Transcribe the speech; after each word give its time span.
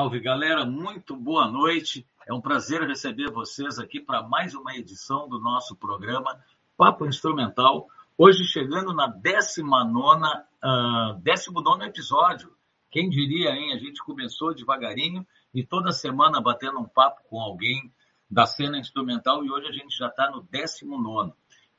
Salve 0.00 0.18
galera, 0.18 0.64
muito 0.64 1.14
boa 1.14 1.46
noite. 1.46 2.06
É 2.26 2.32
um 2.32 2.40
prazer 2.40 2.80
receber 2.88 3.30
vocês 3.30 3.78
aqui 3.78 4.00
para 4.00 4.22
mais 4.22 4.54
uma 4.54 4.74
edição 4.74 5.28
do 5.28 5.38
nosso 5.38 5.76
programa 5.76 6.42
Papo 6.74 7.04
Instrumental. 7.04 7.86
Hoje 8.16 8.44
chegando 8.44 8.94
na 8.94 9.06
19, 9.06 10.24
uh, 10.64 11.20
19 11.20 11.84
episódio. 11.84 12.50
Quem 12.90 13.10
diria, 13.10 13.50
hein? 13.50 13.74
A 13.74 13.78
gente 13.78 14.02
começou 14.02 14.54
devagarinho 14.54 15.26
e 15.52 15.62
toda 15.62 15.92
semana 15.92 16.40
batendo 16.40 16.78
um 16.78 16.88
papo 16.88 17.20
com 17.28 17.38
alguém 17.38 17.92
da 18.30 18.46
cena 18.46 18.78
instrumental 18.78 19.44
e 19.44 19.50
hoje 19.50 19.66
a 19.66 19.72
gente 19.72 19.94
já 19.94 20.06
está 20.06 20.30
no 20.30 20.40
19. 20.40 21.34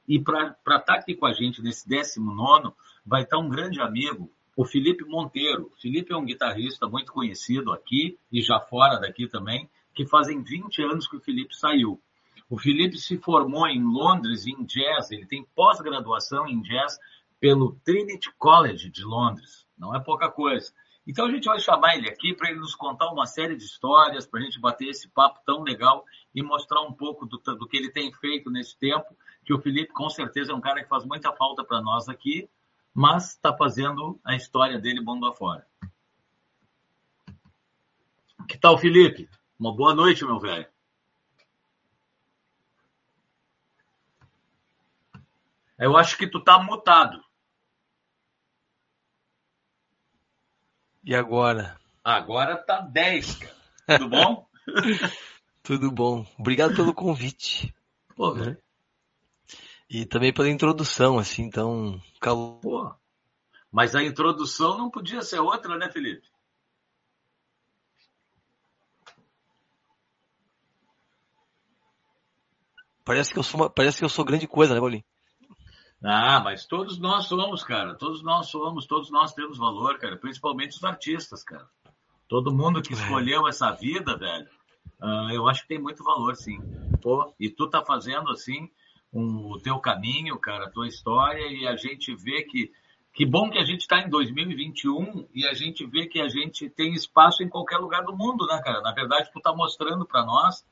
E 0.08 0.19
para 0.19 0.49
estar 0.49 0.80
tá 0.81 0.94
aqui 0.94 1.16
com 1.16 1.25
a 1.25 1.33
gente 1.33 1.59
nesse 1.64 1.89
19, 1.89 2.72
vai 3.03 3.23
estar 3.23 3.38
tá 3.38 3.42
um 3.42 3.49
grande 3.49 3.81
amigo, 3.81 4.31
o 4.55 4.66
Felipe 4.66 5.03
Monteiro. 5.05 5.71
O 5.73 5.81
Felipe 5.81 6.13
é 6.13 6.17
um 6.17 6.25
guitarrista 6.25 6.88
muito 6.88 7.11
conhecido 7.11 7.71
aqui 7.71 8.17
e 8.31 8.41
já 8.41 8.59
fora 8.59 8.99
daqui 8.99 9.27
também, 9.27 9.69
que 9.93 10.05
fazem 10.05 10.41
20 10.41 10.83
anos 10.83 11.08
que 11.08 11.17
o 11.17 11.21
Felipe 11.21 11.55
saiu. 11.55 12.02
O 12.49 12.58
Felipe 12.58 12.98
se 12.98 13.17
formou 13.17 13.67
em 13.67 13.81
Londres 13.81 14.45
em 14.45 14.65
jazz, 14.65 15.11
ele 15.11 15.26
tem 15.26 15.45
pós-graduação 15.55 16.48
em 16.48 16.61
jazz 16.61 16.98
pelo 17.39 17.77
Trinity 17.83 18.30
College 18.37 18.89
de 18.89 19.03
Londres. 19.03 19.65
Não 19.77 19.95
é 19.95 19.99
pouca 19.99 20.30
coisa. 20.30 20.71
Então 21.08 21.26
a 21.26 21.31
gente 21.31 21.45
vai 21.45 21.59
chamar 21.59 21.95
ele 21.95 22.08
aqui 22.08 22.36
para 22.36 22.52
ele 22.52 22.59
nos 22.59 22.76
contar 22.76 23.09
uma 23.11 23.26
série 23.26 23.55
de 23.55 23.64
histórias, 23.64 24.27
para 24.27 24.39
a 24.39 24.43
gente 24.43 24.59
bater 24.59 24.89
esse 24.89 25.09
papo 25.09 25.39
tão 25.45 25.64
legal 25.64 26.05
e 26.36 26.43
mostrar 26.43 26.81
um 26.81 26.93
pouco 26.93 27.26
do, 27.26 27.37
do 27.37 27.67
que 27.67 27.77
ele 27.77 27.89
tem 27.89 28.14
feito 28.14 28.52
nesse 28.52 28.77
tempo, 28.77 29.08
que 29.43 29.53
o 29.53 29.59
Felipe 29.59 29.92
com 29.93 30.09
certeza 30.09 30.52
é 30.52 30.55
um 30.55 30.61
cara 30.61 30.83
que 30.83 30.89
faz 30.89 31.03
muita 31.03 31.33
falta 31.33 31.64
para 31.64 31.81
nós 31.81 32.08
aqui, 32.08 32.47
mas 32.93 33.31
está 33.31 33.55
fazendo 33.55 34.19
a 34.23 34.35
história 34.35 34.79
dele 34.79 35.02
mundo 35.02 35.27
afora. 35.27 35.65
Que 38.47 38.57
tal, 38.57 38.77
Felipe? 38.77 39.29
Uma 39.59 39.75
boa 39.75 39.93
noite, 39.93 40.25
meu 40.25 40.39
velho. 40.39 40.67
Eu 45.77 45.97
acho 45.97 46.17
que 46.17 46.27
tu 46.27 46.39
tá 46.43 46.59
mutado. 46.59 47.23
E 51.03 51.15
agora? 51.15 51.79
Agora 52.03 52.55
tá 52.55 52.81
10, 52.81 53.35
cara. 53.35 53.55
Tudo 53.87 54.09
bom? 54.09 54.47
Tudo 55.63 55.91
bom. 55.91 56.25
Obrigado 56.37 56.75
pelo 56.75 56.93
convite. 56.93 57.73
Pô, 58.15 58.33
velho. 58.33 58.61
E 59.93 60.05
também 60.05 60.31
pela 60.31 60.49
introdução, 60.49 61.19
assim, 61.19 61.43
então, 61.43 62.02
calor. 62.21 62.61
Pô. 62.61 62.95
Mas 63.69 63.93
a 63.93 64.02
introdução 64.02 64.77
não 64.77 64.89
podia 64.89 65.21
ser 65.21 65.39
outra, 65.39 65.77
né, 65.77 65.91
Felipe? 65.91 66.25
Parece 73.03 73.33
que 73.33 73.39
eu 73.39 73.43
sou, 73.43 73.59
uma, 73.59 73.69
parece 73.69 73.97
que 73.97 74.05
eu 74.05 74.09
sou 74.09 74.23
grande 74.23 74.47
coisa, 74.47 74.73
né, 74.73 74.79
Bolinho? 74.79 75.03
Ah, 76.02 76.39
mas 76.39 76.65
todos 76.65 76.97
nós 76.97 77.25
somos, 77.25 77.61
cara. 77.61 77.93
Todos 77.95 78.23
nós 78.23 78.47
somos, 78.47 78.87
todos 78.87 79.11
nós 79.11 79.33
temos 79.33 79.58
valor, 79.58 79.99
cara. 79.99 80.15
Principalmente 80.15 80.77
os 80.77 80.83
artistas, 80.85 81.43
cara. 81.43 81.67
Todo 82.29 82.55
mundo 82.55 82.81
que 82.81 82.93
é. 82.93 82.95
escolheu 82.95 83.45
essa 83.45 83.71
vida, 83.71 84.17
velho, 84.17 84.47
uh, 85.02 85.31
eu 85.33 85.49
acho 85.49 85.63
que 85.63 85.67
tem 85.67 85.81
muito 85.81 86.02
valor, 86.02 86.37
sim. 86.37 86.61
Pô, 87.02 87.35
e 87.37 87.49
tu 87.49 87.69
tá 87.69 87.83
fazendo, 87.83 88.31
assim, 88.31 88.71
o 89.11 89.60
teu 89.61 89.77
caminho, 89.80 90.39
cara, 90.39 90.66
a 90.66 90.70
tua 90.70 90.88
história, 90.88 91.45
e 91.48 91.67
a 91.67 91.76
gente 91.76 92.16
vê 92.16 92.44
que. 92.44 92.72
Que 93.14 93.26
bom 93.26 93.49
que 93.49 93.58
a 93.58 93.66
gente 93.66 93.82
está 93.82 93.99
em 93.99 94.10
2021 94.10 95.27
e 95.36 95.45
a 95.45 95.54
gente 95.54 95.86
vê 95.86 96.08
que 96.08 96.22
a 96.22 96.30
gente 96.30 96.70
tem 96.70 96.94
espaço 96.94 97.44
em 97.44 97.50
qualquer 97.50 97.76
lugar 97.76 98.05
do 98.05 98.16
mundo, 98.16 98.48
né, 98.48 98.61
cara? 98.64 98.80
Na 98.80 98.94
verdade, 98.94 99.30
tu 99.33 99.42
tá 99.42 99.54
mostrando 99.54 100.05
para 100.05 100.26
nós 100.26 100.66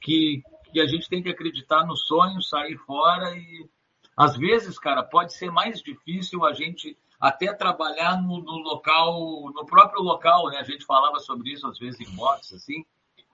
que, 0.00 0.42
que 0.72 0.80
a 0.80 0.86
gente 0.86 1.06
tem 1.06 1.22
que 1.22 1.28
acreditar 1.28 1.84
no 1.84 1.94
sonho, 1.94 2.40
sair 2.40 2.78
fora 2.78 3.36
e, 3.36 3.68
às 4.16 4.38
vezes, 4.38 4.78
cara, 4.78 5.02
pode 5.02 5.34
ser 5.34 5.50
mais 5.50 5.82
difícil 5.82 6.46
a 6.46 6.54
gente 6.54 6.96
até 7.20 7.52
trabalhar 7.52 8.20
no, 8.20 8.40
no, 8.40 8.58
local, 8.58 9.52
no 9.54 9.64
próprio 9.66 10.02
local, 10.02 10.48
né? 10.48 10.58
A 10.58 10.64
gente 10.64 10.86
falava 10.86 11.18
sobre 11.20 11.52
isso 11.52 11.66
às 11.66 11.78
vezes 11.78 12.00
em 12.00 12.16
box, 12.16 12.54
assim. 12.54 12.84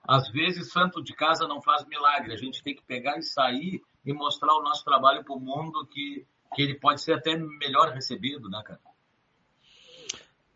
Às 0.07 0.29
vezes, 0.29 0.71
santo 0.71 1.01
de 1.01 1.13
casa 1.13 1.47
não 1.47 1.61
faz 1.61 1.85
milagre. 1.87 2.33
A 2.33 2.37
gente 2.37 2.61
tem 2.61 2.75
que 2.75 2.83
pegar 2.83 3.17
e 3.17 3.23
sair 3.23 3.81
e 4.05 4.13
mostrar 4.13 4.53
o 4.55 4.63
nosso 4.63 4.83
trabalho 4.83 5.23
para 5.23 5.35
o 5.35 5.39
mundo 5.39 5.85
que, 5.87 6.25
que 6.55 6.61
ele 6.61 6.75
pode 6.75 7.01
ser 7.01 7.13
até 7.13 7.35
melhor 7.35 7.93
recebido, 7.93 8.49
né, 8.49 8.61
cara? 8.65 8.79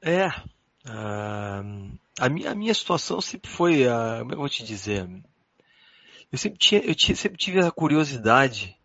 É. 0.01 0.27
Uh, 0.85 1.97
a, 2.19 2.29
minha, 2.29 2.51
a 2.51 2.55
minha 2.55 2.73
situação 2.73 3.21
sempre 3.21 3.49
foi, 3.49 3.87
uh, 3.87 4.19
como 4.19 4.31
é 4.31 4.35
eu 4.35 4.39
vou 4.39 4.49
te 4.49 4.63
dizer? 4.63 5.07
Eu 6.31 6.37
sempre, 6.37 6.57
tinha, 6.57 6.81
eu 6.81 6.95
tinha, 6.95 7.15
sempre 7.15 7.37
tive 7.37 7.59
a 7.59 7.71
curiosidade 7.71 8.77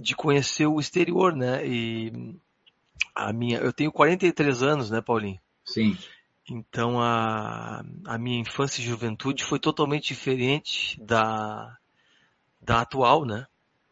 de 0.00 0.16
conhecer 0.16 0.66
o 0.66 0.80
exterior, 0.80 1.34
né? 1.34 1.64
E 1.64 2.12
a 3.14 3.32
minha, 3.32 3.58
eu 3.58 3.72
tenho 3.72 3.92
43 3.92 4.62
anos, 4.62 4.90
né, 4.90 5.00
Paulinho? 5.00 5.40
Sim. 5.64 5.96
Então 6.48 7.00
a, 7.00 7.84
a 8.06 8.18
minha 8.18 8.40
infância 8.40 8.80
e 8.80 8.84
juventude 8.84 9.44
foi 9.44 9.60
totalmente 9.60 10.08
diferente 10.08 11.00
da, 11.00 11.78
da 12.60 12.82
atual, 12.82 13.24
né? 13.24 13.46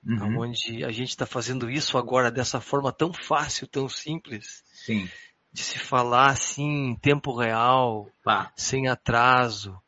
Uhum. 0.07 0.41
Onde 0.41 0.85
a 0.85 0.91
gente 0.91 1.11
está 1.11 1.27
fazendo 1.27 1.71
isso 1.71 1.99
agora 1.99 2.31
dessa 2.31 2.61
forma 2.61 2.93
tão 2.93 3.13
fácil, 3.13 3.67
tão 3.67 3.89
simples. 3.89 4.63
Sim. 4.73 5.09
De 5.53 5.63
se 5.63 5.79
falar 5.79 6.31
assim 6.31 6.91
em 6.91 6.95
tempo 6.95 7.37
real, 7.37 8.09
Pá. 8.23 8.53
sem 8.57 8.89
atraso. 8.89 9.79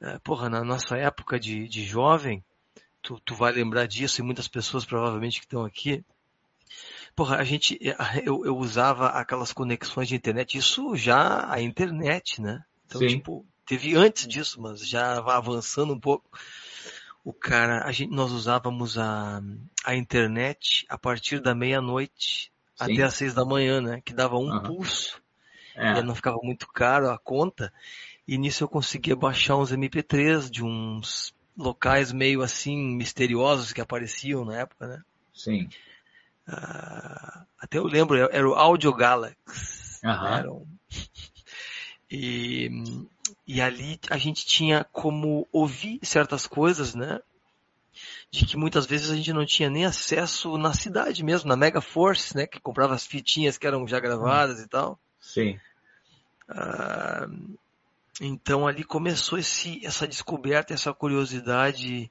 É, 0.00 0.18
porra, 0.18 0.48
na 0.48 0.62
nossa 0.64 0.96
época 0.96 1.38
de, 1.38 1.68
de 1.68 1.84
jovem, 1.84 2.44
tu, 3.02 3.20
tu 3.20 3.34
vai 3.34 3.52
lembrar 3.52 3.86
disso 3.86 4.20
e 4.20 4.24
muitas 4.24 4.48
pessoas 4.48 4.84
provavelmente 4.84 5.40
que 5.40 5.46
estão 5.46 5.64
aqui. 5.64 6.04
Porra, 7.14 7.36
a 7.36 7.44
gente, 7.44 7.78
eu, 8.24 8.44
eu 8.46 8.56
usava 8.56 9.08
aquelas 9.08 9.52
conexões 9.52 10.08
de 10.08 10.14
internet, 10.14 10.56
isso 10.56 10.96
já 10.96 11.52
a 11.52 11.60
internet, 11.60 12.40
né? 12.40 12.64
Então, 12.86 13.00
Sim. 13.00 13.08
tipo, 13.08 13.46
teve 13.66 13.94
antes 13.94 14.26
disso, 14.26 14.60
mas 14.60 14.86
já 14.86 15.18
avançando 15.18 15.92
um 15.92 16.00
pouco. 16.00 16.30
O 17.24 17.32
cara, 17.32 17.84
a 17.84 17.92
gente, 17.92 18.12
nós 18.12 18.32
usávamos 18.32 18.98
a, 18.98 19.40
a 19.84 19.94
internet 19.94 20.84
a 20.88 20.98
partir 20.98 21.40
da 21.40 21.54
meia-noite 21.54 22.52
até 22.78 23.02
às 23.02 23.14
seis 23.14 23.32
da 23.32 23.44
manhã, 23.44 23.80
né? 23.80 24.00
Que 24.04 24.12
dava 24.12 24.36
um 24.36 24.50
uhum. 24.50 24.62
pulso. 24.62 25.22
É. 25.76 25.98
E 25.98 26.02
não 26.02 26.14
ficava 26.14 26.38
muito 26.42 26.66
caro 26.68 27.10
a 27.10 27.18
conta. 27.18 27.72
E 28.26 28.36
nisso 28.36 28.64
eu 28.64 28.68
conseguia 28.68 29.14
baixar 29.14 29.56
uns 29.56 29.72
MP3 29.72 30.50
de 30.50 30.64
uns 30.64 31.34
locais 31.56 32.12
meio 32.12 32.42
assim 32.42 32.96
misteriosos 32.96 33.72
que 33.72 33.80
apareciam 33.80 34.44
na 34.44 34.58
época, 34.58 34.86
né? 34.86 35.02
Sim. 35.32 35.68
Uh, 36.48 37.46
até 37.58 37.78
eu 37.78 37.84
lembro, 37.84 38.16
era 38.16 38.48
o 38.48 38.54
Audio 38.54 38.92
Galaxy. 38.92 40.00
Uhum. 40.04 40.66
E, 42.14 42.68
e 43.46 43.60
ali 43.60 43.98
a 44.10 44.18
gente 44.18 44.46
tinha 44.46 44.84
como 44.92 45.46
ouvir 45.52 45.98
certas 46.02 46.46
coisas, 46.46 46.94
né? 46.94 47.20
De 48.30 48.46
que 48.46 48.56
muitas 48.56 48.86
vezes 48.86 49.10
a 49.10 49.16
gente 49.16 49.32
não 49.32 49.44
tinha 49.44 49.68
nem 49.68 49.84
acesso 49.84 50.56
na 50.56 50.72
cidade 50.72 51.22
mesmo, 51.22 51.48
na 51.48 51.56
Mega 51.56 51.80
Force, 51.80 52.36
né? 52.36 52.46
Que 52.46 52.60
comprava 52.60 52.94
as 52.94 53.06
fitinhas 53.06 53.58
que 53.58 53.66
eram 53.66 53.86
já 53.86 54.00
gravadas 54.00 54.60
e 54.60 54.68
tal. 54.68 54.98
Sim. 55.20 55.58
Uh, 56.48 57.56
então 58.20 58.66
ali 58.66 58.84
começou 58.84 59.38
esse, 59.38 59.84
essa 59.84 60.06
descoberta, 60.06 60.74
essa 60.74 60.92
curiosidade 60.92 62.10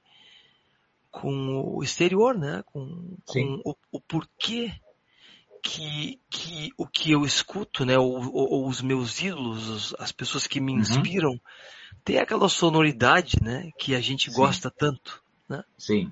com 1.12 1.75
o 1.75 1.83
exterior, 1.83 2.38
né? 2.38 2.63
Com, 2.68 3.18
com 3.25 3.62
o, 3.65 3.75
o, 3.91 4.00
porquê 4.00 4.73
que, 5.61 6.19
que 6.29 6.69
o 6.77 6.87
que 6.87 7.11
eu 7.11 7.25
escuto, 7.25 7.85
né? 7.85 7.97
Ou, 7.97 8.33
ou, 8.33 8.67
os 8.67 8.81
meus 8.81 9.21
ídolos, 9.21 9.93
as 9.99 10.11
pessoas 10.11 10.47
que 10.47 10.59
me 10.59 10.73
uhum. 10.73 10.79
inspiram, 10.79 11.31
uhum. 11.31 11.39
tem 12.03 12.17
aquela 12.17 12.49
sonoridade, 12.49 13.37
né? 13.41 13.69
Que 13.77 13.95
a 13.95 14.01
gente 14.01 14.29
Sim. 14.29 14.35
gosta 14.35 14.71
tanto, 14.71 15.23
né? 15.47 15.63
Sim. 15.77 16.11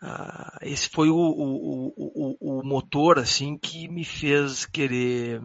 Ah, 0.00 0.58
esse 0.62 0.88
foi 0.88 1.10
o, 1.10 1.16
o, 1.16 1.92
o, 1.96 2.60
o 2.60 2.64
motor, 2.64 3.18
assim, 3.18 3.58
que 3.58 3.88
me 3.88 4.04
fez 4.04 4.64
querer 4.64 5.42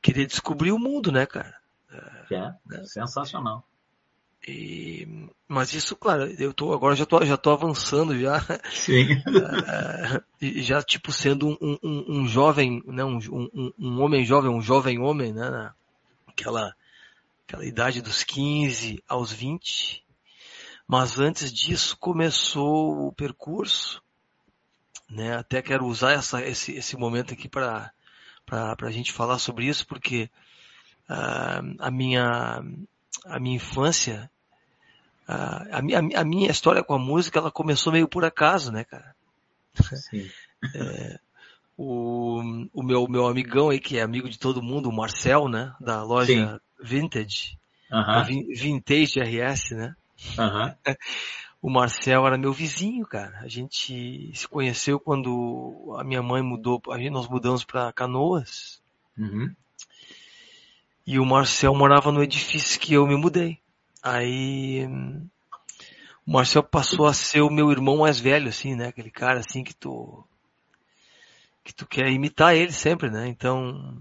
querer 0.00 0.26
descobrir 0.26 0.72
o 0.72 0.78
mundo, 0.78 1.12
né, 1.12 1.26
cara? 1.26 1.56
Que 2.26 2.34
é 2.34 2.52
né? 2.66 2.84
sensacional. 2.84 3.64
E, 4.46 5.06
mas 5.46 5.72
isso, 5.72 5.94
claro, 5.94 6.24
eu 6.38 6.52
tô 6.52 6.72
agora 6.72 6.96
já 6.96 7.06
tô, 7.06 7.24
já 7.24 7.36
tô 7.36 7.50
avançando 7.50 8.18
já. 8.18 8.44
Sim. 8.72 9.06
já 10.60 10.82
tipo 10.82 11.12
sendo 11.12 11.56
um, 11.60 11.78
um, 11.82 12.04
um 12.20 12.26
jovem, 12.26 12.82
né, 12.86 13.04
um, 13.04 13.18
um, 13.18 13.72
um, 13.78 14.00
homem 14.02 14.24
jovem, 14.24 14.50
um 14.50 14.60
jovem 14.60 14.98
homem, 14.98 15.32
né, 15.32 15.70
aquela 16.26 16.74
aquela 17.46 17.64
idade 17.64 18.00
dos 18.00 18.24
15 18.24 19.02
aos 19.08 19.32
20. 19.32 20.02
Mas 20.88 21.18
antes 21.18 21.52
disso 21.52 21.96
começou 21.98 23.06
o 23.06 23.12
percurso, 23.12 24.02
né? 25.08 25.36
Até 25.36 25.62
quero 25.62 25.86
usar 25.86 26.12
essa, 26.12 26.42
esse, 26.42 26.72
esse 26.72 26.96
momento 26.96 27.32
aqui 27.32 27.48
para 27.48 27.92
para 28.44 28.88
a 28.88 28.90
gente 28.90 29.12
falar 29.12 29.38
sobre 29.38 29.66
isso, 29.66 29.86
porque 29.86 30.28
uh, 31.08 31.76
a 31.78 31.90
minha 31.90 32.62
a 33.26 33.38
minha 33.38 33.56
infância, 33.56 34.30
a, 35.26 35.80
minha, 35.82 35.98
a 35.98 36.24
minha 36.24 36.50
história 36.50 36.82
com 36.82 36.94
a 36.94 36.98
música, 36.98 37.38
ela 37.38 37.50
começou 37.50 37.92
meio 37.92 38.08
por 38.08 38.24
acaso, 38.24 38.72
né, 38.72 38.84
cara? 38.84 39.14
Sim. 39.74 40.28
É, 40.76 41.18
o, 41.76 42.40
o 42.72 42.84
meu, 42.84 43.08
meu 43.08 43.26
amigão 43.26 43.70
aí, 43.70 43.80
que 43.80 43.98
é 43.98 44.02
amigo 44.02 44.28
de 44.28 44.38
todo 44.38 44.62
mundo, 44.62 44.88
o 44.88 44.94
Marcel, 44.94 45.48
né, 45.48 45.74
da 45.80 46.04
loja 46.04 46.32
Sim. 46.32 46.60
Vintage, 46.80 47.58
uh 47.90 47.96
-huh. 47.96 48.46
Vintage 48.56 49.18
RS, 49.18 49.72
né? 49.72 49.96
Uh 50.38 50.76
-huh. 50.86 50.96
O 51.62 51.70
Marcel 51.70 52.26
era 52.26 52.36
meu 52.36 52.52
vizinho, 52.52 53.06
cara. 53.06 53.38
A 53.38 53.46
gente 53.46 54.32
se 54.34 54.48
conheceu 54.48 54.98
quando 54.98 55.96
a 55.96 56.02
minha 56.02 56.20
mãe 56.20 56.42
mudou, 56.42 56.82
a 56.90 56.98
gente, 56.98 57.10
nós 57.10 57.28
mudamos 57.28 57.64
para 57.64 57.92
Canoas. 57.92 58.82
Uhum. 59.16 59.54
E 61.06 61.18
o 61.18 61.26
Marcel 61.26 61.74
morava 61.74 62.12
no 62.12 62.22
edifício 62.22 62.78
que 62.78 62.94
eu 62.94 63.06
me 63.06 63.16
mudei. 63.16 63.58
Aí 64.02 64.86
o 66.26 66.32
Marcel 66.32 66.62
passou 66.62 67.06
a 67.06 67.12
ser 67.12 67.40
o 67.40 67.50
meu 67.50 67.70
irmão 67.70 67.98
mais 67.98 68.18
velho, 68.20 68.48
assim, 68.48 68.74
né? 68.74 68.88
Aquele 68.88 69.10
cara 69.10 69.40
assim 69.40 69.64
que 69.64 69.74
tu 69.74 70.24
que 71.64 71.72
tu 71.72 71.86
quer 71.86 72.10
imitar 72.10 72.56
ele 72.56 72.72
sempre, 72.72 73.10
né? 73.10 73.28
Então 73.28 73.96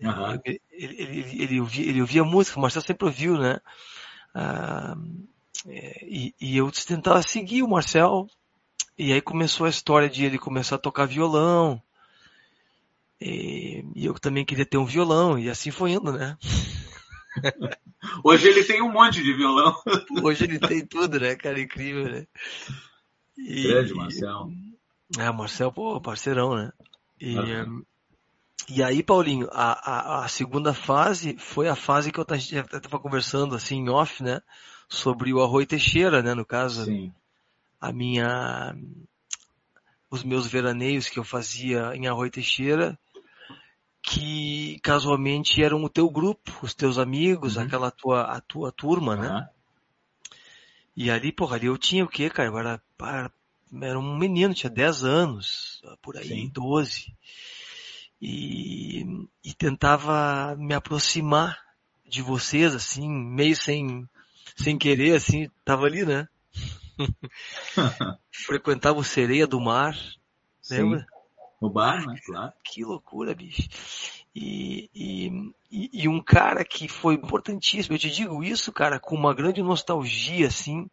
uhum. 0.00 0.40
ele, 0.44 0.60
ele, 0.70 1.02
ele, 1.02 1.42
ele, 1.42 1.60
ouvia, 1.60 1.88
ele 1.88 2.00
ouvia 2.00 2.24
música, 2.24 2.58
o 2.58 2.62
Marcel 2.62 2.82
sempre 2.82 3.06
ouviu, 3.06 3.38
né? 3.38 3.60
Ah, 4.34 4.96
é, 5.66 6.04
e, 6.04 6.34
e, 6.40 6.56
eu 6.56 6.70
tentava 6.70 7.22
seguir 7.22 7.62
o 7.62 7.68
Marcel. 7.68 8.26
E 8.98 9.12
aí 9.12 9.20
começou 9.20 9.66
a 9.66 9.70
história 9.70 10.08
de 10.08 10.24
ele 10.24 10.38
começar 10.38 10.76
a 10.76 10.78
tocar 10.78 11.06
violão. 11.06 11.80
E, 13.24 13.84
e 13.94 14.04
eu 14.04 14.14
também 14.14 14.44
queria 14.44 14.66
ter 14.66 14.78
um 14.78 14.84
violão, 14.84 15.38
e 15.38 15.48
assim 15.48 15.70
foi 15.70 15.92
indo, 15.92 16.12
né? 16.12 16.36
Hoje 18.24 18.48
ele 18.48 18.64
tem 18.64 18.82
um 18.82 18.90
monte 18.90 19.22
de 19.22 19.32
violão. 19.32 19.74
Hoje 20.22 20.44
ele 20.44 20.58
tem 20.58 20.84
tudo, 20.84 21.20
né, 21.20 21.36
cara? 21.36 21.60
Incrível, 21.60 22.10
né? 22.10 22.26
E, 23.38 23.62
Grande, 23.62 23.94
Marcel. 23.94 24.50
É, 25.18 25.30
Marcel, 25.30 25.72
pô, 25.72 26.00
parceirão, 26.00 26.56
né? 26.56 26.72
E, 27.20 27.36
uhum. 27.38 27.84
e 28.68 28.82
aí, 28.82 29.02
Paulinho, 29.02 29.48
a, 29.52 29.72
a, 29.72 30.24
a, 30.24 30.28
segunda 30.28 30.74
fase 30.74 31.36
foi 31.38 31.68
a 31.68 31.76
fase 31.76 32.10
que 32.10 32.18
eu 32.18 32.26
estava 32.28 32.98
conversando 32.98 33.54
assim 33.54 33.76
em 33.76 33.88
off, 33.88 34.22
né? 34.22 34.40
sobre 34.92 35.32
o 35.32 35.42
Arroio 35.42 35.66
Teixeira, 35.66 36.22
né? 36.22 36.34
No 36.34 36.44
caso, 36.44 36.84
Sim. 36.84 37.12
a 37.80 37.92
minha, 37.92 38.76
os 40.10 40.22
meus 40.22 40.46
veraneios 40.46 41.08
que 41.08 41.18
eu 41.18 41.24
fazia 41.24 41.92
em 41.94 42.06
Arroio 42.06 42.30
Teixeira, 42.30 42.98
que 44.02 44.80
casualmente 44.82 45.62
eram 45.62 45.82
o 45.84 45.88
teu 45.88 46.10
grupo, 46.10 46.52
os 46.62 46.74
teus 46.74 46.98
amigos, 46.98 47.56
uhum. 47.56 47.62
aquela 47.62 47.90
tua, 47.90 48.22
a 48.22 48.40
tua 48.40 48.72
turma, 48.72 49.14
uhum. 49.14 49.20
né? 49.22 49.48
E 50.96 51.10
ali, 51.10 51.32
porra, 51.32 51.56
ali 51.56 51.66
eu 51.66 51.78
tinha 51.78 52.04
o 52.04 52.08
quê, 52.08 52.28
cara? 52.28 52.48
Eu 52.48 52.58
era, 52.58 52.82
era 53.80 53.98
um 53.98 54.18
menino, 54.18 54.52
tinha 54.52 54.68
10 54.68 55.04
anos, 55.04 55.82
por 56.02 56.16
aí, 56.16 56.28
Sim. 56.28 56.50
12. 56.52 57.14
E, 58.20 59.06
e 59.42 59.54
tentava 59.54 60.54
me 60.56 60.74
aproximar 60.74 61.58
de 62.04 62.20
vocês, 62.20 62.74
assim, 62.74 63.08
meio 63.08 63.56
sem, 63.56 64.06
sem 64.56 64.76
querer, 64.76 65.16
assim, 65.16 65.48
tava 65.64 65.86
ali, 65.86 66.04
né? 66.04 66.28
Frequentava 68.30 68.98
o 68.98 69.04
Sereia 69.04 69.46
do 69.46 69.60
Mar, 69.60 69.96
lembra? 70.70 71.06
Sim. 71.62 71.66
O 71.66 71.70
bar, 71.70 72.06
né? 72.06 72.18
Claro. 72.24 72.52
Que 72.64 72.84
loucura, 72.84 73.34
bicho. 73.34 73.68
E, 74.34 74.90
e, 74.94 75.90
e, 75.92 76.08
um 76.08 76.22
cara 76.22 76.64
que 76.64 76.88
foi 76.88 77.14
importantíssimo, 77.14 77.94
eu 77.94 77.98
te 77.98 78.10
digo 78.10 78.42
isso, 78.42 78.72
cara, 78.72 78.98
com 78.98 79.14
uma 79.14 79.34
grande 79.34 79.62
nostalgia, 79.62 80.46
assim, 80.46 80.88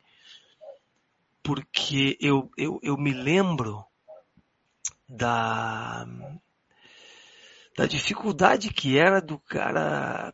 porque 1.42 2.18
eu, 2.20 2.52
eu, 2.58 2.80
eu 2.84 2.98
me 2.98 3.14
lembro 3.14 3.86
da, 5.08 6.06
da 7.78 7.86
dificuldade 7.86 8.74
que 8.74 8.98
era 8.98 9.22
do 9.22 9.40
cara 9.40 10.34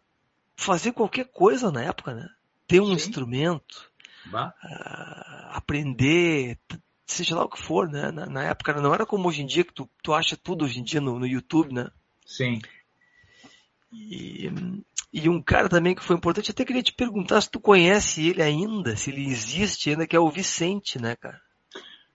fazer 0.55 0.91
qualquer 0.91 1.25
coisa 1.25 1.71
na 1.71 1.83
época, 1.83 2.13
né? 2.15 2.27
ter 2.67 2.81
um 2.81 2.87
Sim. 2.87 2.93
instrumento, 2.93 3.91
uh, 4.27 4.51
aprender, 5.51 6.57
seja 7.05 7.35
lá 7.35 7.43
o 7.45 7.49
que 7.49 7.61
for, 7.61 7.89
né? 7.89 8.11
Na, 8.11 8.25
na, 8.25 8.43
época 8.43 8.73
não 8.73 8.93
era 8.93 9.05
como 9.05 9.27
hoje 9.27 9.41
em 9.41 9.45
dia, 9.45 9.63
que 9.63 9.73
tu, 9.73 9.89
tu 10.01 10.13
acha 10.13 10.35
tudo 10.35 10.65
hoje 10.65 10.79
em 10.79 10.83
dia 10.83 10.99
no, 10.99 11.19
no 11.19 11.27
YouTube, 11.27 11.73
né? 11.73 11.89
Sim. 12.25 12.59
E, 13.91 14.51
e 15.13 15.29
um 15.29 15.41
cara 15.41 15.69
também 15.69 15.95
que 15.95 16.03
foi 16.03 16.15
importante, 16.15 16.51
até 16.51 16.65
queria 16.65 16.83
te 16.83 16.93
perguntar 16.93 17.39
se 17.41 17.49
tu 17.49 17.59
conhece 17.59 18.27
ele 18.27 18.41
ainda, 18.41 18.95
se 18.95 19.11
ele 19.11 19.25
existe 19.25 19.89
ainda, 19.89 20.07
que 20.07 20.15
é 20.15 20.19
o 20.19 20.29
Vicente, 20.29 20.99
né, 20.99 21.15
cara? 21.15 21.41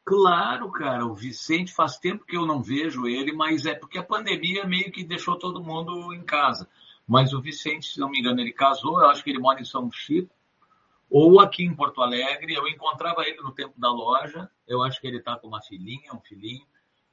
Claro, 0.05 0.71
cara, 0.73 1.07
o 1.07 1.15
Vicente 1.15 1.73
faz 1.73 1.97
tempo 1.97 2.25
que 2.27 2.37
eu 2.37 2.45
não 2.45 2.61
vejo 2.61 3.07
ele, 3.07 3.33
mas 3.33 3.65
é 3.65 3.75
porque 3.75 3.97
a 3.97 4.03
pandemia 4.03 4.67
meio 4.67 4.91
que 4.91 5.05
deixou 5.05 5.39
todo 5.39 5.63
mundo 5.63 6.13
em 6.13 6.23
casa. 6.23 6.69
Mas 7.07 7.33
o 7.33 7.41
Vicente, 7.41 7.93
se 7.93 8.01
não 8.01 8.11
me 8.11 8.19
engano, 8.19 8.41
ele 8.41 8.53
casou, 8.53 9.01
eu 9.01 9.09
acho 9.09 9.23
que 9.23 9.31
ele 9.31 9.39
mora 9.39 9.61
em 9.61 9.65
São 9.65 9.91
Chico, 9.91 10.35
ou 11.09 11.41
aqui 11.41 11.65
em 11.65 11.75
Porto 11.75 12.03
Alegre, 12.03 12.55
eu 12.55 12.69
encontrava 12.69 13.23
ele 13.23 13.41
no 13.43 13.53
tempo 13.53 13.75
da 13.79 13.91
loja, 13.91 14.51
eu 14.71 14.83
acho 14.83 15.01
que 15.01 15.07
ele 15.07 15.19
está 15.19 15.37
com 15.37 15.49
uma 15.49 15.61
filhinha, 15.61 16.15
um 16.15 16.21
filhinho, 16.21 16.65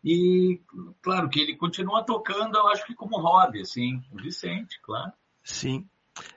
e 0.03 0.61
claro 1.01 1.29
que 1.29 1.39
ele 1.39 1.57
continua 1.57 2.05
tocando, 2.05 2.55
eu 2.55 2.67
acho 2.67 2.85
que 2.85 2.93
como 2.93 3.19
hobby, 3.19 3.61
assim, 3.61 4.01
o 4.11 4.17
Vicente, 4.17 4.79
claro. 4.81 5.11
Sim. 5.43 5.85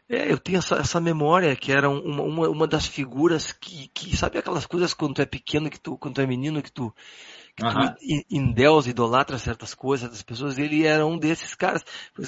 É, 0.08 0.30
eu 0.30 0.38
tenho 0.38 0.58
essa, 0.58 0.76
essa 0.76 1.00
memória 1.00 1.54
que 1.56 1.72
era 1.72 1.88
uma, 1.88 2.22
uma, 2.22 2.48
uma 2.48 2.66
das 2.66 2.86
figuras 2.86 3.52
que, 3.52 3.88
que, 3.88 4.16
sabe 4.16 4.38
aquelas 4.38 4.66
coisas 4.66 4.92
quando 4.92 5.14
tu 5.14 5.22
é 5.22 5.26
pequeno, 5.26 5.70
que 5.70 5.80
tu, 5.80 5.96
quando 5.96 6.16
tu 6.16 6.20
é 6.20 6.26
menino, 6.26 6.62
que 6.62 6.72
tu, 6.72 6.94
que 7.56 7.64
uhum. 7.64 7.72
tu 7.72 7.96
endeusa, 8.30 8.90
idolatra 8.90 9.38
certas 9.38 9.74
coisas 9.74 10.10
das 10.10 10.22
pessoas, 10.22 10.58
ele 10.58 10.84
era 10.84 11.06
um 11.06 11.18
desses 11.18 11.54
caras. 11.54 11.84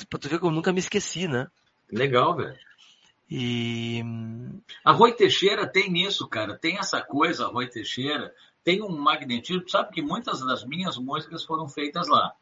Pra 0.08 0.18
tu 0.18 0.28
ver 0.28 0.38
que 0.38 0.46
eu 0.46 0.50
nunca 0.50 0.72
me 0.72 0.78
esqueci, 0.78 1.28
né? 1.28 1.48
Legal, 1.90 2.36
velho. 2.36 2.56
E. 3.30 4.02
A 4.84 4.92
Rui 4.92 5.12
Teixeira 5.12 5.66
tem 5.66 6.02
isso, 6.02 6.28
cara. 6.28 6.56
Tem 6.56 6.78
essa 6.78 7.00
coisa, 7.00 7.46
a 7.46 7.48
Rui 7.48 7.66
Teixeira. 7.66 8.32
Tem 8.64 8.82
um 8.82 8.96
magnetismo. 8.96 9.68
Sabe 9.68 9.92
que 9.92 10.02
muitas 10.02 10.40
das 10.44 10.64
minhas 10.64 10.96
músicas 10.96 11.44
foram 11.44 11.68
feitas 11.68 12.08
lá. 12.08 12.32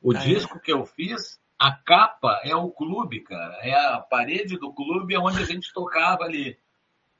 O 0.00 0.12
ah, 0.12 0.18
é? 0.18 0.24
disco 0.24 0.58
é? 0.58 0.60
que 0.60 0.72
eu 0.72 0.84
fiz, 0.84 1.40
a 1.58 1.70
capa 1.70 2.40
é 2.44 2.56
o 2.56 2.70
clube, 2.70 3.20
cara. 3.20 3.54
É 3.62 3.72
a 3.72 4.00
parede 4.00 4.58
do 4.58 4.72
clube 4.72 5.16
onde 5.16 5.40
a 5.40 5.44
gente 5.44 5.72
tocava 5.72 6.24
ali. 6.24 6.58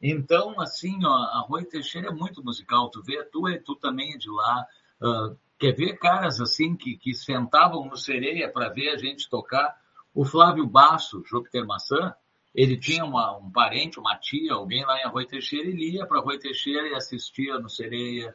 Então, 0.01 0.61
assim, 0.61 1.05
ó, 1.05 1.13
a 1.13 1.47
Rui 1.49 1.65
Teixeira 1.65 2.09
é 2.09 2.13
muito 2.13 2.43
musical. 2.43 2.91
Tu 2.91 3.01
vê, 3.03 3.23
tu, 3.25 3.47
é, 3.47 3.59
tu 3.59 3.77
também 3.77 4.15
é 4.15 4.19
de 4.19 4.29
lá. 4.29 4.67
Uh, 5.01 5.39
quer 5.57 5.73
ver 5.77 5.97
caras 5.97 6.41
assim 6.41 6.75
que, 6.75 6.97
que 6.97 7.15
sentavam 7.15 7.85
no 7.87 7.97
sereia 7.97 8.51
para 8.51 8.69
ver 8.69 8.91
a 8.91 8.97
gente 8.97 9.31
tocar? 9.31 9.81
O 10.13 10.25
Flávio 10.25 10.67
Basso, 10.67 11.23
Júpiter 11.25 11.65
Maçã, 11.65 12.13
ele 12.55 12.77
tinha 12.77 13.05
uma, 13.05 13.37
um 13.37 13.51
parente, 13.51 13.99
uma 13.99 14.17
tia, 14.17 14.53
alguém 14.53 14.85
lá 14.85 14.99
em 14.99 15.05
Arroio 15.05 15.27
Teixeira, 15.27 15.69
ele 15.69 15.93
ia 15.93 16.07
para 16.07 16.19
Arroio 16.19 16.39
Teixeira 16.39 16.89
e 16.89 16.95
assistia 16.95 17.59
no 17.59 17.69
Sereia. 17.69 18.35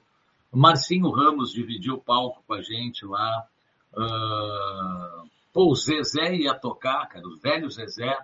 O 0.51 0.57
Marcinho 0.57 1.09
Ramos 1.11 1.51
dividiu 1.51 1.95
o 1.95 2.01
palco 2.01 2.43
com 2.47 2.53
a 2.53 2.61
gente 2.61 3.05
lá. 3.05 3.45
Uh, 3.93 5.29
pô, 5.53 5.71
o 5.71 5.75
Zezé 5.75 6.35
ia 6.35 6.55
tocar, 6.55 7.07
cara, 7.07 7.27
o 7.27 7.37
velho 7.37 7.69
Zezé, 7.69 8.17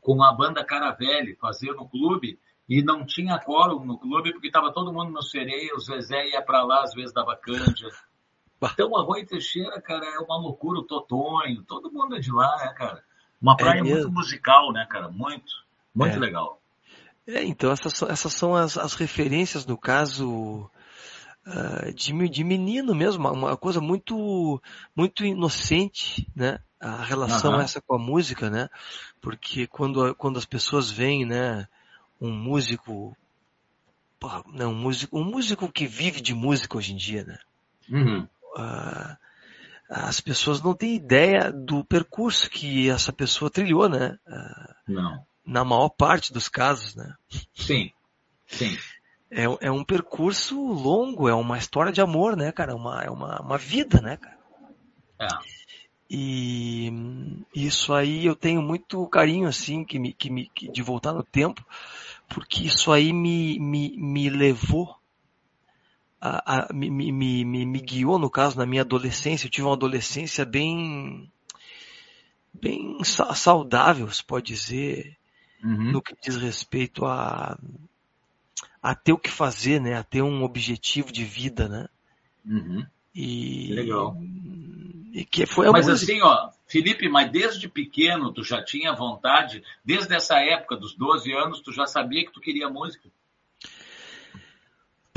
com 0.00 0.22
a 0.22 0.32
banda 0.32 0.64
Caravelli, 0.64 1.34
fazer 1.36 1.72
no 1.72 1.88
clube, 1.88 2.38
e 2.68 2.82
não 2.82 3.06
tinha 3.06 3.38
quórum 3.38 3.84
no 3.84 3.98
clube, 3.98 4.32
porque 4.32 4.48
estava 4.48 4.70
todo 4.70 4.92
mundo 4.92 5.10
no 5.10 5.22
Sereia, 5.22 5.74
o 5.74 5.80
Zezé 5.80 6.28
ia 6.28 6.42
para 6.42 6.62
lá, 6.62 6.82
às 6.82 6.92
vezes 6.92 7.12
dava 7.12 7.34
canja. 7.34 7.88
Então, 8.60 8.96
Arroio 8.96 9.24
Teixeira, 9.24 9.80
cara, 9.80 10.04
é 10.04 10.18
uma 10.18 10.36
loucura, 10.36 10.80
o 10.80 10.84
Totonho, 10.84 11.62
todo 11.62 11.92
mundo 11.92 12.16
é 12.16 12.18
de 12.18 12.32
lá, 12.32 12.56
né, 12.58 12.74
cara? 12.74 13.04
Uma 13.40 13.52
é 13.52 13.56
praia 13.56 13.80
é 13.80 13.82
muito 13.82 14.10
musical, 14.10 14.72
né, 14.72 14.86
cara? 14.88 15.08
Muito, 15.08 15.52
muito 15.94 16.16
é. 16.16 16.18
legal. 16.18 16.60
É, 17.26 17.44
então 17.44 17.70
essas, 17.70 18.02
essas 18.02 18.32
são 18.32 18.54
as, 18.54 18.78
as 18.78 18.94
referências, 18.94 19.66
no 19.66 19.76
caso, 19.76 20.70
uh, 21.46 21.92
de, 21.94 22.28
de 22.28 22.44
menino 22.44 22.94
mesmo, 22.94 23.28
uma, 23.30 23.56
coisa 23.56 23.80
muito, 23.80 24.60
muito 24.96 25.24
inocente, 25.24 26.26
né? 26.34 26.58
A 26.80 27.02
relação 27.02 27.54
uhum. 27.54 27.60
essa 27.60 27.80
com 27.80 27.94
a 27.94 27.98
música, 27.98 28.48
né? 28.48 28.70
Porque 29.20 29.66
quando, 29.66 30.14
quando 30.14 30.38
as 30.38 30.46
pessoas 30.46 30.90
veem, 30.90 31.26
né, 31.26 31.66
um 32.20 32.30
músico, 32.30 33.16
não, 34.46 34.72
um 34.72 34.76
músico, 34.76 35.18
um 35.18 35.24
músico 35.24 35.70
que 35.70 35.86
vive 35.86 36.20
de 36.20 36.32
música 36.32 36.78
hoje 36.78 36.92
em 36.92 36.96
dia, 36.96 37.24
né? 37.24 37.38
Uhum. 37.90 38.28
Uh, 38.56 39.16
as 39.88 40.20
pessoas 40.20 40.62
não 40.62 40.74
têm 40.74 40.94
ideia 40.94 41.50
do 41.50 41.84
percurso 41.84 42.50
que 42.50 42.90
essa 42.90 43.12
pessoa 43.12 43.50
trilhou, 43.50 43.88
né? 43.88 44.18
Não. 44.86 45.26
Na 45.44 45.64
maior 45.64 45.88
parte 45.88 46.32
dos 46.32 46.48
casos, 46.48 46.94
né? 46.94 47.14
Sim, 47.54 47.90
sim. 48.46 48.76
É, 49.30 49.44
é 49.60 49.70
um 49.70 49.84
percurso 49.84 50.58
longo, 50.60 51.28
é 51.28 51.34
uma 51.34 51.58
história 51.58 51.92
de 51.92 52.00
amor, 52.00 52.36
né, 52.36 52.52
cara? 52.52 52.74
Uma, 52.74 53.02
é 53.02 53.10
uma, 53.10 53.40
uma 53.40 53.58
vida, 53.58 54.00
né, 54.00 54.16
cara? 54.16 54.38
É. 55.20 55.28
E, 56.10 56.90
isso 57.54 57.92
aí 57.92 58.24
eu 58.24 58.34
tenho 58.34 58.62
muito 58.62 59.06
carinho, 59.08 59.46
assim, 59.46 59.84
que 59.84 59.98
me, 59.98 60.12
que 60.12 60.30
me, 60.30 60.48
que 60.54 60.70
de 60.70 60.82
voltar 60.82 61.12
no 61.12 61.22
tempo, 61.22 61.64
porque 62.28 62.64
isso 62.64 62.90
aí 62.90 63.12
me, 63.12 63.58
me, 63.58 63.94
me 63.98 64.30
levou, 64.30 64.96
a, 66.20 66.68
a 66.68 66.72
me, 66.72 66.90
me, 66.90 67.12
me, 67.12 67.66
me 67.66 67.80
guiou, 67.80 68.18
no 68.18 68.30
caso, 68.30 68.58
na 68.58 68.66
minha 68.66 68.82
adolescência. 68.82 69.46
Eu 69.46 69.50
tive 69.50 69.66
uma 69.66 69.74
adolescência 69.74 70.44
bem, 70.44 71.30
bem 72.52 72.98
saudável, 73.04 74.08
se 74.10 74.24
pode 74.24 74.46
dizer, 74.46 75.16
uhum. 75.62 75.92
no 75.92 76.02
que 76.02 76.14
diz 76.22 76.36
respeito 76.36 77.04
a, 77.04 77.58
a 78.82 78.94
ter 78.94 79.12
o 79.12 79.18
que 79.18 79.30
fazer, 79.30 79.80
né? 79.80 79.94
A 79.94 80.02
ter 80.02 80.22
um 80.22 80.42
objetivo 80.42 81.12
de 81.12 81.24
vida, 81.24 81.68
né? 81.68 81.88
Uhum. 82.44 82.84
E, 83.14 83.72
Legal. 83.72 84.16
E 85.12 85.24
que 85.24 85.46
foi 85.46 85.70
mas 85.70 85.86
música. 85.86 86.12
assim, 86.12 86.22
ó, 86.22 86.50
Felipe, 86.66 87.08
mas 87.08 87.30
desde 87.30 87.68
pequeno 87.68 88.32
tu 88.32 88.42
já 88.42 88.62
tinha 88.62 88.92
vontade, 88.92 89.62
desde 89.84 90.14
essa 90.14 90.38
época 90.38 90.76
dos 90.76 90.94
12 90.94 91.32
anos, 91.32 91.60
tu 91.60 91.72
já 91.72 91.86
sabia 91.86 92.24
que 92.24 92.32
tu 92.32 92.40
queria 92.40 92.68
música? 92.68 93.08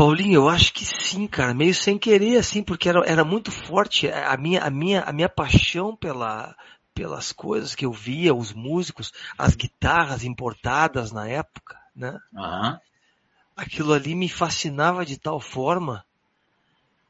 Paulinho, 0.02 0.34
eu 0.34 0.50
acho 0.50 0.74
que 0.74 0.84
sim, 0.84 1.28
cara, 1.28 1.54
meio 1.54 1.76
sem 1.76 1.96
querer, 1.96 2.40
assim, 2.40 2.64
porque 2.64 2.90
era, 2.90 3.02
era 3.06 3.24
muito 3.24 3.52
forte 3.52 4.10
a 4.10 4.36
minha, 4.36 4.64
a 4.64 4.70
minha, 4.72 5.04
a 5.04 5.14
minha 5.14 5.30
paixão 5.30 5.96
pela, 5.96 6.56
pelas 6.92 7.32
coisas 7.32 7.76
que 7.76 7.86
eu 7.86 7.92
via, 7.92 8.34
os 8.34 8.52
músicos, 8.52 9.12
as 9.38 9.54
guitarras 9.54 10.24
importadas 10.24 11.12
na 11.12 11.28
época, 11.28 11.78
né? 11.96 12.18
Uhum. 12.34 12.80
Aquilo 13.56 13.94
ali 13.94 14.16
me 14.16 14.28
fascinava 14.28 15.06
de 15.06 15.20
tal 15.20 15.40
forma 15.40 16.04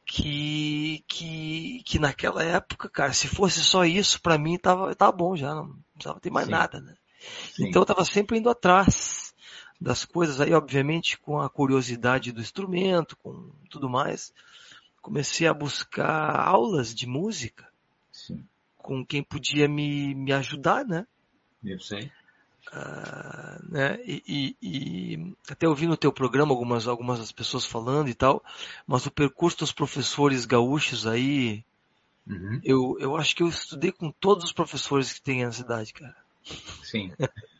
que, 0.05 1.01
que, 1.07 1.83
que 1.85 1.97
naquela 1.97 2.43
época, 2.43 2.89
cara, 2.89 3.13
se 3.13 3.29
fosse 3.29 3.63
só 3.63 3.85
isso, 3.85 4.21
para 4.21 4.37
mim 4.37 4.57
tava, 4.57 4.93
tava 4.95 5.13
bom 5.13 5.33
já, 5.33 5.55
não 5.55 5.77
precisava 5.93 6.19
ter 6.19 6.29
mais 6.29 6.47
Sim. 6.47 6.51
nada, 6.51 6.81
né? 6.81 6.93
Sim. 7.53 7.69
Então 7.69 7.83
eu 7.83 7.85
tava 7.85 8.03
sempre 8.03 8.37
indo 8.37 8.49
atrás 8.49 9.30
das 9.81 10.05
coisas 10.05 10.39
aí, 10.39 10.53
obviamente, 10.53 11.17
com 11.17 11.41
a 11.41 11.49
curiosidade 11.49 12.31
do 12.31 12.39
instrumento, 12.39 13.17
com 13.17 13.49
tudo 13.67 13.89
mais. 13.89 14.31
Comecei 15.01 15.47
a 15.47 15.53
buscar 15.53 16.39
aulas 16.39 16.93
de 16.93 17.07
música 17.07 17.67
Sim. 18.11 18.45
com 18.77 19.03
quem 19.03 19.23
podia 19.23 19.67
me, 19.67 20.13
me 20.13 20.31
ajudar, 20.33 20.85
né? 20.85 21.07
Eu 21.63 21.79
sei. 21.79 22.11
Uh, 22.71 23.71
né? 23.71 23.99
E, 24.05 24.23
e, 24.27 24.55
e, 24.61 25.35
até 25.49 25.67
ouvi 25.67 25.87
no 25.87 25.97
teu 25.97 26.13
programa 26.13 26.51
algumas, 26.51 26.87
algumas 26.87 27.17
das 27.17 27.31
pessoas 27.31 27.65
falando 27.65 28.07
e 28.07 28.13
tal, 28.13 28.43
mas 28.85 29.07
o 29.07 29.11
percurso 29.11 29.57
dos 29.57 29.71
professores 29.71 30.45
gaúchos 30.45 31.07
aí, 31.07 31.65
uhum. 32.27 32.61
eu, 32.63 32.97
eu 32.99 33.17
acho 33.17 33.35
que 33.35 33.41
eu 33.41 33.47
estudei 33.47 33.91
com 33.91 34.11
todos 34.11 34.45
os 34.45 34.53
professores 34.53 35.11
que 35.11 35.23
tem 35.23 35.43
na 35.43 35.51
cidade, 35.51 35.91
cara. 35.91 36.15
Sim. 36.83 37.11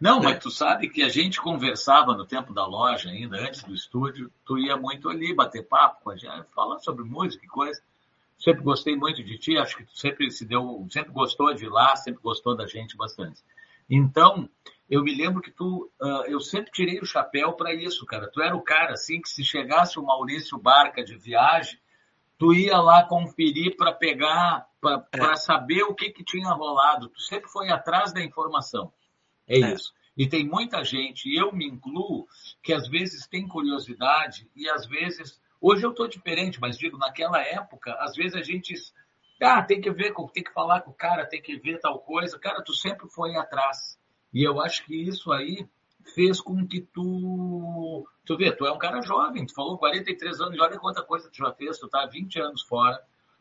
Não, 0.00 0.20
mas 0.20 0.38
tu 0.38 0.50
sabe 0.50 0.88
que 0.88 1.02
a 1.02 1.08
gente 1.08 1.40
conversava 1.40 2.14
no 2.14 2.26
tempo 2.26 2.52
da 2.52 2.66
loja 2.66 3.08
ainda, 3.08 3.38
antes 3.38 3.62
do 3.62 3.74
estúdio, 3.74 4.30
tu 4.44 4.58
ia 4.58 4.76
muito 4.76 5.08
ali 5.08 5.34
bater 5.34 5.66
papo 5.66 6.02
com 6.02 6.10
a 6.10 6.16
gente, 6.16 6.46
falar 6.54 6.78
sobre 6.78 7.04
música 7.04 7.44
e 7.44 7.48
coisa. 7.48 7.80
Sempre 8.38 8.62
gostei 8.62 8.96
muito 8.96 9.22
de 9.22 9.38
ti, 9.38 9.56
acho 9.56 9.76
que 9.76 9.84
tu 9.84 9.96
sempre 9.96 10.30
se 10.30 10.44
deu, 10.44 10.86
sempre 10.90 11.12
gostou 11.12 11.54
de 11.54 11.64
ir 11.64 11.68
lá, 11.68 11.94
sempre 11.96 12.20
gostou 12.22 12.56
da 12.56 12.66
gente 12.66 12.96
bastante. 12.96 13.42
Então, 13.88 14.48
eu 14.88 15.02
me 15.02 15.14
lembro 15.14 15.40
que 15.40 15.50
tu, 15.50 15.90
uh, 16.00 16.24
eu 16.26 16.40
sempre 16.40 16.70
tirei 16.70 17.00
o 17.00 17.06
chapéu 17.06 17.52
para 17.52 17.72
isso, 17.72 18.04
cara. 18.04 18.28
Tu 18.28 18.42
era 18.42 18.54
o 18.54 18.62
cara, 18.62 18.92
assim, 18.94 19.20
que 19.20 19.28
se 19.28 19.44
chegasse 19.44 19.98
o 19.98 20.04
Maurício 20.04 20.58
Barca 20.58 21.02
de 21.02 21.16
viagem, 21.16 21.78
tu 22.38 22.52
ia 22.52 22.78
lá 22.78 23.04
conferir 23.04 23.76
para 23.76 23.92
pegar, 23.92 24.66
para 24.80 25.32
é. 25.32 25.36
saber 25.36 25.82
o 25.84 25.94
que, 25.94 26.10
que 26.10 26.24
tinha 26.24 26.50
rolado. 26.50 27.08
Tu 27.08 27.20
sempre 27.22 27.48
foi 27.48 27.70
atrás 27.70 28.12
da 28.12 28.22
informação. 28.22 28.92
É, 29.48 29.60
é, 29.60 29.74
isso. 29.74 29.92
E 30.16 30.28
tem 30.28 30.46
muita 30.46 30.84
gente, 30.84 31.28
e 31.28 31.36
eu 31.36 31.52
me 31.52 31.66
incluo, 31.66 32.26
que 32.62 32.72
às 32.72 32.88
vezes 32.88 33.26
tem 33.26 33.48
curiosidade 33.48 34.48
e 34.54 34.68
às 34.68 34.86
vezes. 34.86 35.40
Hoje 35.60 35.84
eu 35.84 35.90
estou 35.90 36.06
diferente, 36.06 36.60
mas 36.60 36.76
digo, 36.76 36.98
naquela 36.98 37.40
época, 37.40 37.94
às 37.94 38.14
vezes 38.14 38.36
a 38.36 38.42
gente 38.42 38.74
ah, 39.42 39.62
tem 39.62 39.80
que 39.80 39.90
ver, 39.90 40.14
tem 40.32 40.44
que 40.44 40.52
falar 40.52 40.82
com 40.82 40.90
o 40.90 40.94
cara, 40.94 41.26
tem 41.26 41.40
que 41.40 41.56
ver 41.58 41.78
tal 41.80 41.98
coisa. 41.98 42.38
Cara, 42.38 42.62
tu 42.62 42.72
sempre 42.72 43.08
foi 43.08 43.34
atrás. 43.36 43.98
E 44.32 44.42
eu 44.42 44.60
acho 44.60 44.84
que 44.84 44.94
isso 44.94 45.32
aí 45.32 45.66
fez 46.14 46.40
com 46.40 46.66
que 46.66 46.80
tu. 46.80 48.06
Tu 48.24 48.36
vê, 48.36 48.52
tu 48.52 48.66
é 48.66 48.72
um 48.72 48.78
cara 48.78 49.02
jovem, 49.02 49.46
tu 49.46 49.54
falou 49.54 49.78
43 49.78 50.40
anos, 50.40 50.58
olha 50.58 50.78
quanta 50.78 51.02
coisa 51.02 51.30
tu 51.30 51.36
já 51.36 51.52
fez, 51.52 51.78
tu 51.78 51.88
tá 51.88 52.06
20 52.06 52.40
anos 52.40 52.62
fora, 52.62 52.98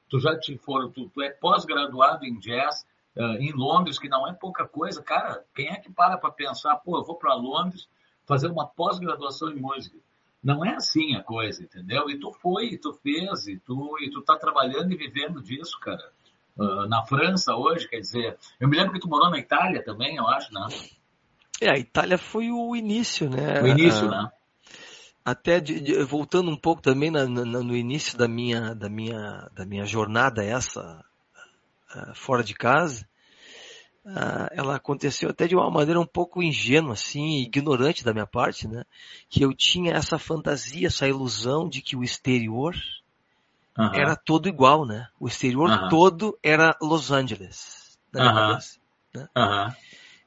tu 0.10 0.20
já 0.20 0.38
te 0.38 0.58
foram, 0.58 0.92
tu, 0.92 1.10
tu 1.10 1.22
é 1.22 1.30
pós-graduado 1.30 2.26
em 2.26 2.38
jazz, 2.38 2.86
uh, 3.16 3.38
em 3.40 3.52
Londres, 3.52 4.00
que 4.00 4.10
não 4.10 4.28
é 4.28 4.34
pouca 4.34 4.68
coisa. 4.68 5.02
Cara, 5.02 5.44
quem 5.56 5.70
é 5.70 5.76
que 5.76 5.92
para 5.92 6.18
para 6.18 6.32
pensar, 6.32 6.76
pô, 6.78 6.98
eu 6.98 7.04
vou 7.04 7.16
para 7.16 7.34
Londres 7.34 7.88
fazer 8.26 8.48
uma 8.48 8.68
pós-graduação 8.68 9.50
em 9.50 9.60
música? 9.60 9.98
Não 10.44 10.66
é 10.66 10.76
assim 10.76 11.16
a 11.16 11.24
coisa, 11.24 11.64
entendeu? 11.64 12.10
E 12.10 12.20
tu 12.20 12.32
foi, 12.34 12.66
e 12.66 12.78
tu 12.78 12.94
fez, 12.94 13.48
e 13.48 13.58
tu, 13.60 13.98
e 14.02 14.10
tu 14.10 14.22
tá 14.22 14.38
trabalhando 14.38 14.92
e 14.92 14.98
vivendo 14.98 15.42
disso, 15.42 15.80
cara. 15.80 16.12
Uh, 16.58 16.88
na 16.88 17.04
França 17.06 17.56
hoje, 17.56 17.88
quer 17.88 18.00
dizer, 18.00 18.38
eu 18.60 18.68
me 18.68 18.78
lembro 18.78 18.94
que 18.94 19.00
tu 19.00 19.08
morou 19.08 19.30
na 19.30 19.40
Itália 19.40 19.84
também, 19.84 20.18
eu 20.18 20.28
acho, 20.28 20.54
né? 20.54 20.68
É, 21.62 21.70
a 21.70 21.80
Itália 21.80 22.18
foi 22.18 22.52
o 22.52 22.76
início, 22.76 23.30
né? 23.30 23.62
O 23.62 23.68
início, 23.68 24.10
né? 24.10 24.30
Até 25.26 25.62
de, 25.62 25.80
de, 25.80 26.04
voltando 26.04 26.52
um 26.52 26.58
pouco 26.58 26.82
também 26.82 27.10
na, 27.10 27.26
na, 27.26 27.46
no 27.46 27.76
início 27.76 28.18
da 28.18 28.28
minha, 28.28 28.76
da 28.76 28.90
minha, 28.90 29.50
da 29.56 29.66
minha 29.66 29.86
jornada 29.86 30.44
essa 30.44 31.04
uh, 31.96 32.16
fora 32.16 32.44
de 32.44 32.54
casa, 32.54 33.08
ah, 34.06 34.50
ela 34.52 34.76
aconteceu 34.76 35.30
até 35.30 35.48
de 35.48 35.56
uma 35.56 35.72
maneira 35.72 36.00
um 36.00 36.06
pouco 36.06 36.44
ingênua, 36.44 36.94
assim, 36.94 37.42
ignorante 37.42 38.04
da 38.04 38.12
minha 38.12 38.28
parte, 38.28 38.68
né? 38.68 38.84
Que 39.30 39.44
eu 39.44 39.54
tinha 39.54 39.94
essa 39.94 40.20
fantasia, 40.20 40.88
essa 40.88 41.08
ilusão 41.08 41.70
de 41.70 41.82
que 41.82 41.96
o 41.96 42.04
exterior 42.04 42.76
era 43.94 44.16
todo 44.16 44.50
igual, 44.50 44.86
né? 44.86 45.08
O 45.20 45.28
exterior 45.28 45.90
todo 45.90 46.38
era 46.44 46.76
Los 46.82 47.12
Angeles, 47.12 47.98
na 48.12 48.22
minha 48.22 48.34
cabeça. 48.34 48.80
Né? 49.14 49.30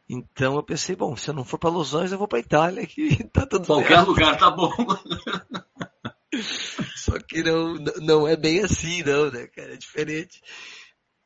Então 0.09 0.55
eu 0.55 0.63
pensei, 0.63 0.95
bom, 0.97 1.15
se 1.17 1.29
eu 1.29 1.35
não 1.35 1.45
for 1.45 1.59
para 1.59 1.69
Los 1.69 1.93
Angeles, 1.93 2.13
eu 2.13 2.19
vou 2.19 2.29
para 2.29 2.39
Itália, 2.39 2.87
que 2.87 3.25
tá 3.29 3.45
tudo 3.45 3.67
Qualquer 3.67 3.97
certo. 3.97 4.09
lugar 4.09 4.39
tá 4.39 4.51
bom. 4.51 4.73
Só 6.97 7.19
que 7.19 7.43
não, 7.43 7.75
não 8.01 8.27
é 8.27 8.37
bem 8.37 8.63
assim, 8.63 9.03
não, 9.03 9.31
né, 9.31 9.47
cara? 9.49 9.75
É 9.75 9.77
diferente. 9.77 10.41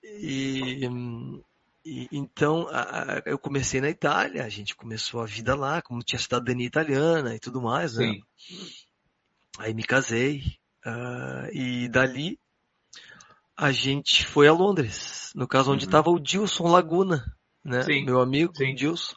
E, 0.02 0.86
e, 1.84 2.08
então, 2.12 2.68
a, 2.70 2.80
a, 2.80 3.22
eu 3.26 3.38
comecei 3.38 3.80
na 3.80 3.88
Itália, 3.88 4.44
a 4.44 4.48
gente 4.48 4.74
começou 4.74 5.20
a 5.20 5.26
vida 5.26 5.54
lá, 5.54 5.82
como 5.82 6.02
tinha 6.02 6.18
cidadania 6.18 6.66
italiana 6.66 7.34
e 7.34 7.40
tudo 7.40 7.60
mais, 7.60 7.94
né? 7.94 8.06
Sim. 8.06 8.22
Aí 9.58 9.74
me 9.74 9.82
casei, 9.82 10.42
uh, 10.86 11.50
e 11.52 11.88
dali 11.88 12.38
a 13.56 13.72
gente 13.72 14.26
foi 14.26 14.48
a 14.48 14.52
Londres, 14.52 15.32
no 15.34 15.46
caso 15.46 15.72
onde 15.72 15.84
estava 15.84 16.08
uhum. 16.08 16.16
o 16.16 16.20
Dilson 16.20 16.68
Laguna, 16.68 17.24
né? 17.62 17.82
Sim. 17.82 18.06
Meu 18.06 18.20
amigo, 18.20 18.56
Sim. 18.56 18.74
Dilson. 18.74 19.14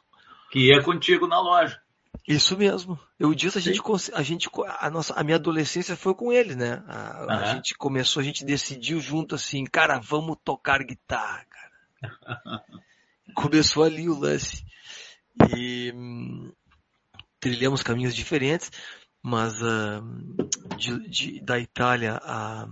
Que 0.51 0.67
ia 0.67 0.83
contigo 0.83 1.27
na 1.27 1.39
loja. 1.39 1.81
Isso 2.27 2.57
mesmo. 2.57 2.97
Eu 3.19 3.33
disse 3.33 3.57
a 3.57 3.61
gente, 3.61 3.81
a 4.13 4.23
gente, 4.23 4.49
a 4.79 4.89
nossa, 4.89 5.13
a 5.13 5.23
minha 5.23 5.35
adolescência 5.35 5.95
foi 5.95 6.15
com 6.15 6.31
ele, 6.31 6.55
né? 6.55 6.81
A, 6.87 7.21
uhum. 7.23 7.29
a 7.29 7.45
gente 7.53 7.75
começou, 7.75 8.21
a 8.21 8.23
gente 8.23 8.45
decidiu 8.45 9.01
junto 9.01 9.35
assim, 9.35 9.65
cara, 9.65 9.99
vamos 9.99 10.37
tocar 10.43 10.83
guitarra, 10.83 11.45
Começou 13.35 13.83
ali 13.83 14.07
o 14.07 14.17
lance. 14.17 14.65
E 15.55 15.91
hum, 15.95 16.51
trilhamos 17.39 17.81
caminhos 17.81 18.15
diferentes, 18.15 18.71
mas 19.21 19.61
uh, 19.61 20.01
de, 20.77 21.09
de, 21.09 21.41
da 21.41 21.59
Itália 21.59 22.19
a, 22.21 22.67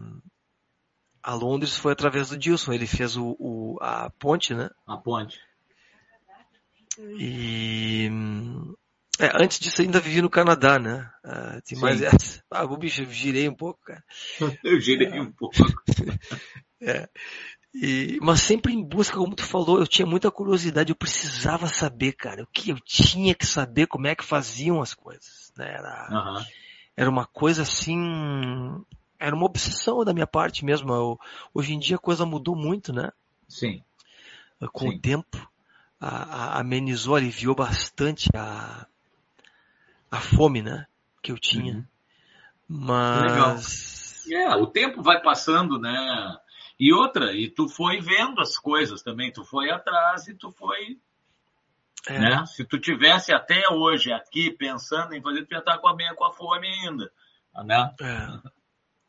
a 1.24 1.34
Londres 1.34 1.76
foi 1.76 1.94
através 1.94 2.30
do 2.30 2.38
Dilson. 2.38 2.74
Ele 2.74 2.86
fez 2.86 3.18
o, 3.18 3.36
o 3.40 3.78
a 3.82 4.10
ponte, 4.12 4.54
né? 4.54 4.70
A 4.86 4.98
ponte. 4.98 5.40
E 7.18 8.10
hum, 8.12 8.76
é, 9.22 9.32
antes 9.36 9.60
disso 9.60 9.84
ainda 9.84 10.00
vivi 10.00 10.20
no 10.20 10.32
Canadá, 10.32 10.80
né? 10.80 11.08
Uh, 11.24 11.62
tem 11.62 11.78
mais 11.78 12.02
essa. 12.02 12.44
Ah, 12.50 12.66
bicho, 12.66 13.04
eu 13.04 13.12
girei 13.12 13.48
um 13.48 13.54
pouco, 13.54 13.80
cara. 13.86 14.04
eu 14.66 14.80
girei 14.80 15.20
um 15.20 15.32
pouco. 15.32 15.56
é. 16.82 17.08
E, 17.72 18.18
mas 18.20 18.42
sempre 18.42 18.74
em 18.74 18.84
busca, 18.84 19.18
como 19.18 19.36
tu 19.36 19.46
falou, 19.46 19.80
eu 19.80 19.86
tinha 19.86 20.08
muita 20.08 20.32
curiosidade, 20.32 20.92
eu 20.92 20.96
precisava 20.96 21.68
saber, 21.68 22.14
cara, 22.14 22.42
o 22.42 22.48
que 22.48 22.72
eu 22.72 22.80
tinha 22.80 23.36
que 23.36 23.46
saber 23.46 23.86
como 23.86 24.08
é 24.08 24.16
que 24.16 24.26
faziam 24.26 24.82
as 24.82 24.96
coisas. 24.96 25.54
Né? 25.56 25.72
Era, 25.72 26.08
uhum. 26.12 26.46
era 26.98 27.10
uma 27.10 27.28
coisa 27.28 27.62
assim, 27.62 28.00
era 29.20 29.36
uma 29.36 29.46
obsessão 29.46 30.04
da 30.04 30.14
minha 30.14 30.28
parte 30.28 30.66
mesmo. 30.66 30.92
Eu, 30.92 31.20
hoje 31.54 31.74
em 31.76 31.80
dia 31.80 31.98
a 31.98 32.00
coisa 32.00 32.26
mudou 32.26 32.56
muito, 32.56 32.92
né? 32.92 33.12
Sim. 33.48 33.84
Com 34.74 34.90
Sim. 34.90 34.96
o 34.96 35.00
tempo, 35.00 35.52
a, 36.00 36.08
a, 36.08 36.60
amenizou, 36.60 37.16
aliviou 37.16 37.54
bastante 37.54 38.28
a, 38.36 38.88
a 40.12 40.20
fome, 40.20 40.62
né? 40.62 40.86
Que 41.24 41.32
eu 41.32 41.40
tinha. 41.40 41.76
Uhum. 41.76 41.86
Mas. 42.68 44.26
Legal. 44.28 44.54
É, 44.54 44.56
o 44.56 44.68
tempo 44.68 45.02
vai 45.02 45.22
passando, 45.22 45.80
né? 45.80 46.38
E 46.80 46.94
outra, 46.94 47.34
e 47.34 47.50
tu 47.50 47.68
foi 47.68 48.00
vendo 48.02 48.42
as 48.42 48.58
coisas 48.58 49.02
também, 49.02 49.32
tu 49.32 49.44
foi 49.44 49.72
atrás 49.72 50.28
e 50.28 50.36
tu 50.36 50.52
foi. 50.52 51.00
É. 52.08 52.20
Né? 52.20 52.46
Se 52.48 52.66
tu 52.66 52.80
tivesse 52.80 53.32
até 53.34 53.70
hoje 53.70 54.12
aqui 54.12 54.52
pensando 54.52 55.14
em 55.14 55.22
fazer, 55.22 55.46
tu 55.46 55.54
ia 55.54 55.60
estar 55.60 55.78
com 55.78 55.88
a 55.88 55.96
meia 55.96 56.16
com 56.16 56.26
a 56.26 56.34
fome 56.34 56.68
ainda. 56.68 57.12
Né? 57.64 57.92
É. 58.02 58.52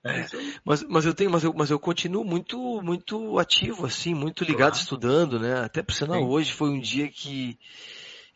É. 0.04 0.26
Mas, 0.64 0.82
mas 0.82 1.06
eu 1.06 1.14
tenho, 1.14 1.30
mas 1.30 1.44
eu, 1.44 1.54
mas 1.54 1.70
eu 1.70 1.78
continuo 1.78 2.24
muito, 2.24 2.82
muito 2.82 3.38
ativo, 3.38 3.86
assim, 3.86 4.14
muito 4.14 4.42
ligado 4.42 4.72
claro. 4.72 4.82
estudando, 4.82 5.38
né? 5.38 5.60
Até 5.60 5.80
por 5.80 5.94
sinal, 5.94 6.18
Sim. 6.18 6.26
hoje 6.26 6.52
foi 6.52 6.70
um 6.70 6.80
dia 6.80 7.08
que 7.08 7.56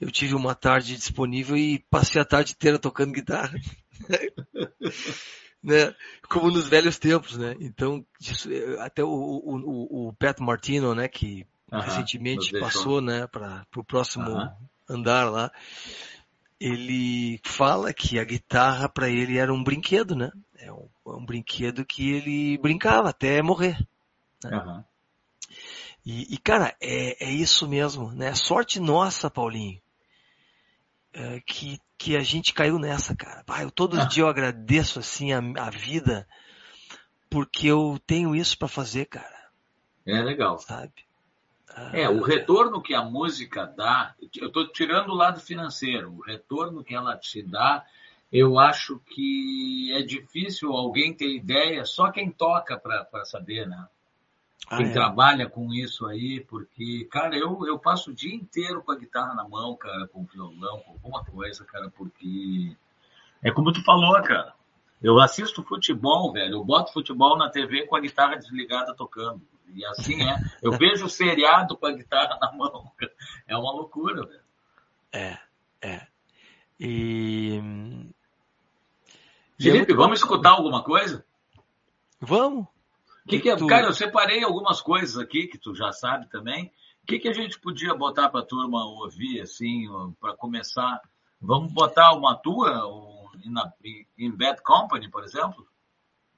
eu 0.01 0.11
tive 0.11 0.35
uma 0.35 0.55
tarde 0.55 0.95
disponível 0.95 1.57
e 1.57 1.79
passei 1.91 2.21
a 2.21 2.25
tarde 2.25 2.53
inteira 2.53 2.79
tocando 2.79 3.13
guitarra. 3.13 3.59
né? 5.63 5.95
Como 6.29 6.51
nos 6.51 6.69
velhos 6.69 6.99
tempos, 6.99 7.37
né? 7.37 7.57
Então, 7.61 8.05
até 8.81 9.03
o, 9.03 9.09
o, 9.09 10.09
o 10.09 10.13
Pat 10.15 10.39
Martino, 10.39 10.95
né? 10.95 11.09
Que 11.09 11.47
uh 11.73 11.77
-huh, 11.77 11.81
recentemente 11.81 12.59
passou, 12.59 13.01
né? 13.01 13.27
Para 13.27 13.67
o 13.77 13.85
próximo 13.85 14.31
uh 14.31 14.37
-huh. 14.37 14.55
andar 14.89 15.31
lá. 15.31 15.51
Ele 16.61 17.41
fala 17.45 17.93
que 17.93 18.19
a 18.19 18.25
guitarra 18.25 18.89
para 18.89 19.11
ele 19.11 19.39
era 19.39 19.53
um 19.53 19.63
brinquedo, 19.63 20.15
né? 20.15 20.31
É 20.59 20.73
um, 20.73 20.89
é 21.07 21.11
um, 21.11 21.25
brinquedo 21.25 21.85
que 21.85 22.13
ele 22.13 22.59
brincava 22.59 23.11
até 23.11 23.43
morrer. 23.43 23.79
Né? 24.45 24.57
Uh 24.57 24.61
-huh. 24.61 24.85
e, 26.05 26.35
e, 26.35 26.39
cara, 26.39 26.77
é, 26.81 27.27
é 27.27 27.31
isso 27.31 27.67
mesmo, 27.67 28.13
né? 28.13 28.35
Sorte 28.35 28.79
nossa, 28.79 29.29
Paulinho, 29.29 29.81
é, 31.17 31.41
que, 31.41 31.81
que 31.97 32.15
a 32.15 32.21
gente 32.21 32.53
caiu 32.53 32.79
nessa, 32.79 33.17
cara. 33.17 33.43
Ah, 33.49 33.63
eu, 33.63 33.71
todo 33.71 33.99
ah. 33.99 34.05
dia 34.05 34.23
eu 34.23 34.29
agradeço 34.29 34.99
assim 34.99 35.33
a, 35.33 35.39
a 35.39 35.71
vida 35.71 36.29
porque 37.31 37.67
eu 37.67 37.99
tenho 38.07 38.37
isso 38.37 38.59
para 38.59 38.69
fazer, 38.69 39.07
cara. 39.07 39.49
É 40.07 40.21
legal. 40.23 40.59
Sabe? 40.59 40.93
É, 41.93 42.09
o 42.09 42.23
retorno 42.23 42.81
que 42.81 42.95
a 42.95 43.03
música 43.03 43.67
dá, 43.67 44.15
eu 44.37 44.49
estou 44.49 44.67
tirando 44.69 45.11
o 45.11 45.15
lado 45.15 45.41
financeiro, 45.41 46.13
o 46.13 46.23
retorno 46.23 46.85
que 46.85 46.95
ela 46.95 47.17
te 47.17 47.43
dá, 47.43 47.85
eu 48.33 48.59
acho 48.59 48.99
que 49.01 49.93
é 49.95 50.03
difícil 50.03 50.73
alguém 50.73 51.15
ter 51.15 51.35
ideia, 51.35 51.85
só 51.85 52.11
quem 52.11 52.31
toca 52.31 52.79
para 52.79 53.25
saber, 53.25 53.67
né? 53.67 53.87
Ah, 54.69 54.79
quem 54.79 54.87
é. 54.87 54.93
trabalha 54.93 55.49
com 55.49 55.73
isso 55.73 56.07
aí, 56.07 56.41
porque, 56.41 57.07
cara, 57.11 57.37
eu, 57.37 57.67
eu 57.67 57.79
passo 57.79 58.11
o 58.11 58.15
dia 58.15 58.35
inteiro 58.35 58.83
com 58.83 58.91
a 58.91 58.97
guitarra 58.97 59.35
na 59.35 59.49
mão, 59.49 59.77
cara, 59.77 60.09
com 60.09 60.23
o 60.23 60.25
violão, 60.25 60.81
com 60.81 60.93
alguma 60.93 61.25
coisa, 61.25 61.65
cara, 61.65 61.89
porque 61.91 62.77
é 63.43 63.51
como 63.51 63.73
tu 63.73 63.83
falou, 63.85 64.21
cara. 64.23 64.55
Eu 65.01 65.21
assisto 65.21 65.63
futebol, 65.63 66.33
velho. 66.33 66.55
Eu 66.55 66.65
boto 66.65 66.93
futebol 66.93 67.37
na 67.37 67.51
TV 67.51 67.87
com 67.87 67.95
a 67.95 68.01
guitarra 68.01 68.37
desligada 68.37 68.95
tocando. 68.95 69.43
E 69.73 69.85
assim 69.85 70.23
é. 70.23 70.37
Eu 70.63 70.73
vejo 70.79 71.07
o 71.07 71.11
seriado 71.11 71.77
com 71.77 71.87
a 71.87 71.93
guitarra 71.93 72.39
na 72.41 72.51
mão. 72.53 72.91
Cara. 72.97 73.13
É 73.47 73.57
uma 73.57 73.73
loucura, 73.73 74.27
velho. 74.27 74.41
É, 75.13 75.39
é. 75.81 76.07
E. 76.81 77.61
Felipe, 79.61 79.93
é 79.93 79.97
vamos 79.97 80.19
escutar 80.19 80.51
alguma 80.51 80.83
coisa? 80.83 81.25
Vamos. 82.21 82.67
Que 83.27 83.41
que 83.41 83.51
é? 83.51 83.57
tu... 83.57 83.67
Cara, 83.67 83.87
eu 83.87 83.93
separei 83.93 84.43
algumas 84.45 84.81
coisas 84.81 85.19
aqui 85.19 85.47
que 85.47 85.59
tu 85.59 85.75
já 85.75 85.93
sabe 85.93 86.29
também. 86.29 86.73
O 87.03 87.07
que, 87.07 87.19
que 87.19 87.29
a 87.29 87.33
gente 87.33 87.59
podia 87.61 87.95
botar 87.95 88.29
para 88.29 88.41
a 88.41 88.47
turma 88.47 88.85
ouvir, 88.85 89.41
assim, 89.41 89.85
para 90.21 90.37
começar? 90.37 91.01
Vamos 91.41 91.73
botar 91.73 92.13
uma 92.13 92.35
tua 92.35 92.87
um, 92.87 93.29
in, 94.19 94.31
Bad 94.31 94.63
Company, 94.63 95.11
por 95.11 95.23
exemplo? 95.25 95.67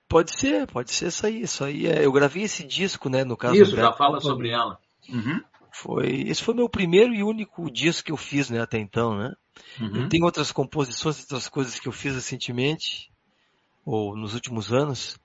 Pode 0.08 0.32
ser, 0.32 0.66
pode 0.66 0.92
ser 0.92 1.08
isso 1.08 1.26
aí. 1.26 1.42
Isso 1.42 1.64
aí 1.64 1.86
é, 1.86 2.04
eu 2.04 2.12
gravei 2.12 2.42
esse 2.42 2.64
disco, 2.64 3.08
né? 3.08 3.24
No 3.24 3.36
caso. 3.36 3.54
Isso, 3.54 3.76
já 3.76 3.92
fala 3.92 4.20
Company. 4.20 4.30
sobre 4.30 4.50
ela. 4.50 4.78
Uhum. 5.08 5.42
Foi, 5.70 6.22
esse 6.26 6.42
foi 6.42 6.54
meu 6.54 6.68
primeiro 6.68 7.14
e 7.14 7.22
único 7.22 7.70
disco 7.70 8.06
que 8.06 8.12
eu 8.12 8.16
fiz, 8.16 8.50
né? 8.50 8.60
Até 8.60 8.78
então, 8.78 9.16
né? 9.16 9.34
Uhum. 9.80 10.08
Tenho 10.08 10.24
outras 10.24 10.50
composições, 10.50 11.20
outras 11.20 11.48
coisas 11.48 11.78
que 11.78 11.88
eu 11.88 11.92
fiz 11.92 12.14
recentemente 12.14 13.10
ou 13.84 14.16
nos 14.16 14.34
últimos 14.34 14.72
anos 14.72 15.18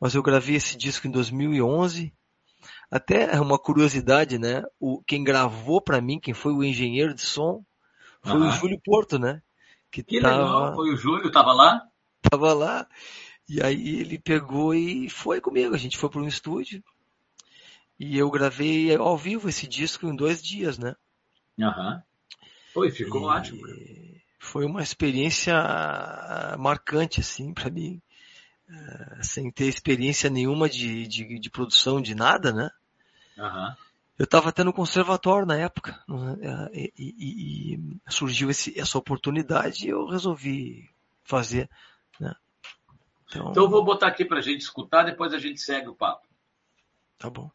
mas 0.00 0.14
eu 0.14 0.22
gravei 0.22 0.56
esse 0.56 0.76
disco 0.76 1.06
em 1.06 1.10
2011. 1.10 2.12
Até 2.90 3.40
uma 3.40 3.58
curiosidade, 3.58 4.38
né? 4.38 4.62
O, 4.78 5.02
quem 5.06 5.24
gravou 5.24 5.80
para 5.80 6.00
mim, 6.00 6.20
quem 6.20 6.34
foi 6.34 6.52
o 6.52 6.64
engenheiro 6.64 7.14
de 7.14 7.22
som, 7.22 7.64
foi 8.22 8.40
o 8.40 8.50
Júlio 8.50 8.80
Porto, 8.82 9.18
né? 9.18 9.42
Que, 9.90 10.02
que 10.02 10.20
tava, 10.20 10.42
legal, 10.42 10.74
foi 10.74 10.92
o 10.92 10.96
Júlio, 10.96 11.30
tava 11.30 11.52
lá? 11.52 11.82
Tava 12.22 12.52
lá. 12.52 12.86
E 13.48 13.62
aí 13.62 14.00
ele 14.00 14.18
pegou 14.18 14.74
e 14.74 15.08
foi 15.08 15.40
comigo. 15.40 15.74
A 15.74 15.78
gente 15.78 15.98
foi 15.98 16.08
para 16.08 16.20
um 16.20 16.28
estúdio. 16.28 16.82
E 17.98 18.18
eu 18.18 18.30
gravei 18.30 18.94
ao 18.94 19.16
vivo 19.16 19.48
esse 19.48 19.68
disco 19.68 20.06
em 20.06 20.16
dois 20.16 20.42
dias, 20.42 20.78
né? 20.78 20.94
Aham. 21.60 22.02
Foi, 22.72 22.90
ficou 22.90 23.22
e 23.22 23.24
ótimo. 23.24 23.62
Foi 24.40 24.64
uma 24.64 24.82
experiência 24.82 25.54
marcante, 26.58 27.20
assim, 27.20 27.54
para 27.54 27.70
mim. 27.70 28.02
Eh, 28.68 29.22
sem 29.22 29.50
ter 29.50 29.66
experiência 29.66 30.30
nenhuma 30.30 30.68
de, 30.68 31.06
de, 31.06 31.38
de 31.38 31.50
produção 31.50 32.00
de 32.00 32.14
nada, 32.14 32.52
né? 32.52 32.70
Uhum. 33.36 33.74
Eu 34.18 34.24
estava 34.24 34.48
até 34.48 34.62
no 34.64 34.72
conservatório 34.72 35.46
na 35.46 35.56
época 35.56 36.02
né? 36.08 36.68
e, 36.72 36.92
e, 36.96 37.74
e, 37.74 38.00
surgiu 38.08 38.48
esse, 38.48 38.78
essa 38.78 38.96
oportunidade 38.96 39.86
e 39.86 39.90
eu 39.90 40.06
resolvi 40.06 40.88
fazer. 41.24 41.68
Né? 42.20 42.32
Então, 43.26 43.50
então 43.50 43.64
eu 43.64 43.68
vou 43.68 43.84
botar 43.84 44.06
aqui 44.06 44.24
para 44.24 44.38
a 44.38 44.42
gente 44.42 44.60
escutar, 44.60 45.02
depois 45.02 45.34
a 45.34 45.38
gente 45.38 45.60
segue 45.60 45.88
o 45.88 45.94
papo. 45.94 46.26
Tá 47.18 47.28
bom. 47.28 47.50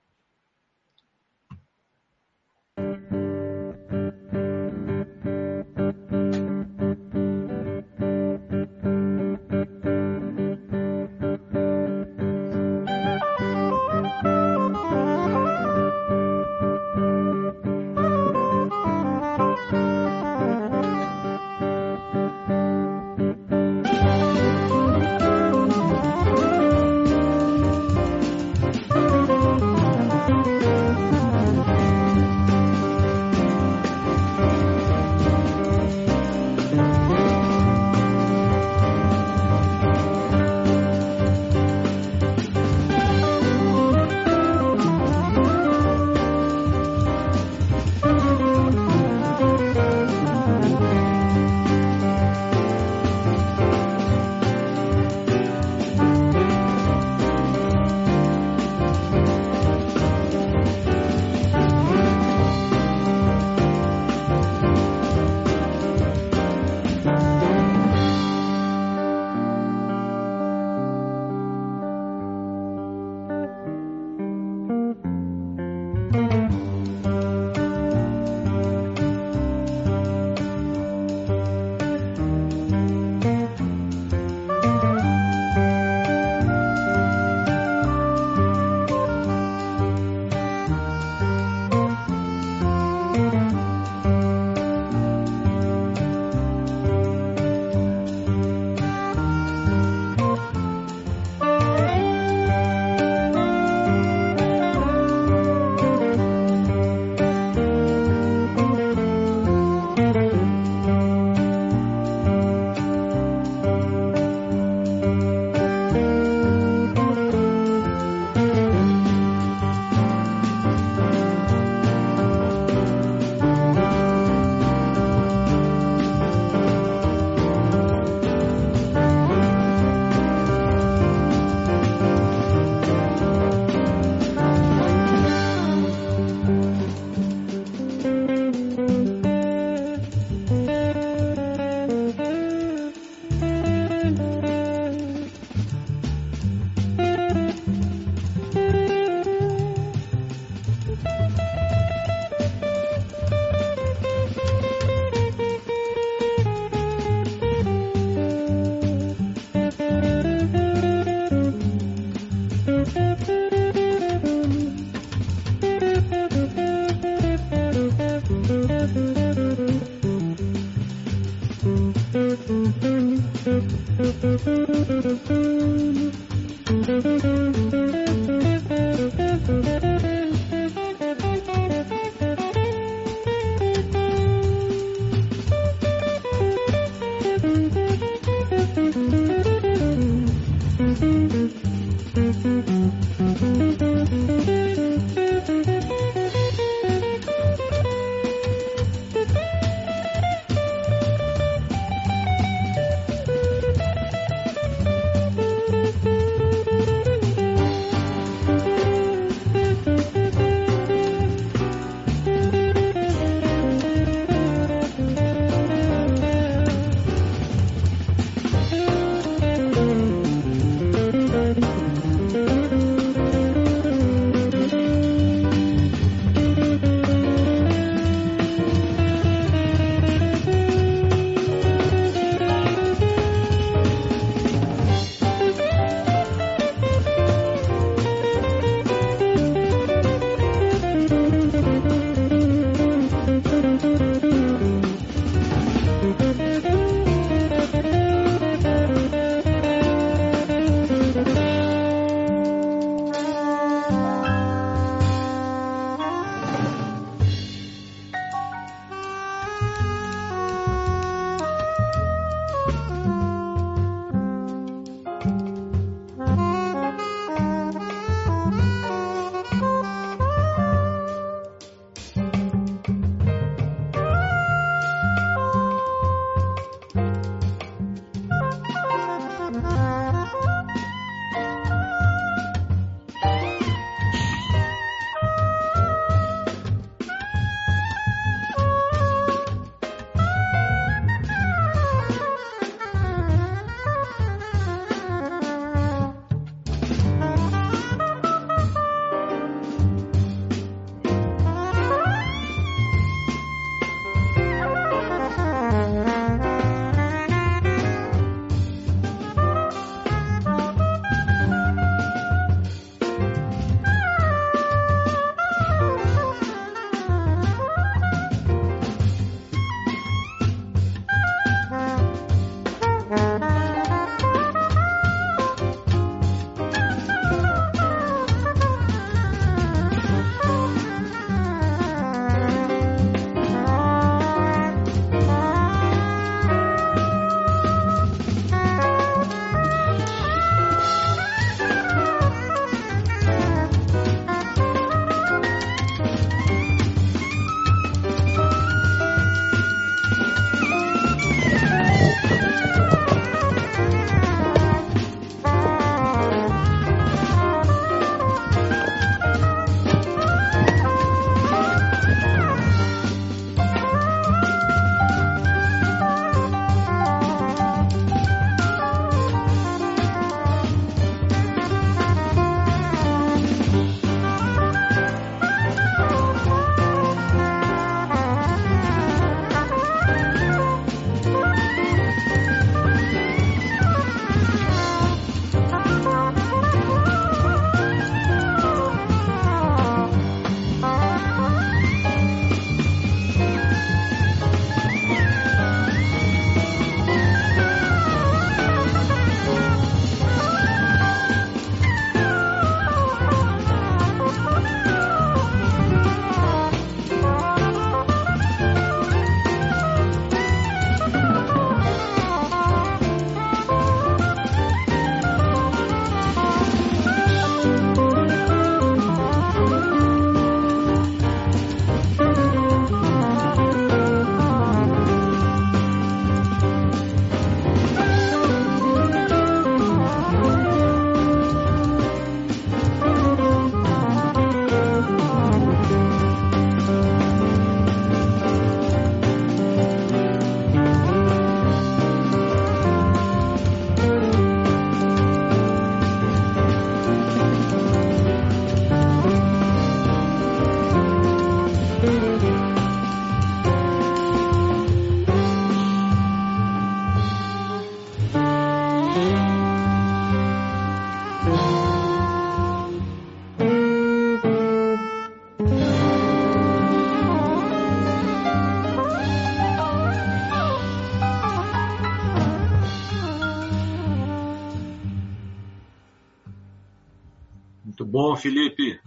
Bom, 478.30 478.36
Felipe. 478.36 479.00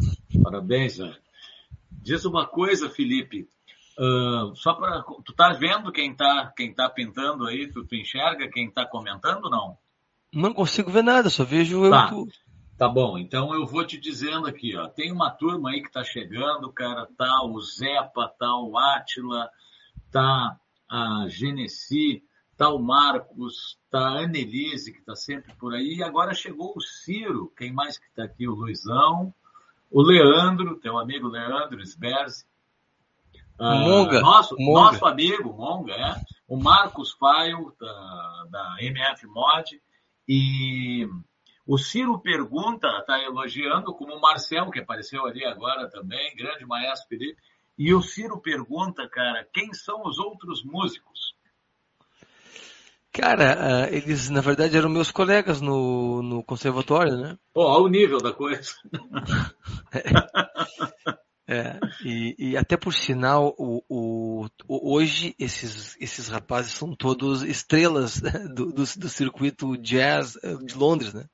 Parabéns, 0.43 0.99
velho. 0.99 1.17
Diz 1.91 2.25
uma 2.25 2.47
coisa, 2.47 2.91
Felipe. 2.91 3.49
Uh, 3.99 4.57
só 4.57 4.75
para 4.75 5.03
tu 5.25 5.33
tá 5.35 5.53
vendo 5.53 5.93
quem 5.93 6.15
tá 6.15 6.53
quem 6.57 6.75
tá 6.75 6.89
pintando 6.89 7.47
aí? 7.47 7.71
Tu, 7.71 7.85
tu 7.85 7.95
enxerga 7.95 8.49
quem 8.51 8.71
tá 8.71 8.87
comentando 8.87 9.51
não? 9.51 9.77
Não 10.33 10.55
consigo 10.55 10.91
ver 10.91 11.05
nada, 11.05 11.29
só 11.29 11.45
vejo 11.45 11.89
tá. 11.91 12.09
eu. 12.11 12.27
Tá 12.79 12.89
bom, 12.89 13.19
então 13.19 13.55
eu 13.55 13.67
vou 13.67 13.87
te 13.87 13.99
dizendo 14.01 14.47
aqui, 14.47 14.75
ó. 14.77 14.89
Tem 14.89 15.13
uma 15.13 15.31
turma 15.31 15.71
aí 15.71 15.83
que 15.83 15.93
tá 15.93 16.03
chegando, 16.03 16.73
cara. 16.73 17.07
Tá 17.17 17.45
o 17.45 17.61
Zepa, 17.61 18.33
tá 18.39 18.57
o 18.57 18.77
Átila, 18.77 19.49
tá 20.11 20.57
a 20.91 21.27
Genesi, 21.29 22.25
tá 22.63 22.69
o 22.69 22.79
Marcos, 22.79 23.77
tá 23.91 23.99
a 23.99 24.19
Annelise, 24.21 24.93
que 24.93 25.01
está 25.01 25.17
sempre 25.17 25.53
por 25.57 25.75
aí, 25.75 25.97
e 25.97 26.03
agora 26.05 26.33
chegou 26.33 26.73
o 26.77 26.81
Ciro, 26.81 27.53
quem 27.57 27.73
mais 27.73 27.99
que 27.99 28.07
está 28.07 28.23
aqui? 28.23 28.47
O 28.47 28.55
Luizão, 28.55 29.35
o 29.91 30.01
Leandro, 30.01 30.79
teu 30.79 30.97
amigo 30.97 31.27
Leandro 31.27 31.85
Sberzi, 31.85 32.45
uh, 33.59 33.65
Monga. 33.65 34.21
Nosso, 34.21 34.55
Monga. 34.57 34.81
nosso 34.81 35.05
amigo 35.07 35.53
Monga, 35.53 35.93
é, 35.93 36.15
o 36.47 36.57
Marcos 36.57 37.11
Faio, 37.15 37.75
da, 37.81 38.47
da 38.49 38.77
MF 38.79 39.27
Mod, 39.27 39.83
e 40.29 41.09
o 41.67 41.77
Ciro 41.77 42.21
pergunta, 42.21 42.87
está 43.01 43.21
elogiando, 43.21 43.93
como 43.93 44.15
o 44.15 44.21
Marcel, 44.21 44.71
que 44.71 44.79
apareceu 44.79 45.27
ali 45.27 45.45
agora 45.45 45.91
também, 45.91 46.37
grande 46.37 46.65
maestro 46.65 47.09
Felipe, 47.09 47.43
e 47.77 47.93
o 47.93 48.01
Ciro 48.01 48.41
pergunta, 48.41 49.09
cara, 49.09 49.49
quem 49.53 49.75
são 49.75 50.07
os 50.07 50.21
outros 50.21 50.63
músicos? 50.63 51.32
Cara, 53.13 53.89
uh, 53.91 53.95
eles 53.95 54.31
na 54.31 54.41
verdade 54.41 54.75
eram 54.75 54.89
meus 54.89 55.11
colegas 55.11 55.61
no, 55.61 56.23
no 56.23 56.43
conservatório, 56.43 57.15
né? 57.19 57.39
Pô, 57.53 57.67
olha 57.67 57.85
o 57.85 57.89
nível 57.89 58.17
da 58.17 58.33
coisa. 58.33 58.73
é, 61.47 61.79
e, 62.03 62.35
e, 62.39 62.57
até 62.57 62.75
por 62.75 62.95
sinal, 62.95 63.55
o, 63.59 63.85
o, 63.87 64.49
hoje 64.67 65.35
esses, 65.39 65.95
esses 66.01 66.29
rapazes 66.29 66.73
são 66.73 66.97
todos 66.97 67.43
estrelas 67.43 68.23
né? 68.23 68.31
do, 68.49 68.73
do, 68.73 68.83
do, 68.83 69.09
circuito 69.11 69.77
jazz 69.77 70.39
eh, 70.43 70.57
de 70.65 70.75
Londres, 70.75 71.13
né? 71.13 71.27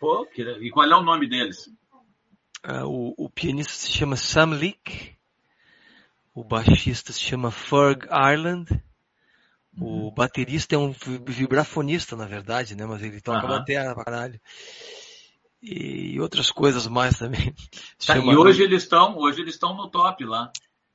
Pô, 0.00 0.26
que, 0.26 0.42
e 0.42 0.70
qual 0.70 0.84
é 0.84 0.96
o 0.96 1.04
nome 1.04 1.28
deles? 1.28 1.68
Uh, 2.66 2.86
o, 2.86 3.26
o 3.26 3.30
pianista 3.30 3.72
se 3.72 3.92
chama 3.92 4.16
Sam 4.16 4.46
Leake, 4.46 5.16
o 6.34 6.42
baixista 6.42 7.12
se 7.12 7.20
chama 7.20 7.52
Ferg 7.52 8.04
Ireland, 8.06 8.82
o 9.80 10.10
baterista 10.10 10.74
é 10.74 10.78
um 10.78 10.94
vibrafonista, 11.26 12.16
na 12.16 12.26
verdade, 12.26 12.76
né? 12.76 12.86
Mas 12.86 13.02
ele 13.02 13.20
toca 13.20 13.42
uhum. 13.42 13.48
bateria 13.48 13.94
pra 13.94 14.04
caralho. 14.04 14.40
E 15.62 16.20
outras 16.20 16.50
coisas 16.50 16.86
mais 16.86 17.18
também. 17.18 17.54
Tá, 18.06 18.16
Chama... 18.16 18.32
E 18.32 18.36
hoje 18.36 18.62
eles 18.62 18.82
estão, 18.82 19.16
hoje 19.16 19.40
eles 19.40 19.54
estão 19.54 19.74
no 19.74 19.88
top 19.88 20.24
lá. 20.24 20.52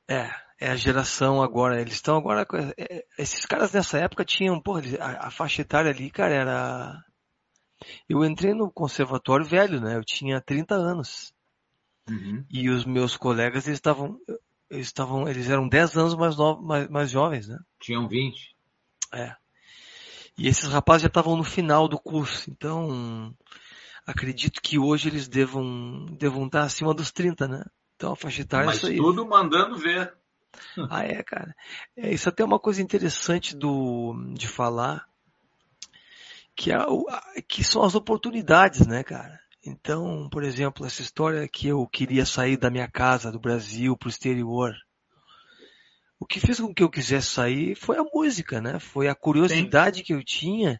É, 0.08 0.30
é 0.60 0.70
a 0.70 0.76
geração 0.76 1.42
agora. 1.42 1.80
Eles 1.80 1.94
estão 1.94 2.16
agora. 2.16 2.46
É, 2.76 3.04
esses 3.18 3.44
caras 3.44 3.72
nessa 3.72 3.98
época 3.98 4.24
tinham, 4.24 4.60
porra, 4.60 4.82
a, 5.00 5.26
a 5.26 5.30
faixa 5.30 5.62
etária 5.62 5.90
ali, 5.90 6.08
cara, 6.10 6.34
era. 6.34 7.04
Eu 8.08 8.24
entrei 8.24 8.54
no 8.54 8.70
conservatório 8.70 9.44
velho, 9.44 9.80
né? 9.80 9.96
Eu 9.96 10.04
tinha 10.04 10.40
30 10.40 10.74
anos. 10.74 11.32
Uhum. 12.08 12.44
E 12.50 12.68
os 12.70 12.84
meus 12.84 13.16
colegas, 13.16 13.66
eles 13.66 13.78
estavam. 13.78 14.20
Eles 14.70 14.86
estavam. 14.86 15.28
Eles 15.28 15.50
eram 15.50 15.66
10 15.66 15.96
anos 15.96 16.14
mais, 16.14 16.36
novos, 16.36 16.64
mais, 16.64 16.88
mais 16.88 17.10
jovens, 17.10 17.48
né? 17.48 17.58
Tinham 17.80 18.06
20. 18.06 18.54
É. 19.12 19.34
E 20.38 20.48
esses 20.48 20.68
rapazes 20.68 21.02
já 21.02 21.08
estavam 21.08 21.36
no 21.36 21.44
final 21.44 21.86
do 21.86 21.98
curso, 21.98 22.50
então 22.50 23.34
acredito 24.06 24.60
que 24.62 24.78
hoje 24.78 25.08
eles 25.08 25.28
devam, 25.28 26.06
devam 26.06 26.46
estar 26.46 26.62
acima 26.62 26.94
dos 26.94 27.10
30, 27.10 27.46
né? 27.46 27.64
Então 27.96 28.12
a 28.12 28.16
faixa 28.16 28.42
etária 28.42 28.66
Mas 28.66 28.76
é 28.76 28.78
isso 28.78 28.86
aí. 28.86 28.96
tudo 28.96 29.26
mandando 29.26 29.76
ver. 29.76 30.14
Ah, 30.90 31.04
é, 31.04 31.22
cara. 31.22 31.54
É, 31.96 32.12
isso 32.12 32.28
até 32.28 32.42
é 32.42 32.46
uma 32.46 32.58
coisa 32.58 32.82
interessante 32.82 33.54
do, 33.56 34.14
de 34.34 34.48
falar, 34.48 35.06
que, 36.56 36.72
é, 36.72 36.78
que 37.46 37.62
são 37.62 37.84
as 37.84 37.94
oportunidades, 37.94 38.84
né, 38.86 39.04
cara? 39.04 39.38
Então, 39.64 40.28
por 40.28 40.42
exemplo, 40.42 40.84
essa 40.84 41.02
história 41.02 41.46
que 41.46 41.68
eu 41.68 41.86
queria 41.86 42.26
sair 42.26 42.56
da 42.56 42.70
minha 42.70 42.88
casa, 42.88 43.30
do 43.30 43.38
Brasil, 43.38 43.96
para 43.96 44.06
o 44.06 44.10
exterior, 44.10 44.74
o 46.20 46.26
que 46.26 46.38
fez 46.38 46.60
com 46.60 46.72
que 46.72 46.82
eu 46.82 46.90
quisesse 46.90 47.28
sair 47.28 47.74
foi 47.74 47.96
a 47.96 48.04
música, 48.04 48.60
né? 48.60 48.78
Foi 48.78 49.08
a 49.08 49.14
curiosidade 49.14 49.98
Sim. 49.98 50.04
que 50.04 50.12
eu 50.12 50.22
tinha 50.22 50.78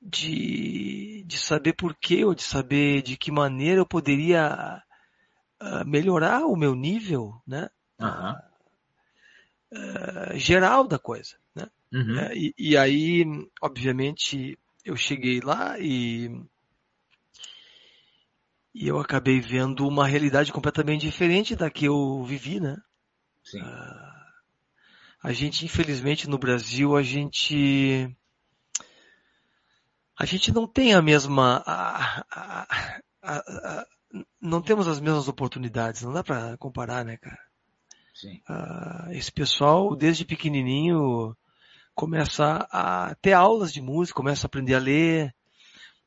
de, 0.00 1.22
de 1.26 1.38
saber 1.38 1.74
porquê 1.74 2.24
ou 2.24 2.34
de 2.34 2.42
saber 2.42 3.02
de 3.02 3.16
que 3.18 3.30
maneira 3.30 3.78
eu 3.78 3.86
poderia 3.86 4.82
uh, 5.62 5.86
melhorar 5.86 6.46
o 6.46 6.56
meu 6.56 6.74
nível, 6.74 7.34
né? 7.46 7.68
Uhum. 8.00 8.34
Uh, 9.72 10.38
geral 10.38 10.88
da 10.88 10.98
coisa, 10.98 11.36
né? 11.54 11.68
Uhum. 11.92 12.16
Uh, 12.16 12.32
e, 12.32 12.54
e, 12.58 12.76
aí, 12.76 13.24
obviamente, 13.60 14.58
eu 14.82 14.96
cheguei 14.96 15.40
lá 15.40 15.78
e 15.78 16.30
e 18.74 18.88
eu 18.88 18.98
acabei 18.98 19.40
vendo 19.40 19.88
uma 19.88 20.06
realidade 20.06 20.52
completamente 20.52 21.00
diferente 21.00 21.56
da 21.56 21.70
que 21.70 21.86
eu 21.86 22.22
vivi, 22.24 22.60
né? 22.60 22.76
Sim. 23.46 23.62
Uh, 23.62 24.16
a 25.22 25.32
gente, 25.32 25.64
infelizmente, 25.64 26.28
no 26.28 26.36
Brasil, 26.36 26.96
a 26.96 27.02
gente 27.02 28.14
a 30.18 30.24
gente 30.24 30.52
não 30.52 30.66
tem 30.66 30.94
a 30.94 31.00
mesma 31.00 31.62
a, 31.64 32.24
a, 32.30 32.66
a, 33.22 33.86
não 34.40 34.60
temos 34.60 34.88
as 34.88 34.98
mesmas 34.98 35.28
oportunidades, 35.28 36.02
não 36.02 36.12
dá 36.12 36.24
para 36.24 36.56
comparar, 36.56 37.04
né, 37.04 37.16
cara? 37.18 37.38
Sim. 38.14 38.40
Uh, 38.48 39.12
esse 39.12 39.30
pessoal, 39.30 39.94
desde 39.94 40.24
pequenininho, 40.24 41.36
começa 41.94 42.66
a 42.72 43.14
ter 43.16 43.32
aulas 43.32 43.72
de 43.72 43.80
música, 43.80 44.16
começa 44.16 44.46
a 44.46 44.48
aprender 44.48 44.74
a 44.74 44.80
ler, 44.80 45.34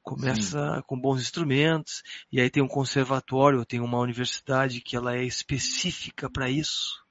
começa 0.01 0.75
Sim. 0.75 0.81
com 0.87 0.99
bons 0.99 1.21
instrumentos, 1.21 2.01
e 2.31 2.41
aí 2.41 2.49
tem 2.49 2.63
um 2.63 2.67
conservatório, 2.67 3.65
tem 3.65 3.79
uma 3.79 3.99
universidade 3.99 4.81
que 4.81 4.97
ela 4.97 5.15
é 5.15 5.23
específica 5.23 6.29
para 6.29 6.49
isso 6.49 7.07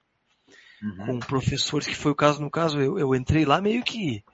uhum. 0.83 1.07
com 1.07 1.19
professores, 1.21 1.87
que 1.87 1.95
foi 1.95 2.13
o 2.13 2.17
caso, 2.17 2.41
no 2.41 2.51
caso, 2.51 2.81
eu, 2.81 2.99
eu 2.99 3.15
entrei 3.15 3.45
lá 3.45 3.61
meio 3.61 3.83
que, 3.83 4.25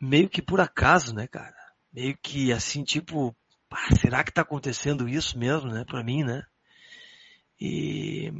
meio 0.00 0.28
que 0.28 0.42
por 0.42 0.60
acaso, 0.60 1.14
né, 1.14 1.26
cara? 1.26 1.56
Meio 1.92 2.16
que 2.22 2.52
assim, 2.52 2.84
tipo, 2.84 3.34
pá, 3.68 3.88
será 3.98 4.22
que 4.22 4.32
tá 4.32 4.42
acontecendo 4.42 5.08
isso 5.08 5.38
mesmo, 5.38 5.70
né, 5.70 5.84
pra 5.84 6.02
mim, 6.02 6.22
né? 6.24 6.44
E, 7.60 8.30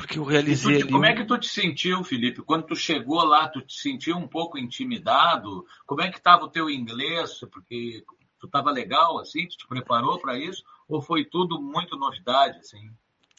porque 0.00 0.18
eu 0.18 0.24
realizei 0.24 0.78
tu, 0.78 0.82
ali... 0.82 0.92
Como 0.92 1.04
é 1.04 1.14
que 1.14 1.24
tu 1.24 1.38
te 1.38 1.48
sentiu, 1.48 2.02
Felipe? 2.02 2.42
Quando 2.42 2.66
tu 2.66 2.74
chegou 2.74 3.22
lá, 3.22 3.48
tu 3.48 3.60
te 3.60 3.78
sentiu 3.78 4.16
um 4.16 4.26
pouco 4.26 4.58
intimidado? 4.58 5.64
Como 5.86 6.00
é 6.00 6.10
que 6.10 6.18
estava 6.18 6.44
o 6.44 6.50
teu 6.50 6.70
inglês? 6.70 7.40
Porque 7.52 8.02
tu 8.38 8.46
estava 8.46 8.70
legal, 8.70 9.18
assim? 9.18 9.46
Tu 9.46 9.58
te 9.58 9.68
preparou 9.68 10.18
para 10.18 10.38
isso? 10.38 10.64
Ou 10.88 11.02
foi 11.02 11.24
tudo 11.24 11.60
muito 11.60 11.96
novidade, 11.96 12.58
assim? 12.58 12.90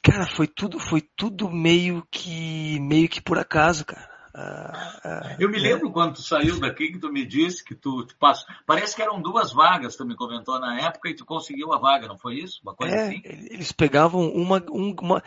Cara, 0.03 0.25
foi 0.25 0.47
tudo, 0.47 0.79
foi 0.79 1.01
tudo 1.15 1.49
meio 1.49 2.05
que, 2.09 2.79
meio 2.79 3.07
que 3.07 3.21
por 3.21 3.37
acaso, 3.37 3.85
cara. 3.85 4.09
Ah, 4.33 4.99
ah, 5.03 5.35
eu 5.37 5.49
me 5.49 5.57
é. 5.57 5.61
lembro 5.61 5.91
quando 5.91 6.15
tu 6.15 6.21
saiu 6.21 6.57
daqui 6.57 6.93
que 6.93 6.99
tu 6.99 7.11
me 7.11 7.25
disse 7.25 7.63
que 7.63 7.75
tu, 7.75 8.05
tu 8.05 8.15
passou. 8.17 8.47
Parece 8.65 8.95
que 8.95 9.01
eram 9.01 9.21
duas 9.21 9.51
vagas, 9.51 9.97
tu 9.97 10.05
me 10.05 10.15
comentou 10.15 10.57
na 10.59 10.79
época 10.79 11.09
e 11.09 11.15
tu 11.15 11.25
conseguiu 11.25 11.73
a 11.73 11.77
vaga, 11.77 12.07
não 12.07 12.17
foi 12.17 12.35
isso? 12.35 12.61
Uma 12.63 12.73
coisa 12.73 12.95
é, 12.95 13.07
assim? 13.07 13.21
Eles 13.25 13.71
pegavam 13.73 14.31
uma, 14.31 14.63
uma 14.69 15.21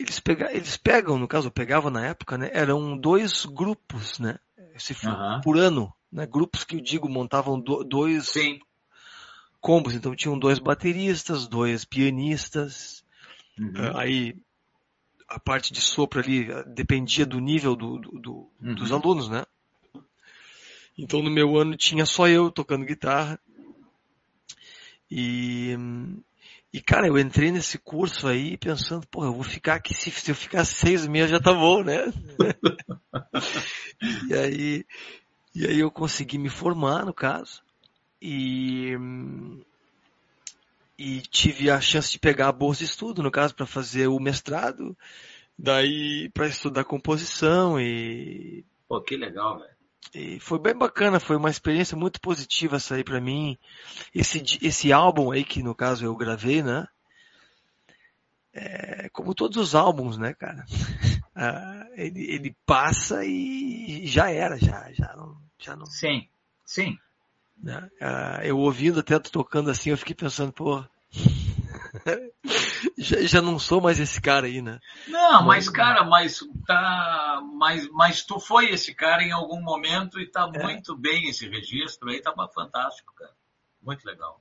eles, 0.00 0.18
pega, 0.18 0.50
eles 0.52 0.76
pegam, 0.76 1.18
no 1.18 1.28
caso, 1.28 1.48
eu 1.48 1.52
pegava 1.52 1.90
na 1.90 2.06
época, 2.06 2.38
né? 2.38 2.50
Eram 2.52 2.96
dois 2.96 3.44
grupos, 3.44 4.18
né? 4.18 4.38
Se 4.78 4.94
for, 4.94 5.10
uhum. 5.10 5.40
Por 5.42 5.58
ano, 5.58 5.92
né? 6.10 6.26
Grupos 6.26 6.64
que 6.64 6.76
eu 6.76 6.80
digo 6.80 7.08
montavam 7.08 7.60
do, 7.60 7.84
dois 7.84 8.28
Sim. 8.28 8.58
combos, 9.60 9.94
então 9.94 10.16
tinham 10.16 10.38
dois 10.38 10.58
bateristas, 10.58 11.46
dois 11.46 11.84
pianistas, 11.84 12.99
Uhum. 13.60 13.72
Ah, 13.76 14.00
aí 14.00 14.34
a 15.28 15.38
parte 15.38 15.72
de 15.72 15.82
sopro 15.82 16.18
ali 16.18 16.50
ah, 16.50 16.62
dependia 16.62 17.26
do 17.26 17.38
nível 17.38 17.76
do, 17.76 17.98
do, 17.98 18.18
do, 18.18 18.50
uhum. 18.62 18.74
dos 18.74 18.90
alunos, 18.90 19.28
né? 19.28 19.44
Então 20.96 21.22
no 21.22 21.30
meu 21.30 21.56
ano 21.58 21.76
tinha 21.76 22.06
só 22.06 22.26
eu 22.26 22.50
tocando 22.50 22.86
guitarra. 22.86 23.38
E, 25.10 25.76
e 26.72 26.80
cara, 26.80 27.06
eu 27.06 27.18
entrei 27.18 27.50
nesse 27.50 27.78
curso 27.78 28.26
aí 28.26 28.56
pensando, 28.56 29.06
pô, 29.08 29.24
eu 29.24 29.34
vou 29.34 29.44
ficar 29.44 29.74
aqui, 29.74 29.92
se, 29.92 30.10
se 30.10 30.30
eu 30.30 30.34
ficar 30.34 30.64
seis 30.64 31.06
meses 31.06 31.30
já 31.30 31.40
tá 31.40 31.52
bom, 31.52 31.82
né? 31.82 32.12
e 34.28 34.34
aí, 34.34 34.86
e 35.54 35.66
aí 35.66 35.80
eu 35.80 35.90
consegui 35.90 36.38
me 36.38 36.48
formar, 36.48 37.04
no 37.04 37.12
caso. 37.12 37.62
E, 38.22 38.96
e 41.00 41.22
tive 41.22 41.70
a 41.70 41.80
chance 41.80 42.12
de 42.12 42.18
pegar 42.18 42.48
a 42.48 42.52
bolsa 42.52 42.80
de 42.80 42.90
estudo, 42.90 43.22
no 43.22 43.30
caso, 43.30 43.54
para 43.54 43.64
fazer 43.64 44.06
o 44.06 44.20
mestrado, 44.20 44.94
daí 45.58 46.28
para 46.34 46.46
estudar 46.46 46.84
composição 46.84 47.80
e. 47.80 48.66
Pô, 48.86 49.00
que 49.00 49.16
legal, 49.16 49.58
velho. 49.58 49.74
e 50.14 50.38
foi 50.40 50.58
bem 50.58 50.76
bacana, 50.76 51.18
foi 51.18 51.36
uma 51.36 51.48
experiência 51.48 51.96
muito 51.96 52.20
positiva 52.20 52.76
essa 52.76 52.96
aí 52.96 53.02
para 53.02 53.18
mim. 53.18 53.56
Esse, 54.14 54.42
esse 54.60 54.92
álbum 54.92 55.32
aí, 55.32 55.42
que 55.42 55.62
no 55.62 55.74
caso 55.74 56.04
eu 56.04 56.14
gravei, 56.14 56.62
né? 56.62 56.86
É, 58.52 59.08
como 59.08 59.34
todos 59.34 59.56
os 59.56 59.74
álbuns, 59.74 60.18
né, 60.18 60.34
cara? 60.34 60.64
Ah, 61.42 61.86
ele, 61.94 62.30
ele 62.30 62.56
passa 62.66 63.24
e 63.24 64.06
já 64.06 64.30
era, 64.30 64.58
já, 64.58 64.92
já 64.92 65.14
não, 65.16 65.40
já 65.58 65.74
não. 65.74 65.86
Sim, 65.86 66.28
sim. 66.66 66.98
Né? 67.62 67.90
Ah, 68.00 68.40
eu 68.42 68.58
ouvindo 68.58 69.00
até 69.00 69.18
tocando 69.18 69.70
assim, 69.70 69.90
eu 69.90 69.98
fiquei 69.98 70.14
pensando, 70.14 70.52
pô, 70.52 70.82
já, 72.96 73.20
já, 73.22 73.42
não 73.42 73.58
sou 73.58 73.80
mais 73.80 74.00
esse 74.00 74.20
cara 74.20 74.46
aí, 74.46 74.62
né? 74.62 74.78
Não, 75.06 75.44
mas 75.44 75.68
cara, 75.68 76.04
mas 76.04 76.40
tá, 76.66 77.42
mas, 77.54 77.88
mas 77.90 78.22
tu 78.22 78.40
foi 78.40 78.70
esse 78.70 78.94
cara 78.94 79.22
em 79.22 79.32
algum 79.32 79.60
momento 79.60 80.18
e 80.18 80.26
tá 80.26 80.50
é. 80.54 80.62
muito 80.62 80.96
bem 80.96 81.28
esse 81.28 81.48
registro 81.48 82.08
aí, 82.10 82.22
tá 82.22 82.32
fantástico, 82.54 83.12
cara. 83.14 83.32
Muito 83.82 84.04
legal. 84.06 84.40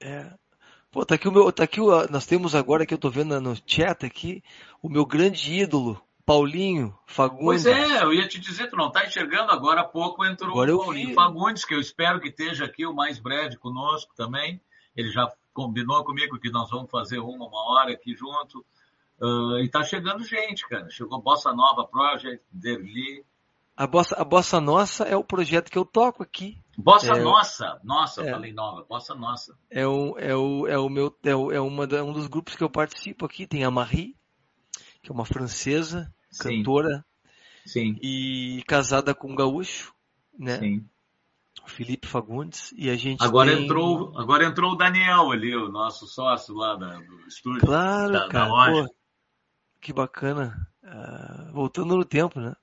É. 0.00 0.30
Pô, 0.90 1.04
tá 1.04 1.16
aqui 1.16 1.28
o 1.28 1.32
meu, 1.32 1.50
tá 1.50 1.64
aqui 1.64 1.80
o, 1.80 2.08
nós 2.08 2.26
temos 2.26 2.54
agora 2.54 2.86
que 2.86 2.94
eu 2.94 2.98
tô 2.98 3.10
vendo 3.10 3.40
no 3.40 3.56
chat 3.66 4.06
aqui, 4.06 4.42
o 4.80 4.88
meu 4.88 5.04
grande 5.04 5.52
ídolo, 5.52 6.00
Paulinho 6.26 6.92
Fagundes. 7.06 7.62
Pois 7.62 7.66
é, 7.66 8.02
eu 8.02 8.12
ia 8.12 8.26
te 8.26 8.40
dizer, 8.40 8.68
tu 8.68 8.76
não 8.76 8.90
tá 8.90 9.06
enxergando 9.06 9.52
agora 9.52 9.82
há 9.82 9.84
pouco 9.84 10.24
entrou 10.24 10.50
agora 10.50 10.74
o 10.74 10.84
Paulinho 10.84 11.14
Fagundes, 11.14 11.64
que 11.64 11.72
eu 11.72 11.80
espero 11.80 12.20
que 12.20 12.28
esteja 12.28 12.64
aqui 12.64 12.84
o 12.84 12.92
mais 12.92 13.20
breve 13.20 13.56
conosco 13.56 14.12
também. 14.16 14.60
Ele 14.96 15.08
já 15.08 15.32
combinou 15.54 16.04
comigo 16.04 16.38
que 16.40 16.50
nós 16.50 16.68
vamos 16.68 16.90
fazer 16.90 17.20
uma, 17.20 17.46
uma 17.46 17.72
hora 17.72 17.92
aqui 17.92 18.12
junto. 18.16 18.66
Uh, 19.20 19.60
e 19.60 19.68
tá 19.70 19.84
chegando 19.84 20.24
gente, 20.24 20.68
cara. 20.68 20.90
Chegou 20.90 21.22
Bossa 21.22 21.52
Nova 21.52 21.86
Project, 21.86 22.44
Derli. 22.50 23.24
A 23.76 23.86
Bossa, 23.86 24.16
a 24.16 24.24
Bossa 24.24 24.60
Nossa 24.60 25.04
é 25.04 25.16
o 25.16 25.22
projeto 25.22 25.70
que 25.70 25.78
eu 25.78 25.84
toco 25.84 26.24
aqui. 26.24 26.58
Bossa 26.76 27.12
é, 27.12 27.20
Nossa, 27.20 27.80
nossa, 27.84 28.22
é, 28.22 28.30
falei 28.30 28.52
nova, 28.52 28.84
Bossa 28.88 29.14
Nossa. 29.14 29.56
É 29.70 29.86
o, 29.86 30.18
é 30.18 30.34
o, 30.34 30.66
é 30.66 30.78
o 30.78 30.88
meu, 30.88 31.16
é, 31.22 31.34
o, 31.34 31.52
é 31.52 31.60
uma 31.60 31.86
da, 31.86 32.02
um 32.02 32.12
dos 32.12 32.26
grupos 32.26 32.56
que 32.56 32.64
eu 32.64 32.70
participo 32.70 33.24
aqui. 33.24 33.46
Tem 33.46 33.64
a 33.64 33.70
Marie, 33.70 34.16
que 35.02 35.10
é 35.10 35.14
uma 35.14 35.24
francesa. 35.24 36.12
Cantora. 36.38 37.04
Sim. 37.64 37.98
E 38.00 38.62
casada 38.66 39.14
com 39.14 39.32
um 39.32 39.34
gaúcho, 39.34 39.92
né? 40.38 40.58
Sim. 40.58 40.88
Felipe 41.66 42.06
Fagundes, 42.06 42.72
e 42.76 42.88
a 42.88 42.96
gente 42.96 43.24
agora 43.24 43.52
tem... 43.52 43.64
entrou 43.64 44.16
Agora 44.16 44.44
entrou 44.44 44.72
o 44.72 44.76
Daniel 44.76 45.32
ali, 45.32 45.54
o 45.54 45.68
nosso 45.68 46.06
sócio 46.06 46.54
lá 46.54 46.76
da, 46.76 46.98
do 47.00 47.26
estúdio. 47.26 47.60
Claro, 47.60 48.12
da, 48.12 48.28
cara. 48.28 48.44
Da 48.44 48.52
loja. 48.52 48.84
Pô, 48.84 48.94
que 49.80 49.92
bacana. 49.92 50.68
Uh, 50.82 51.52
voltando 51.52 51.96
no 51.96 52.04
tempo, 52.04 52.38
né? 52.38 52.54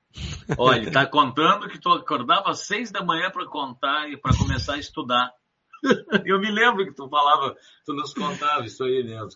Olha, 0.58 0.78
ele 0.78 0.92
tá 0.92 1.06
contando 1.08 1.68
que 1.68 1.80
tu 1.80 1.90
acordava 1.90 2.50
às 2.50 2.60
seis 2.60 2.92
da 2.92 3.04
manhã 3.04 3.30
para 3.30 3.46
contar 3.46 4.10
e 4.10 4.18
para 4.18 4.38
começar 4.38 4.76
a 4.76 4.80
estudar. 4.80 5.32
Eu 6.26 6.40
me 6.40 6.50
lembro 6.50 6.86
que 6.86 6.94
tu 6.94 7.10
falava, 7.10 7.56
tu 7.86 7.94
nos 7.94 8.14
contava 8.14 8.66
isso 8.66 8.84
aí 8.84 9.04
mesmo. 9.04 9.30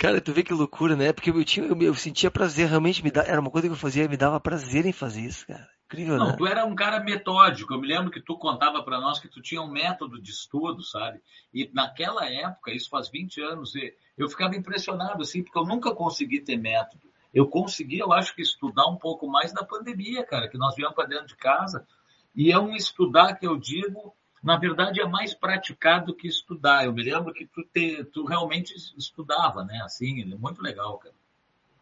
Cara, 0.00 0.18
tu 0.18 0.32
vê 0.32 0.42
que 0.42 0.54
loucura, 0.54 0.96
né? 0.96 1.12
Porque 1.12 1.28
eu, 1.28 1.44
tinha, 1.44 1.66
eu, 1.66 1.76
eu 1.82 1.94
sentia 1.94 2.30
prazer, 2.30 2.66
realmente 2.66 3.04
me 3.04 3.10
dá, 3.10 3.22
era 3.22 3.38
uma 3.38 3.50
coisa 3.50 3.68
que 3.68 3.74
eu 3.74 3.76
fazia, 3.76 4.08
me 4.08 4.16
dava 4.16 4.40
prazer 4.40 4.86
em 4.86 4.94
fazer 4.94 5.20
isso, 5.20 5.46
cara. 5.46 5.68
Incrível, 5.84 6.16
Não, 6.16 6.28
né? 6.28 6.36
tu 6.38 6.46
era 6.46 6.64
um 6.64 6.74
cara 6.74 7.00
metódico. 7.00 7.74
Eu 7.74 7.80
me 7.82 7.86
lembro 7.86 8.10
que 8.10 8.22
tu 8.22 8.38
contava 8.38 8.82
para 8.82 8.98
nós 8.98 9.18
que 9.18 9.28
tu 9.28 9.42
tinha 9.42 9.60
um 9.60 9.70
método 9.70 10.18
de 10.18 10.30
estudo, 10.30 10.82
sabe? 10.82 11.20
E 11.52 11.70
naquela 11.74 12.24
época, 12.24 12.72
isso 12.72 12.88
faz 12.88 13.10
20 13.10 13.42
anos, 13.42 13.74
eu 14.16 14.26
ficava 14.26 14.56
impressionado, 14.56 15.20
assim, 15.20 15.42
porque 15.42 15.58
eu 15.58 15.66
nunca 15.66 15.94
consegui 15.94 16.40
ter 16.40 16.56
método. 16.56 17.06
Eu 17.34 17.46
consegui, 17.46 17.98
eu 17.98 18.10
acho 18.10 18.34
que 18.34 18.40
estudar 18.40 18.86
um 18.86 18.96
pouco 18.96 19.28
mais 19.28 19.52
na 19.52 19.64
pandemia, 19.64 20.24
cara, 20.24 20.48
que 20.48 20.56
nós 20.56 20.74
viemos 20.74 20.94
para 20.94 21.08
dentro 21.08 21.26
de 21.26 21.36
casa. 21.36 21.86
E 22.34 22.50
é 22.50 22.58
um 22.58 22.74
estudar 22.74 23.34
que 23.34 23.46
eu 23.46 23.58
digo, 23.58 24.14
na 24.42 24.56
verdade, 24.56 25.00
é 25.00 25.06
mais 25.06 25.34
praticado 25.34 26.14
que 26.14 26.26
estudar. 26.26 26.84
Eu 26.84 26.92
me 26.92 27.02
lembro 27.02 27.32
que 27.32 27.46
tu, 27.46 27.62
te, 27.62 28.04
tu 28.04 28.24
realmente 28.24 28.74
estudava, 28.96 29.64
né? 29.64 29.80
Assim, 29.84 30.22
é 30.22 30.36
muito 30.36 30.62
legal, 30.62 30.98
cara. 30.98 31.14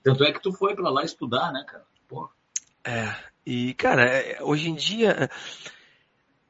Tanto 0.02 0.24
é 0.24 0.32
que 0.32 0.42
tu 0.42 0.52
foi 0.52 0.74
para 0.74 0.90
lá 0.90 1.04
estudar, 1.04 1.52
né, 1.52 1.64
cara? 1.64 1.84
Porra. 2.08 2.30
É, 2.84 3.14
e, 3.46 3.74
cara, 3.74 4.04
é, 4.04 4.42
hoje 4.42 4.70
em 4.70 4.74
dia. 4.74 5.30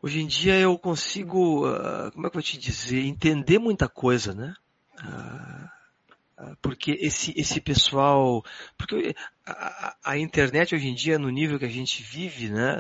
Hoje 0.01 0.21
em 0.21 0.27
dia 0.29 0.55
eu 0.55 0.79
consigo, 0.79 1.69
uh, 1.69 2.13
como 2.13 2.27
é 2.27 2.31
que 2.31 2.37
eu 2.37 2.41
vou 2.41 2.43
te 2.43 2.57
dizer, 2.57 3.05
entender 3.05 3.59
muita 3.59 3.89
coisa, 3.89 4.33
né? 4.33 4.55
Uh, 5.03 6.57
porque 6.63 6.93
esse, 7.01 7.35
esse 7.37 7.61
pessoal. 7.61 8.45
Porque 8.77 9.15
a, 9.45 9.97
a, 10.05 10.17
internet 10.17 10.73
hoje 10.73 10.87
em 10.87 10.95
dia, 10.95 11.19
no 11.19 11.29
nível 11.31 11.59
que 11.59 11.65
a 11.65 11.71
gente 11.71 12.01
vive, 12.03 12.49
né? 12.49 12.77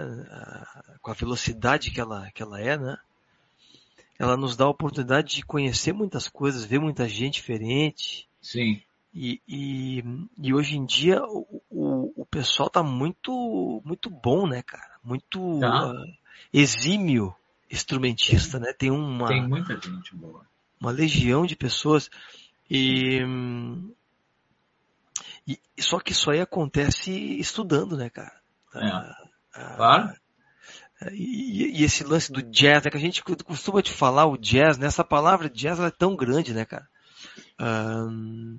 Com 1.02 1.10
a 1.10 1.14
velocidade 1.14 1.90
que 1.90 2.00
ela, 2.00 2.30
que 2.30 2.40
ela 2.40 2.60
é, 2.60 2.78
né? 2.78 2.96
Ela 4.18 4.36
nos 4.36 4.56
dá 4.56 4.64
a 4.64 4.70
oportunidade 4.70 5.36
de 5.36 5.44
conhecer 5.44 5.92
muitas 5.92 6.28
coisas, 6.28 6.64
ver 6.64 6.80
muita 6.80 7.08
gente 7.08 7.34
diferente. 7.34 8.28
Sim. 8.42 8.82
E, 9.14 9.40
e, 9.48 10.04
e, 10.36 10.54
hoje 10.54 10.76
em 10.76 10.84
dia 10.84 11.22
o, 11.24 11.62
o, 11.70 12.22
o, 12.22 12.26
pessoal 12.26 12.68
tá 12.68 12.82
muito 12.82 13.82
muito 13.84 14.10
bom, 14.10 14.46
né, 14.46 14.62
cara? 14.62 14.98
Muito 15.02 15.58
tá. 15.60 15.90
uh, 15.90 16.04
exímio 16.52 17.34
instrumentista, 17.70 18.58
tem, 18.58 18.60
né? 18.60 18.72
Tem 18.74 18.90
uma 18.90 19.28
tem 19.28 19.48
muita 19.48 19.74
gente 19.80 20.14
boa, 20.14 20.44
uma 20.80 20.90
legião 20.90 21.46
de 21.46 21.56
pessoas 21.56 22.10
e, 22.70 23.18
e 25.46 25.82
só 25.82 25.98
que 25.98 26.12
isso 26.12 26.30
aí 26.30 26.40
acontece 26.40 27.10
estudando, 27.40 27.96
né, 27.96 28.10
cara? 28.10 28.38
É. 28.74 28.86
Uh, 28.88 29.76
claro. 29.76 30.14
E, 31.12 31.80
e, 31.80 31.84
esse 31.84 32.02
lance 32.02 32.32
do 32.32 32.42
jazz, 32.42 32.82
né, 32.82 32.90
que 32.90 32.96
a 32.96 33.00
gente 33.00 33.22
costuma 33.22 33.80
te 33.80 33.92
falar 33.92 34.26
o 34.26 34.36
jazz, 34.36 34.78
né? 34.78 34.86
Essa 34.86 35.04
palavra 35.04 35.48
jazz 35.48 35.78
é 35.78 35.90
tão 35.90 36.16
grande, 36.16 36.52
né, 36.52 36.64
cara? 36.64 36.88
Um, 37.60 38.58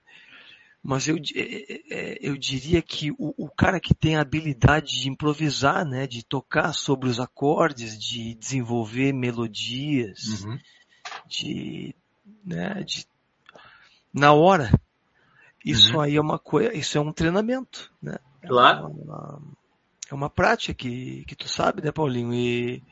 mas 0.81 1.07
eu, 1.07 1.17
é, 1.17 1.41
é, 1.41 1.81
é, 1.91 2.17
eu 2.21 2.37
diria 2.37 2.81
que 2.81 3.11
o, 3.11 3.33
o, 3.37 3.49
cara 3.49 3.79
que 3.79 3.93
tem 3.93 4.15
a 4.15 4.21
habilidade 4.21 5.01
de 5.01 5.09
improvisar, 5.09 5.85
né, 5.85 6.07
de 6.07 6.23
tocar 6.23 6.73
sobre 6.73 7.09
os 7.09 7.19
acordes, 7.19 7.99
de 7.99 8.33
desenvolver 8.35 9.13
melodias, 9.13 10.43
uhum. 10.43 10.57
de, 11.27 11.93
né, 12.45 12.81
de, 12.85 13.05
na 14.13 14.31
hora, 14.31 14.71
isso 15.65 15.95
uhum. 15.95 16.01
aí 16.01 16.15
é 16.15 16.21
uma 16.21 16.39
coisa, 16.39 16.73
isso 16.73 16.97
é 16.97 17.01
um 17.01 17.11
treinamento, 17.11 17.91
né? 18.01 18.17
Claro. 18.41 18.85
É 18.85 18.87
uma, 18.87 19.41
é 20.09 20.15
uma 20.15 20.29
prática 20.29 20.73
que, 20.73 21.23
que 21.25 21.35
tu 21.35 21.47
sabe, 21.47 21.83
né, 21.83 21.91
Paulinho? 21.91 22.33
E, 22.33 22.83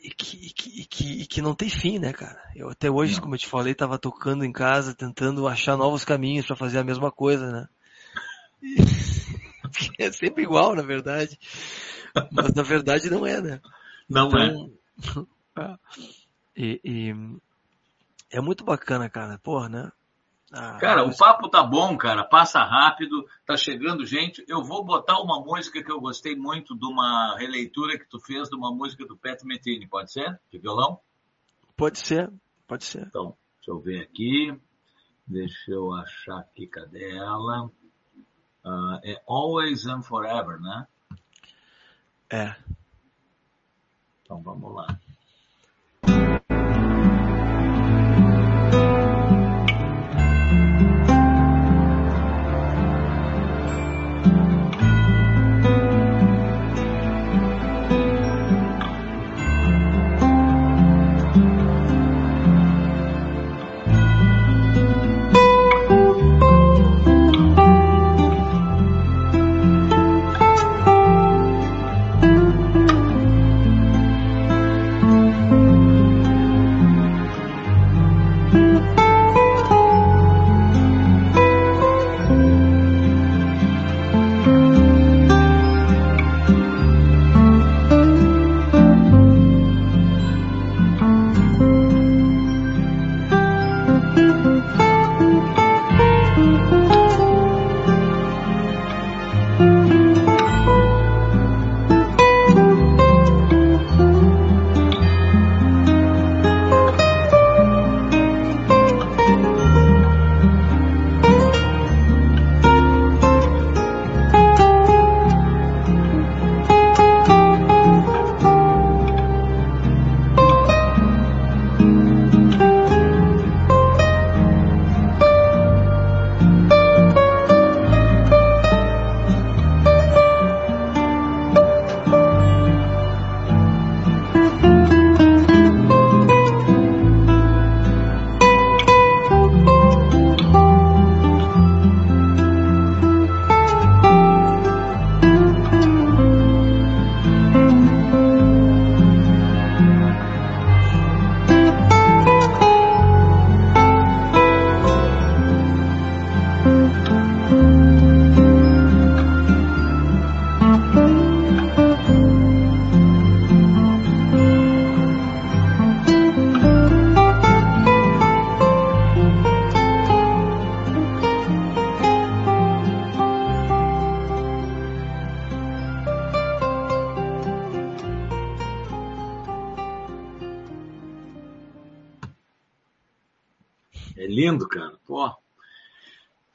e 0.00 0.10
que, 0.10 0.36
e 0.36 0.50
que, 0.50 0.80
e 0.80 0.84
que, 0.84 1.22
e 1.22 1.26
que, 1.26 1.42
não 1.42 1.54
tem 1.54 1.68
fim, 1.68 1.98
né, 1.98 2.12
cara? 2.12 2.40
Eu 2.54 2.70
até 2.70 2.90
hoje, 2.90 3.14
não. 3.14 3.22
como 3.22 3.34
eu 3.34 3.38
te 3.38 3.46
falei, 3.46 3.74
tava 3.74 3.98
tocando 3.98 4.44
em 4.44 4.52
casa, 4.52 4.94
tentando 4.94 5.46
achar 5.46 5.76
novos 5.76 6.04
caminhos 6.04 6.46
para 6.46 6.56
fazer 6.56 6.78
a 6.78 6.84
mesma 6.84 7.10
coisa, 7.10 7.50
né? 7.50 7.68
É 9.98 10.10
sempre 10.10 10.42
igual, 10.42 10.74
na 10.74 10.82
verdade. 10.82 11.38
Mas 12.32 12.54
na 12.54 12.62
verdade 12.62 13.10
não 13.10 13.26
é, 13.26 13.40
né? 13.42 13.60
Não 14.08 14.28
então, 14.28 15.26
é. 15.58 15.76
e, 16.56 16.80
e, 16.82 17.14
é 18.30 18.40
muito 18.40 18.64
bacana, 18.64 19.10
cara. 19.10 19.38
Porra, 19.38 19.68
né? 19.68 19.92
Ah, 20.58 20.78
cara, 20.80 21.04
o 21.04 21.14
papo 21.14 21.50
tá 21.50 21.62
bom, 21.62 21.98
cara. 21.98 22.24
Passa 22.24 22.64
rápido, 22.64 23.28
tá 23.44 23.56
chegando 23.58 24.06
gente. 24.06 24.42
Eu 24.48 24.64
vou 24.64 24.82
botar 24.82 25.20
uma 25.20 25.38
música 25.38 25.82
que 25.82 25.92
eu 25.92 26.00
gostei 26.00 26.34
muito 26.34 26.74
de 26.74 26.86
uma 26.86 27.36
releitura 27.36 27.98
que 27.98 28.08
tu 28.08 28.18
fez 28.18 28.48
de 28.48 28.56
uma 28.56 28.72
música 28.72 29.04
do 29.04 29.16
Pat 29.16 29.42
Metini, 29.44 29.86
pode 29.86 30.10
ser? 30.10 30.40
De 30.50 30.58
violão? 30.58 30.98
Pode 31.76 31.98
ser, 31.98 32.32
pode 32.66 32.84
ser. 32.84 33.06
Então, 33.06 33.36
deixa 33.56 33.70
eu 33.70 33.78
ver 33.78 34.00
aqui. 34.00 34.58
Deixa 35.26 35.72
eu 35.72 35.92
achar 35.92 36.38
aqui, 36.38 36.66
cadê 36.66 37.16
ela? 37.16 37.66
Uh, 38.64 38.98
é 39.04 39.20
Always 39.28 39.86
and 39.86 40.02
Forever, 40.02 40.58
né? 40.58 40.86
É. 42.30 42.56
Então 44.22 44.40
vamos 44.40 44.74
lá. 44.74 44.98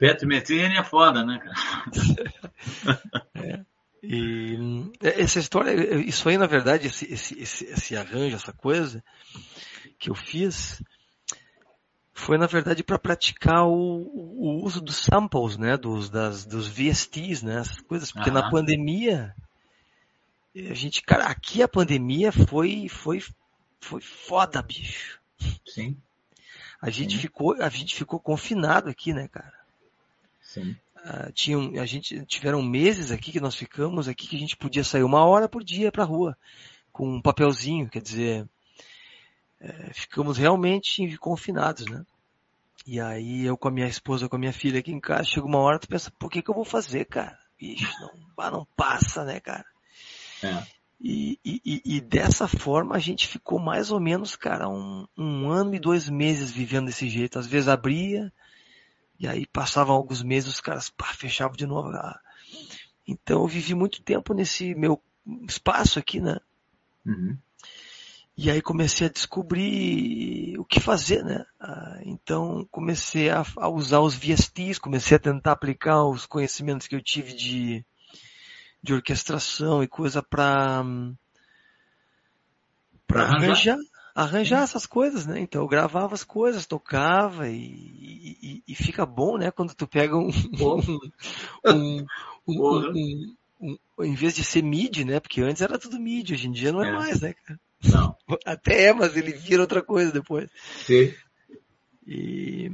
Petro 0.02 0.26
Metini 0.26 0.76
é 0.76 0.82
foda, 0.82 1.24
né, 1.24 1.38
cara? 1.38 3.02
é. 3.36 3.64
E 4.02 4.58
essa 5.00 5.38
história, 5.38 5.94
isso 6.00 6.28
aí, 6.28 6.36
na 6.36 6.48
verdade, 6.48 6.88
esse, 6.88 7.04
esse, 7.04 7.38
esse, 7.38 7.64
esse 7.66 7.96
arranjo, 7.96 8.34
essa 8.34 8.52
coisa 8.52 9.00
que 10.00 10.10
eu 10.10 10.14
fiz, 10.16 10.82
foi 12.12 12.36
na 12.36 12.48
verdade 12.48 12.82
para 12.82 12.98
praticar 12.98 13.64
o, 13.64 13.70
o, 13.72 14.64
uso 14.64 14.80
dos 14.80 14.96
samples, 14.96 15.56
né, 15.56 15.76
dos, 15.76 16.10
das, 16.10 16.44
dos 16.44 16.66
VSTs, 16.66 17.44
né, 17.44 17.60
essas 17.60 17.80
coisas, 17.80 18.10
porque 18.10 18.32
na 18.32 18.50
pandemia, 18.50 19.32
a 20.68 20.74
gente, 20.74 21.00
cara, 21.02 21.26
aqui 21.26 21.62
a 21.62 21.68
pandemia 21.68 22.32
foi, 22.32 22.88
foi, 22.88 23.22
foi 23.80 24.00
foda, 24.00 24.60
bicho. 24.62 25.20
Sim. 25.64 25.96
A 26.80 26.90
gente 26.90 27.14
Sim. 27.14 27.20
ficou, 27.20 27.54
a 27.62 27.68
gente 27.68 27.94
ficou 27.94 28.18
confinado 28.18 28.90
aqui, 28.90 29.12
né, 29.12 29.28
cara? 29.28 29.61
Uh, 30.60 31.32
tinham, 31.32 31.72
a 31.80 31.86
gente 31.86 32.24
tiveram 32.26 32.62
meses 32.62 33.10
aqui 33.10 33.32
que 33.32 33.40
nós 33.40 33.56
ficamos 33.56 34.06
aqui 34.06 34.28
que 34.28 34.36
a 34.36 34.38
gente 34.38 34.56
podia 34.56 34.84
sair 34.84 35.02
uma 35.02 35.24
hora 35.24 35.48
por 35.48 35.64
dia 35.64 35.90
para 35.90 36.04
rua 36.04 36.36
com 36.92 37.08
um 37.08 37.20
papelzinho, 37.20 37.88
quer 37.88 38.02
dizer, 38.02 38.46
é, 39.58 39.92
ficamos 39.94 40.36
realmente 40.36 41.16
confinados, 41.16 41.86
né? 41.86 42.04
E 42.86 43.00
aí 43.00 43.44
eu 43.44 43.56
com 43.56 43.68
a 43.68 43.70
minha 43.70 43.86
esposa, 43.86 44.28
com 44.28 44.36
a 44.36 44.38
minha 44.38 44.52
filha 44.52 44.80
aqui 44.80 44.92
em 44.92 45.00
casa, 45.00 45.24
chega 45.24 45.46
uma 45.46 45.58
hora 45.58 45.78
tu 45.78 45.88
pensa, 45.88 46.10
por 46.18 46.30
que 46.30 46.42
que 46.42 46.50
eu 46.50 46.54
vou 46.54 46.64
fazer, 46.64 47.06
cara? 47.06 47.38
Ixi, 47.60 47.86
não, 48.00 48.50
não 48.50 48.66
passa, 48.76 49.24
né, 49.24 49.40
cara? 49.40 49.64
É. 50.42 50.66
E, 51.00 51.38
e, 51.44 51.82
e, 51.84 52.00
dessa 52.00 52.46
forma 52.46 52.94
a 52.94 52.98
gente 52.98 53.26
ficou 53.26 53.58
mais 53.58 53.90
ou 53.90 53.98
menos, 53.98 54.36
cara, 54.36 54.68
um, 54.68 55.06
um 55.18 55.50
ano 55.50 55.74
e 55.74 55.80
dois 55.80 56.08
meses 56.08 56.52
vivendo 56.52 56.86
desse 56.86 57.08
jeito. 57.08 57.40
Às 57.40 57.46
vezes 57.46 57.68
abria, 57.68 58.32
e 59.22 59.28
aí 59.28 59.46
passavam 59.46 59.94
alguns 59.94 60.20
meses, 60.20 60.54
os 60.54 60.60
caras 60.60 60.90
pá, 60.90 61.06
fechavam 61.14 61.56
de 61.56 61.64
novo. 61.64 61.90
Ah. 61.90 62.20
Então 63.06 63.42
eu 63.42 63.46
vivi 63.46 63.72
muito 63.72 64.02
tempo 64.02 64.34
nesse 64.34 64.74
meu 64.74 65.00
espaço 65.48 66.00
aqui, 66.00 66.20
né? 66.20 66.40
Uhum. 67.06 67.38
E 68.36 68.50
aí 68.50 68.60
comecei 68.60 69.06
a 69.06 69.10
descobrir 69.10 70.58
o 70.58 70.64
que 70.64 70.80
fazer, 70.80 71.22
né? 71.24 71.46
Ah, 71.60 72.00
então 72.04 72.66
comecei 72.68 73.30
a, 73.30 73.44
a, 73.58 73.68
usar 73.68 74.00
os 74.00 74.16
VSTs, 74.16 74.80
comecei 74.80 75.16
a 75.16 75.20
tentar 75.20 75.52
aplicar 75.52 76.04
os 76.04 76.26
conhecimentos 76.26 76.88
que 76.88 76.96
eu 76.96 77.00
tive 77.00 77.32
de, 77.32 77.84
de 78.82 78.92
orquestração 78.92 79.84
e 79.84 79.86
coisa 79.86 80.20
para 80.20 80.84
para 83.06 83.22
arranjar 83.22 83.78
arranjar 84.14 84.62
essas 84.62 84.86
coisas, 84.86 85.26
né? 85.26 85.40
Então 85.40 85.62
eu 85.62 85.68
gravava 85.68 86.14
as 86.14 86.24
coisas, 86.24 86.66
tocava 86.66 87.48
e, 87.48 87.56
e, 88.42 88.62
e 88.68 88.74
fica 88.74 89.06
bom, 89.06 89.38
né? 89.38 89.50
Quando 89.50 89.74
tu 89.74 89.86
pega 89.86 90.16
um, 90.16 90.30
um, 91.66 92.06
um, 92.46 93.34
um, 93.60 94.04
em 94.04 94.14
vez 94.14 94.34
de 94.34 94.44
ser 94.44 94.62
MIDI, 94.62 95.04
né? 95.04 95.20
Porque 95.20 95.40
antes 95.40 95.62
era 95.62 95.78
tudo 95.78 95.98
MIDI, 95.98 96.34
hoje 96.34 96.48
em 96.48 96.52
dia 96.52 96.72
não 96.72 96.82
é, 96.82 96.88
é. 96.88 96.92
mais, 96.92 97.20
né? 97.20 97.34
Não. 97.84 98.16
Até 98.44 98.86
é, 98.86 98.92
mas 98.92 99.16
ele 99.16 99.32
vira 99.32 99.62
outra 99.62 99.82
coisa 99.82 100.12
depois. 100.12 100.48
Sim. 100.84 101.12
E 102.06 102.70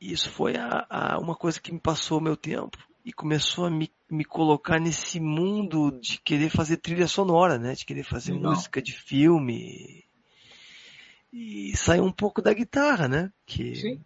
isso 0.00 0.30
foi 0.30 0.56
a, 0.56 0.86
a, 0.88 1.18
uma 1.18 1.34
coisa 1.34 1.60
que 1.60 1.72
me 1.72 1.80
passou 1.80 2.18
o 2.18 2.22
meu 2.22 2.36
tempo 2.36 2.78
e 3.04 3.12
começou 3.12 3.66
a 3.66 3.70
me, 3.70 3.90
me 4.10 4.24
colocar 4.24 4.78
nesse 4.78 5.18
mundo 5.18 5.98
de 6.00 6.18
querer 6.18 6.50
fazer 6.50 6.76
trilha 6.76 7.06
sonora, 7.06 7.58
né? 7.58 7.74
De 7.74 7.84
querer 7.84 8.04
fazer 8.04 8.32
Não. 8.32 8.50
música 8.50 8.82
de 8.82 8.92
filme 8.92 10.04
e 11.32 11.76
sair 11.76 12.00
um 12.00 12.12
pouco 12.12 12.42
da 12.42 12.52
guitarra, 12.52 13.08
né? 13.08 13.32
Que, 13.46 13.74
Sim. 13.74 14.04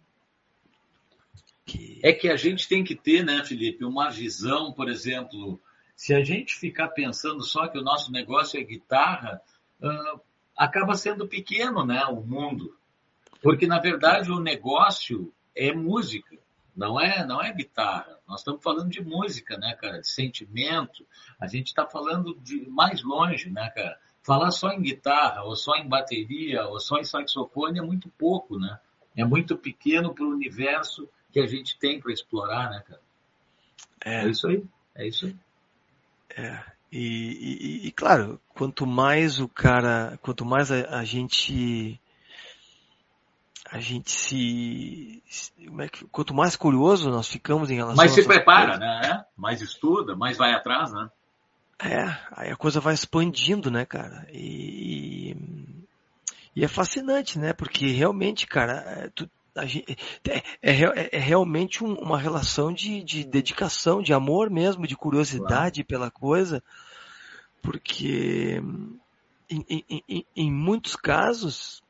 Que... 1.65 1.99
É 2.03 2.13
que 2.13 2.29
a 2.29 2.35
gente 2.35 2.67
tem 2.67 2.83
que 2.83 2.95
ter, 2.95 3.23
né, 3.23 3.43
Felipe, 3.43 3.83
uma 3.83 4.09
visão, 4.11 4.71
por 4.71 4.87
exemplo, 4.87 5.59
se 5.95 6.13
a 6.13 6.23
gente 6.23 6.55
ficar 6.55 6.89
pensando 6.89 7.43
só 7.43 7.67
que 7.67 7.77
o 7.77 7.83
nosso 7.83 8.11
negócio 8.11 8.59
é 8.59 8.63
guitarra, 8.63 9.41
uh, 9.81 10.21
acaba 10.55 10.93
sendo 10.93 11.27
pequeno, 11.27 11.85
né, 11.85 12.05
o 12.05 12.21
mundo. 12.21 12.77
Porque, 13.41 13.65
na 13.65 13.79
verdade, 13.79 14.31
o 14.31 14.39
negócio 14.39 15.33
é 15.55 15.73
música, 15.73 16.37
não 16.75 16.99
é, 16.99 17.25
não 17.25 17.41
é 17.41 17.51
guitarra. 17.51 18.19
Nós 18.27 18.41
estamos 18.41 18.61
falando 18.61 18.89
de 18.89 19.03
música, 19.03 19.57
né, 19.57 19.75
cara, 19.75 19.99
de 19.99 20.07
sentimento. 20.07 21.05
A 21.39 21.47
gente 21.47 21.67
está 21.67 21.87
falando 21.87 22.35
de 22.41 22.67
mais 22.69 23.01
longe, 23.01 23.49
né, 23.49 23.69
cara 23.71 23.97
falar 24.25 24.49
só 24.49 24.69
em 24.69 24.81
guitarra, 24.81 25.43
ou 25.43 25.55
só 25.55 25.75
em 25.75 25.87
bateria, 25.87 26.65
ou 26.65 26.79
só 26.79 26.97
em 26.97 27.03
saxofone 27.03 27.77
é 27.77 27.81
muito 27.81 28.09
pouco, 28.09 28.57
né? 28.57 28.79
É 29.15 29.23
muito 29.23 29.55
pequeno 29.55 30.13
para 30.13 30.25
o 30.25 30.29
universo 30.29 31.07
que 31.31 31.39
a 31.39 31.45
gente 31.45 31.77
tem 31.77 31.99
para 31.99 32.11
explorar, 32.11 32.71
né, 32.71 32.83
cara? 32.87 33.01
É. 34.03 34.25
é. 34.25 34.27
isso 34.27 34.47
aí, 34.47 34.63
é 34.95 35.07
isso 35.07 35.27
aí. 35.27 35.35
É. 36.35 36.63
E, 36.91 37.83
e, 37.83 37.87
e, 37.87 37.91
claro, 37.91 38.41
quanto 38.49 38.87
mais 38.87 39.39
o 39.39 39.47
cara, 39.47 40.17
quanto 40.21 40.43
mais 40.43 40.71
a, 40.71 40.99
a 40.99 41.03
gente 41.03 41.99
a 43.69 43.79
gente 43.79 44.09
se, 44.09 45.23
é 45.79 45.87
que, 45.89 46.05
quanto 46.05 46.33
mais 46.33 46.55
curioso 46.55 47.09
nós 47.09 47.27
ficamos 47.27 47.69
em 47.69 47.75
relação 47.75 47.97
mais 47.97 48.11
se 48.11 48.23
prepara, 48.23 48.77
coisas, 48.77 48.79
né? 48.79 49.25
Mais 49.35 49.61
estuda, 49.61 50.15
mais 50.15 50.37
vai 50.37 50.53
atrás, 50.53 50.91
né? 50.93 51.09
É, 51.81 52.03
aí 52.31 52.51
a 52.51 52.55
coisa 52.55 52.79
vai 52.79 52.93
expandindo, 52.93 53.69
né, 53.69 53.85
cara? 53.85 54.27
E, 54.31 55.35
e 56.55 56.63
é 56.63 56.67
fascinante, 56.67 57.37
né? 57.37 57.51
Porque 57.53 57.87
realmente, 57.87 58.47
cara, 58.47 58.73
é, 58.73 59.09
tu, 59.09 59.29
gente, 59.63 59.97
é, 60.27 60.71
é, 60.71 61.09
é, 61.11 61.19
realmente 61.19 61.83
um, 61.83 61.93
uma 61.95 62.17
relação 62.17 62.73
de, 62.73 63.03
de 63.03 63.25
dedicação, 63.25 64.01
de 64.01 64.13
amor 64.13 64.49
mesmo, 64.49 64.87
de 64.87 64.95
curiosidade 64.95 65.83
claro. 65.83 65.87
pela 65.87 66.11
coisa, 66.11 66.63
porque 67.61 68.61
em, 69.49 69.65
em, 69.69 70.03
em, 70.07 70.25
em 70.35 70.51
muitos 70.51 70.95
casos 70.95 71.83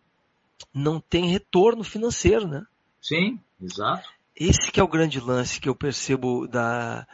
não 0.73 0.99
tem 0.99 1.27
retorno 1.27 1.83
financeiro, 1.83 2.47
né? 2.47 2.65
Sim, 3.01 3.39
exato. 3.61 4.09
Esse 4.35 4.71
que 4.71 4.79
é 4.79 4.83
o 4.83 4.87
grande 4.87 5.19
lance 5.19 5.61
que 5.61 5.69
eu 5.69 5.75
percebo 5.75 6.47
da, 6.47 7.07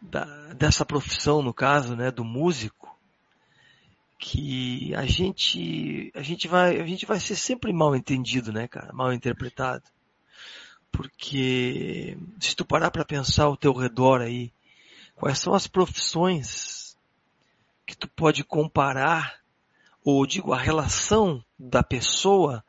da, 0.00 0.24
dessa 0.54 0.84
profissão, 0.84 1.42
no 1.42 1.52
caso, 1.52 1.96
né, 1.96 2.10
do 2.10 2.24
músico, 2.24 2.96
que 4.18 4.94
a 4.94 5.06
gente, 5.06 6.12
a 6.14 6.22
gente 6.22 6.48
vai, 6.48 6.80
a 6.80 6.86
gente 6.86 7.06
vai 7.06 7.20
ser 7.20 7.36
sempre 7.36 7.72
mal 7.72 7.94
entendido, 7.94 8.52
né, 8.52 8.66
cara, 8.66 8.92
mal 8.92 9.12
interpretado. 9.12 9.84
Porque 10.90 12.18
se 12.40 12.56
tu 12.56 12.64
parar 12.64 12.90
para 12.90 13.04
pensar 13.04 13.44
ao 13.44 13.56
teu 13.56 13.72
redor 13.72 14.20
aí, 14.20 14.52
quais 15.14 15.38
são 15.38 15.54
as 15.54 15.66
profissões 15.66 16.96
que 17.86 17.96
tu 17.96 18.08
pode 18.08 18.42
comparar, 18.42 19.40
ou 20.04 20.26
digo, 20.26 20.52
a 20.52 20.58
relação 20.58 21.44
da 21.58 21.82
pessoa 21.82 22.64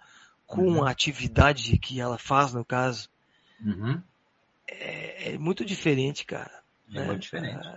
com 0.46 0.64
uhum. 0.64 0.84
a 0.84 0.90
atividade 0.90 1.78
que 1.78 2.00
ela 2.00 2.18
faz, 2.18 2.54
no 2.54 2.66
caso, 2.66 3.10
uhum. 3.64 4.02
é, 4.68 5.34
é 5.34 5.38
muito 5.38 5.64
diferente, 5.64 6.26
cara. 6.26 6.59
É 6.94 7.06
muito 7.06 7.22
diferente. 7.22 7.68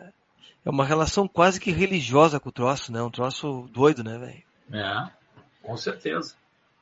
É 0.65 0.71
uma 0.71 0.85
relação 0.85 1.27
quase 1.27 1.61
que 1.61 1.71
religiosa 1.71 2.39
com 2.39 2.49
o 2.49 2.53
troço, 2.53 2.93
né? 2.93 3.03
Um 3.03 3.11
troço 3.11 3.69
doido, 3.73 4.05
né, 4.05 4.17
velho? 4.19 4.43
É, 4.73 5.11
com 5.63 5.77
certeza. 5.77 6.35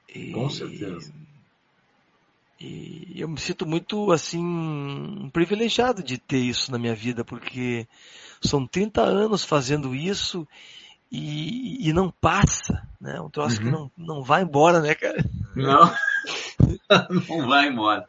E... 0.08 0.32
Com 0.32 0.50
certeza. 0.50 1.12
E 2.60 3.14
eu 3.16 3.26
me 3.26 3.40
sinto 3.40 3.66
muito, 3.66 4.12
assim, 4.12 5.30
privilegiado 5.32 6.02
de 6.02 6.18
ter 6.18 6.40
isso 6.40 6.70
na 6.70 6.78
minha 6.78 6.94
vida, 6.94 7.24
porque 7.24 7.88
são 8.42 8.66
30 8.66 9.00
anos 9.00 9.42
fazendo 9.42 9.94
isso 9.94 10.46
e, 11.10 11.88
e 11.88 11.92
não 11.94 12.10
passa, 12.10 12.86
né? 13.00 13.18
Um 13.18 13.30
troço 13.30 13.56
uhum. 13.58 13.64
que 13.64 13.70
não, 13.70 13.90
não 13.96 14.22
vai 14.22 14.42
embora, 14.42 14.80
né, 14.80 14.94
cara? 14.94 15.24
Não, 15.56 15.94
não 17.28 17.48
vai 17.48 17.68
embora. 17.68 18.06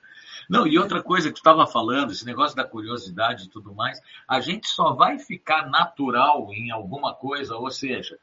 Não, 0.52 0.68
e 0.68 0.78
outra 0.78 1.02
coisa 1.02 1.30
que 1.30 1.36
tu 1.36 1.38
estava 1.38 1.66
falando, 1.66 2.12
esse 2.12 2.26
negócio 2.26 2.58
da 2.58 2.66
curiosidade 2.66 3.46
e 3.46 3.50
tudo 3.50 3.74
mais, 3.74 4.02
a 4.28 4.42
gente 4.42 4.68
só 4.68 4.92
vai 4.92 5.18
ficar 5.18 5.70
natural 5.70 6.52
em 6.52 6.70
alguma 6.70 7.16
coisa, 7.16 7.56
ou 7.56 7.72
seja, 7.72 8.20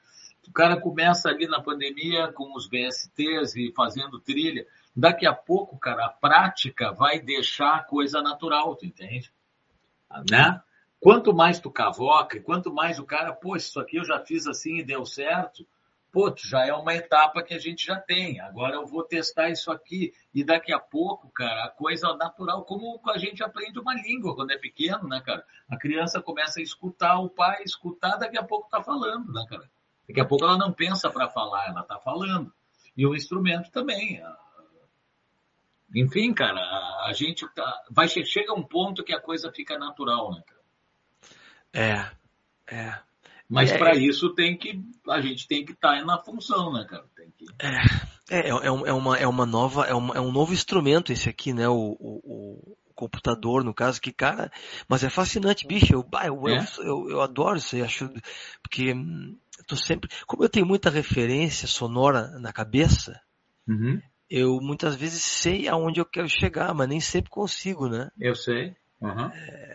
o 0.47 0.53
cara 0.53 0.79
começa 0.79 1.31
ali 1.31 1.47
na 1.47 1.63
pandemia 1.63 2.31
com 2.31 2.55
os 2.55 2.69
BSTs 2.69 3.57
e 3.57 3.73
fazendo 3.75 4.21
trilha, 4.21 4.67
daqui 4.95 5.27
a 5.27 5.33
pouco, 5.33 5.79
cara, 5.79 6.05
a 6.05 6.11
prática 6.11 6.93
vai 6.93 7.19
deixar 7.19 7.77
a 7.77 7.83
coisa 7.83 8.21
natural, 8.21 8.77
tu 8.77 8.85
entende? 8.85 9.33
Né? 10.31 10.61
Quanto 11.01 11.33
mais 11.33 11.59
tu 11.59 11.71
cavoca, 11.71 12.39
quanto 12.43 12.71
mais 12.71 12.99
o 12.99 13.07
cara, 13.07 13.33
pô, 13.33 13.57
isso 13.57 13.81
aqui 13.81 13.97
eu 13.97 14.05
já 14.05 14.21
fiz 14.21 14.47
assim 14.47 14.81
e 14.81 14.85
deu 14.85 15.07
certo, 15.07 15.67
pô, 16.19 16.35
já 16.37 16.67
é 16.67 16.73
uma 16.73 16.97
etapa 16.97 17.45
que 17.45 17.55
a 17.55 17.61
gente 17.61 17.87
já 17.87 17.95
tem. 17.95 18.41
Agora 18.41 18.75
eu 18.75 18.85
vou 18.85 19.05
testar 19.05 19.51
isso 19.51 19.71
aqui. 19.71 20.13
E 20.35 20.43
daqui 20.43 20.73
a 20.73 20.79
pouco, 20.81 21.31
cara, 21.31 21.67
a 21.67 21.71
coisa 21.71 22.13
natural, 22.17 22.65
como 22.65 23.01
a 23.09 23.19
gente 23.19 23.41
aprende 23.41 23.79
uma 23.79 23.95
língua 23.95 24.35
quando 24.35 24.51
é 24.51 24.59
pequeno, 24.59 25.07
né, 25.07 25.23
cara? 25.25 25.47
A 25.71 25.79
criança 25.79 26.21
começa 26.21 26.59
a 26.59 26.63
escutar 26.63 27.21
o 27.21 27.31
pai, 27.31 27.63
escutar, 27.63 28.17
daqui 28.17 28.37
a 28.37 28.43
pouco 28.43 28.69
tá 28.69 28.83
falando, 28.83 29.33
né, 29.33 29.47
cara? 29.49 29.71
Daqui 30.09 30.21
a 30.21 30.25
pouco 30.25 30.45
ela 30.45 30.59
não 30.59 30.73
pensa 30.73 31.09
para 31.09 31.29
falar, 31.29 31.69
ela 31.69 31.85
tá 31.85 32.01
falando. 32.01 32.53
E 32.97 33.07
o 33.07 33.15
instrumento 33.15 33.71
também. 33.71 34.21
enfim, 35.95 36.35
cara, 36.35 36.61
a 37.07 37.13
gente 37.13 37.47
tá, 37.55 37.85
vai 37.93 38.09
chega 38.09 38.53
um 38.53 38.65
ponto 38.65 39.05
que 39.05 39.15
a 39.15 39.21
coisa 39.21 39.53
fica 39.53 39.79
natural, 39.79 40.33
né, 40.33 40.43
cara? 40.45 40.59
É, 41.73 42.75
é. 42.75 43.08
Mas 43.49 43.71
é, 43.71 43.79
para 43.79 43.97
isso 43.97 44.35
tem 44.35 44.57
que 44.57 44.83
a 45.09 45.21
gente 45.21 45.49
tem 45.49 45.65
que 45.65 45.73
estar 45.73 45.99
tá 45.99 46.05
na 46.05 46.19
função, 46.19 46.73
né, 46.73 46.85
cara? 46.89 47.05
Tem 47.17 47.31
que... 47.31 47.47
É, 47.59 48.41
é, 48.41 48.49
é, 48.51 48.67
é, 48.67 48.93
uma, 48.93 49.17
é 49.17 49.27
uma 49.27 49.47
nova, 49.47 49.87
é, 49.87 49.95
uma, 49.95 50.15
é 50.15 50.21
um 50.21 50.31
novo 50.31 50.53
instrumento 50.53 51.13
esse 51.13 51.29
aqui, 51.31 51.55
né? 51.55 51.67
O, 51.69 51.97
o, 51.99 52.21
o 52.25 52.77
computador, 52.95 53.65
no 53.65 53.73
caso, 53.73 54.01
que 54.01 54.13
cara, 54.13 54.51
mas 54.89 55.03
é 55.03 55.09
fascinante, 55.09 55.67
bicho. 55.67 55.95
Eu, 55.95 56.07
eu, 56.25 56.49
é? 56.49 56.67
eu, 56.79 56.85
eu, 56.85 57.11
eu, 57.11 57.21
adoro 57.23 57.57
isso 57.57 57.75
aí, 57.75 57.83
acho, 57.83 58.11
porque 58.63 58.93
hum, 58.93 59.39
tô 59.69 59.77
sempre, 59.77 60.11
como 60.27 60.43
eu 60.43 60.49
tenho 60.49 60.67
muita 60.67 60.91
referência 60.91 61.69
sonora 61.69 62.39
na 62.41 62.53
cabeça, 62.53 63.21
uhum. 63.69 64.01
eu 64.29 64.59
muitas 64.61 64.97
vezes 64.97 65.23
sei 65.23 65.69
aonde 65.69 66.01
eu 66.01 66.05
quero 66.05 66.29
chegar, 66.29 66.75
mas 66.75 66.89
nem 66.89 67.01
sempre 67.01 67.31
consigo, 67.31 67.89
né? 67.89 68.11
Eu 68.19 68.35
sei. 68.35 68.75
Uhum. 69.01 69.31
É, 69.33 69.68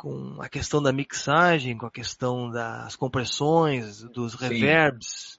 com 0.00 0.40
a 0.40 0.48
questão 0.48 0.82
da 0.82 0.94
mixagem, 0.94 1.76
com 1.76 1.84
a 1.84 1.90
questão 1.90 2.50
das 2.50 2.96
compressões, 2.96 4.02
dos 4.02 4.32
reverbs. 4.32 5.38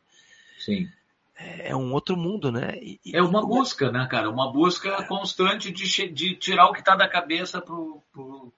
Sim. 0.59 0.87
É, 1.35 1.69
é 1.69 1.75
um 1.75 1.91
outro 1.91 2.15
mundo, 2.15 2.51
né? 2.51 2.75
E, 2.79 2.99
é 3.11 3.23
uma 3.23 3.41
busca, 3.43 3.91
né, 3.91 4.07
cara? 4.07 4.29
Uma 4.29 4.53
busca 4.53 5.03
constante 5.07 5.71
de, 5.71 6.09
de 6.09 6.35
tirar 6.35 6.67
o 6.67 6.73
que 6.73 6.79
está 6.79 6.95
da 6.95 7.09
cabeça 7.09 7.59
pro, 7.59 8.03
pro, 8.13 8.53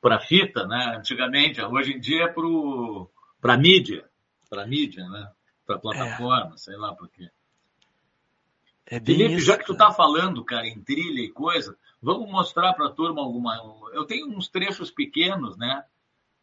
pra 0.00 0.18
fita, 0.18 0.66
né? 0.66 0.96
Antigamente, 0.98 1.62
hoje 1.62 1.92
em 1.92 2.00
dia 2.00 2.24
é 2.24 2.28
pro, 2.28 3.08
pra 3.40 3.56
mídia. 3.56 4.04
Pra 4.50 4.66
mídia, 4.66 5.08
né? 5.08 5.30
Pra 5.64 5.78
plataforma, 5.78 6.54
é. 6.54 6.58
sei 6.58 6.76
lá 6.76 6.92
por 6.92 7.08
quê. 7.08 7.30
É 8.84 8.98
Felipe, 8.98 9.36
isso, 9.36 9.46
já 9.46 9.56
que 9.56 9.64
tu 9.64 9.76
tá 9.76 9.92
falando, 9.92 10.44
cara, 10.44 10.66
em 10.66 10.82
trilha 10.82 11.20
e 11.20 11.30
coisa, 11.30 11.78
vamos 12.02 12.30
mostrar 12.30 12.74
para 12.74 12.86
a 12.86 12.92
turma 12.92 13.22
alguma. 13.22 13.56
Eu 13.92 14.04
tenho 14.04 14.28
uns 14.28 14.48
trechos 14.48 14.90
pequenos, 14.90 15.56
né? 15.56 15.84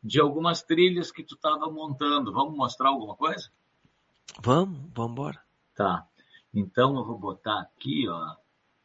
De 0.02 0.20
algumas 0.20 0.64
trilhas 0.64 1.12
que 1.12 1.24
tu 1.24 1.36
estava 1.36 1.70
montando. 1.70 2.32
Vamos 2.32 2.56
mostrar 2.56 2.90
alguma 2.90 3.16
coisa? 3.16 3.52
Vamos, 4.42 4.80
vamos 4.94 5.12
embora. 5.12 5.44
Tá. 5.76 6.08
Então 6.54 6.96
eu 6.98 7.04
vou 7.04 7.18
botar 7.18 7.60
aqui, 7.60 8.08
ó. 8.08 8.36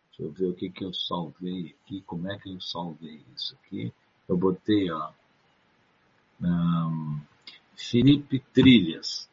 Deixa 0.09 0.23
eu 0.23 0.33
ver 0.33 0.47
o 0.47 0.55
que 0.55 0.71
que 0.71 0.85
eu 0.85 0.93
salvei 0.93 1.77
aqui. 1.83 2.03
Como 2.03 2.31
é 2.31 2.39
que 2.39 2.51
eu 2.51 2.61
salvei 2.61 3.25
isso 3.35 3.57
aqui? 3.57 3.93
Eu 4.29 4.37
botei, 4.37 4.91
ó. 4.91 5.11
Um, 6.41 7.21
Felipe 7.75 8.41
Trilhas. 8.53 9.31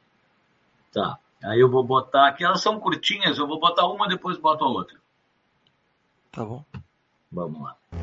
Tá. 0.91 1.19
Aí 1.43 1.59
eu 1.59 1.69
vou 1.69 1.83
botar 1.83 2.27
aqui, 2.27 2.43
elas 2.43 2.61
são 2.61 2.79
curtinhas, 2.79 3.37
eu 3.37 3.47
vou 3.47 3.59
botar 3.59 3.87
uma, 3.87 4.07
depois 4.07 4.37
boto 4.37 4.63
a 4.63 4.67
outra. 4.67 4.99
Tá 6.31 6.45
bom. 6.45 6.63
Vamos 7.31 7.61
lá. 7.61 8.00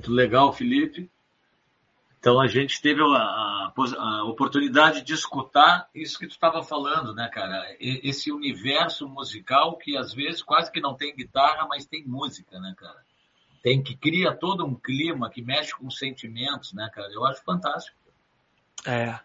Muito 0.00 0.12
legal, 0.12 0.50
Felipe. 0.50 1.10
Então 2.18 2.40
a 2.40 2.46
gente 2.46 2.80
teve 2.80 3.02
a, 3.02 3.06
a, 3.06 3.72
a, 3.98 4.24
oportunidade 4.24 5.02
de 5.02 5.12
escutar 5.12 5.90
isso 5.94 6.18
que 6.18 6.26
tu 6.26 6.30
estava 6.30 6.62
falando, 6.62 7.14
né, 7.14 7.28
cara? 7.28 7.66
Esse 7.78 8.32
universo 8.32 9.06
musical 9.06 9.76
que 9.76 9.98
às 9.98 10.14
vezes 10.14 10.42
quase 10.42 10.72
que 10.72 10.80
não 10.80 10.94
tem 10.94 11.14
guitarra, 11.14 11.66
mas 11.68 11.84
tem 11.84 12.02
música, 12.06 12.58
né, 12.58 12.74
cara? 12.78 13.04
Tem 13.62 13.82
que 13.82 13.94
cria 13.94 14.34
todo 14.34 14.64
um 14.64 14.74
clima 14.74 15.28
que 15.28 15.42
mexe 15.42 15.76
com 15.76 15.90
sentimentos, 15.90 16.72
né, 16.72 16.90
cara? 16.94 17.12
Eu 17.12 17.26
acho 17.26 17.44
fantástico. 17.44 17.98
É. 18.86 19.18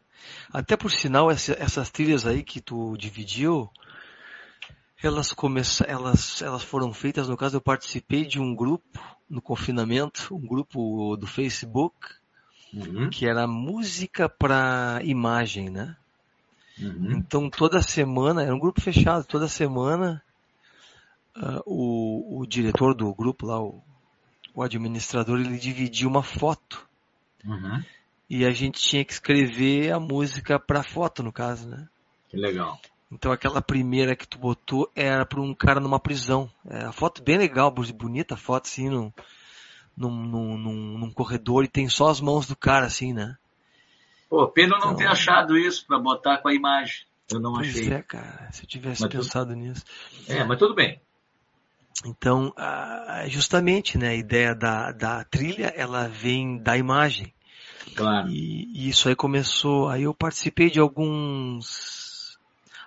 Até 0.52 0.76
por 0.76 0.92
sinal, 0.92 1.32
essas 1.32 1.90
trilhas 1.90 2.26
aí 2.26 2.44
que 2.44 2.60
tu 2.60 2.98
dividiu, 2.98 3.70
elas 5.04 5.34
começaram, 5.34 5.92
elas, 5.92 6.42
elas 6.42 6.64
foram 6.64 6.94
feitas, 6.94 7.28
no 7.28 7.38
caso 7.38 7.58
eu 7.58 7.62
participei 7.62 8.26
de 8.26 8.40
um 8.40 8.56
grupo 8.56 9.00
no 9.30 9.42
confinamento, 9.42 10.36
um 10.36 10.46
grupo 10.46 11.16
do 11.18 11.28
Facebook, 11.28 11.96
uhum. 12.74 13.10
que 13.10 13.28
era 13.28 13.48
música 13.48 14.30
para 14.30 15.00
imagem, 15.04 15.70
né? 15.70 15.96
Uhum. 16.80 17.12
Então 17.12 17.50
toda 17.50 17.82
semana, 17.82 18.44
era 18.44 18.56
um 18.56 18.60
grupo 18.60 18.82
fechado, 18.82 19.26
toda 19.26 19.48
semana 19.48 20.22
uh, 21.38 21.62
o, 21.66 22.42
o 22.42 22.46
diretor 22.46 22.94
do 22.94 23.14
grupo 23.14 23.46
lá, 23.46 23.62
o, 23.62 23.82
o 24.54 24.64
administrador, 24.64 25.40
ele 25.40 25.58
dividia 25.58 26.08
uma 26.08 26.24
foto. 26.24 26.88
Uhum. 27.44 27.84
E 28.30 28.46
a 28.46 28.52
gente 28.52 28.82
tinha 28.82 29.06
que 29.06 29.14
escrever 29.14 29.92
a 29.92 30.00
música 30.00 30.60
para 30.60 30.84
foto, 30.84 31.22
no 31.22 31.32
caso, 31.32 31.68
né? 31.68 31.88
Que 32.30 32.38
legal. 32.38 32.80
Então 33.12 33.32
aquela 33.32 33.62
primeira 33.62 34.16
que 34.16 34.28
tu 34.28 34.38
botou 34.38 34.92
era 34.96 35.26
para 35.26 35.40
um 35.40 35.54
cara 35.54 35.80
numa 35.80 36.00
prisão. 36.00 36.50
É, 36.68 36.86
a 36.86 36.92
foto 36.92 37.24
bem 37.24 37.38
legal, 37.38 37.72
bonita 37.72 38.36
foto 38.36 38.66
assim, 38.66 38.90
num, 38.90 39.14
num, 39.96 40.12
num, 40.58 40.98
num, 40.98 41.12
corredor 41.12 41.64
e 41.64 41.68
tem 41.68 41.88
só 41.88 42.10
as 42.10 42.20
mãos 42.20 42.48
do 42.48 42.56
cara 42.56 42.86
assim, 42.86 43.14
né? 43.14 43.38
Pô, 44.30 44.48
pena 44.48 44.76
então, 44.78 44.90
não 44.90 44.98
ter 44.98 45.08
achado 45.08 45.58
isso 45.58 45.86
para 45.86 46.00
botar 46.00 46.40
com 46.40 46.50
a 46.50 46.54
imagem. 46.54 47.06
Eu 47.32 47.40
não 47.40 47.54
pois 47.54 47.70
achei. 47.70 47.94
é, 47.94 48.02
cara, 48.02 48.50
se 48.52 48.64
eu 48.64 48.68
tivesse 48.68 49.02
mas 49.04 49.12
pensado 49.12 49.54
tudo... 49.54 49.60
nisso. 49.60 49.84
É, 50.28 50.44
mas 50.44 50.58
tudo 50.58 50.76
bem. 50.76 51.00
Então, 52.06 52.54
justamente, 53.28 53.98
né, 53.98 54.10
a 54.10 54.16
ideia 54.16 54.54
da, 54.54 54.92
da 54.92 55.24
trilha, 55.24 55.74
ela 55.76 56.08
vem 56.08 56.58
da 56.58 56.78
imagem. 56.78 57.34
Claro. 57.96 58.28
E, 58.30 58.72
e 58.76 58.90
isso 58.90 59.08
aí 59.08 59.16
começou, 59.16 59.88
aí 59.88 60.04
eu 60.04 60.14
participei 60.14 60.70
de 60.70 60.80
alguns 60.80 62.05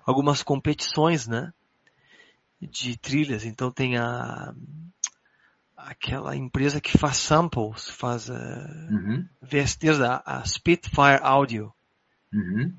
algumas 0.08 0.42
competições, 0.42 1.28
né? 1.28 1.52
De 2.58 2.96
trilhas. 2.96 3.44
Então 3.44 3.70
tem 3.70 3.98
a 3.98 4.54
aquela 5.76 6.34
empresa 6.34 6.80
que 6.80 6.98
faz 6.98 7.18
samples, 7.18 7.88
faz 7.88 8.28
uh, 8.28 8.32
uhum. 8.90 9.26
VSTs, 9.40 10.00
a, 10.00 10.22
a 10.24 10.44
Spitfire 10.44 11.20
Audio. 11.22 11.72
Uhum. 12.32 12.74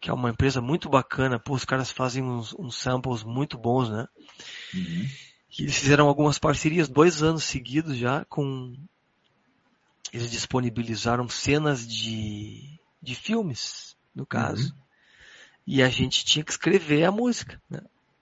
Que 0.00 0.10
é 0.10 0.12
uma 0.12 0.30
empresa 0.30 0.60
muito 0.60 0.88
bacana. 0.88 1.38
Pô, 1.38 1.54
os 1.54 1.64
caras 1.64 1.90
fazem 1.90 2.22
uns, 2.22 2.54
uns 2.58 2.76
samples 2.76 3.22
muito 3.22 3.58
bons, 3.58 3.90
né? 3.90 4.08
Uhum. 4.74 5.06
E 5.58 5.62
eles 5.62 5.78
fizeram 5.78 6.08
algumas 6.08 6.38
parcerias 6.38 6.88
dois 6.88 7.22
anos 7.22 7.44
seguidos 7.44 7.96
já 7.96 8.24
com. 8.24 8.74
Eles 10.12 10.30
disponibilizaram 10.30 11.28
cenas 11.28 11.86
de, 11.86 12.78
de 13.02 13.14
filmes, 13.14 13.94
no 14.14 14.24
caso. 14.24 14.72
Uhum 14.72 14.85
e 15.66 15.82
a 15.82 15.88
gente 15.88 16.24
tinha 16.24 16.44
que 16.44 16.52
escrever 16.52 17.04
a 17.04 17.10
música. 17.10 17.60
Né? 17.68 17.80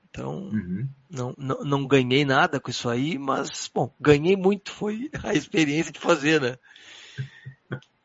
Então, 0.09 0.45
uhum. 0.45 0.89
não, 1.11 1.35
não, 1.37 1.65
não 1.65 1.87
ganhei 1.87 2.25
nada 2.25 2.61
com 2.61 2.71
isso 2.71 2.89
aí, 2.89 3.19
mas, 3.19 3.71
bom, 3.73 3.93
ganhei 4.01 4.37
muito, 4.37 4.71
foi 4.71 5.11
a 5.23 5.35
experiência 5.35 5.93
de 5.93 5.99
fazer, 5.99 6.41
né? 6.41 6.57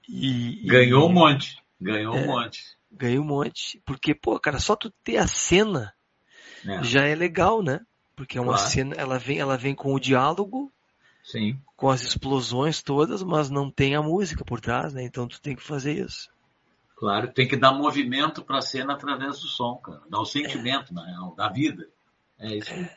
E, 0.08 0.66
Ganhou 0.66 1.08
e, 1.08 1.12
um 1.12 1.14
monte, 1.14 1.58
ganhou 1.80 2.18
é, 2.18 2.22
um 2.22 2.26
monte. 2.26 2.64
Ganhei 2.92 3.20
um 3.20 3.24
monte, 3.24 3.80
porque, 3.86 4.16
pô, 4.16 4.40
cara, 4.40 4.60
só 4.60 4.76
tu 4.76 4.90
ter 5.04 5.18
a 5.18 5.28
cena 5.28 5.94
é. 6.66 6.84
já 6.84 7.06
é 7.06 7.14
legal, 7.14 7.62
né? 7.62 7.80
Porque 8.16 8.40
é 8.40 8.42
uma 8.42 8.56
claro. 8.56 8.70
cena, 8.70 8.96
ela 8.98 9.20
vem, 9.20 9.38
ela 9.38 9.56
vem 9.56 9.76
com 9.76 9.94
o 9.94 10.00
diálogo, 10.00 10.74
Sim. 11.24 11.62
com 11.78 11.90
as 11.90 12.02
explosões 12.02 12.82
todas, 12.82 13.22
mas 13.22 13.52
não 13.52 13.70
tem 13.70 13.96
a 13.96 14.02
música 14.02 14.44
por 14.44 14.60
trás, 14.60 14.94
né? 14.94 15.04
Então 15.04 15.28
tu 15.28 15.40
tem 15.40 15.56
que 15.56 15.62
fazer 15.62 15.94
isso. 16.04 16.28
Claro, 17.00 17.32
tem 17.32 17.48
que 17.48 17.56
dar 17.56 17.72
movimento 17.72 18.44
para 18.44 18.58
a 18.58 18.62
cena 18.62 18.92
através 18.92 19.40
do 19.40 19.48
som, 19.48 19.78
cara. 19.78 20.02
Dar 20.10 20.20
o 20.20 20.26
sentimento, 20.26 20.92
é. 20.92 20.94
na 20.94 21.06
real, 21.06 21.34
da 21.34 21.48
vida. 21.48 21.88
É 22.38 22.58
isso 22.58 22.74
aí. 22.74 22.90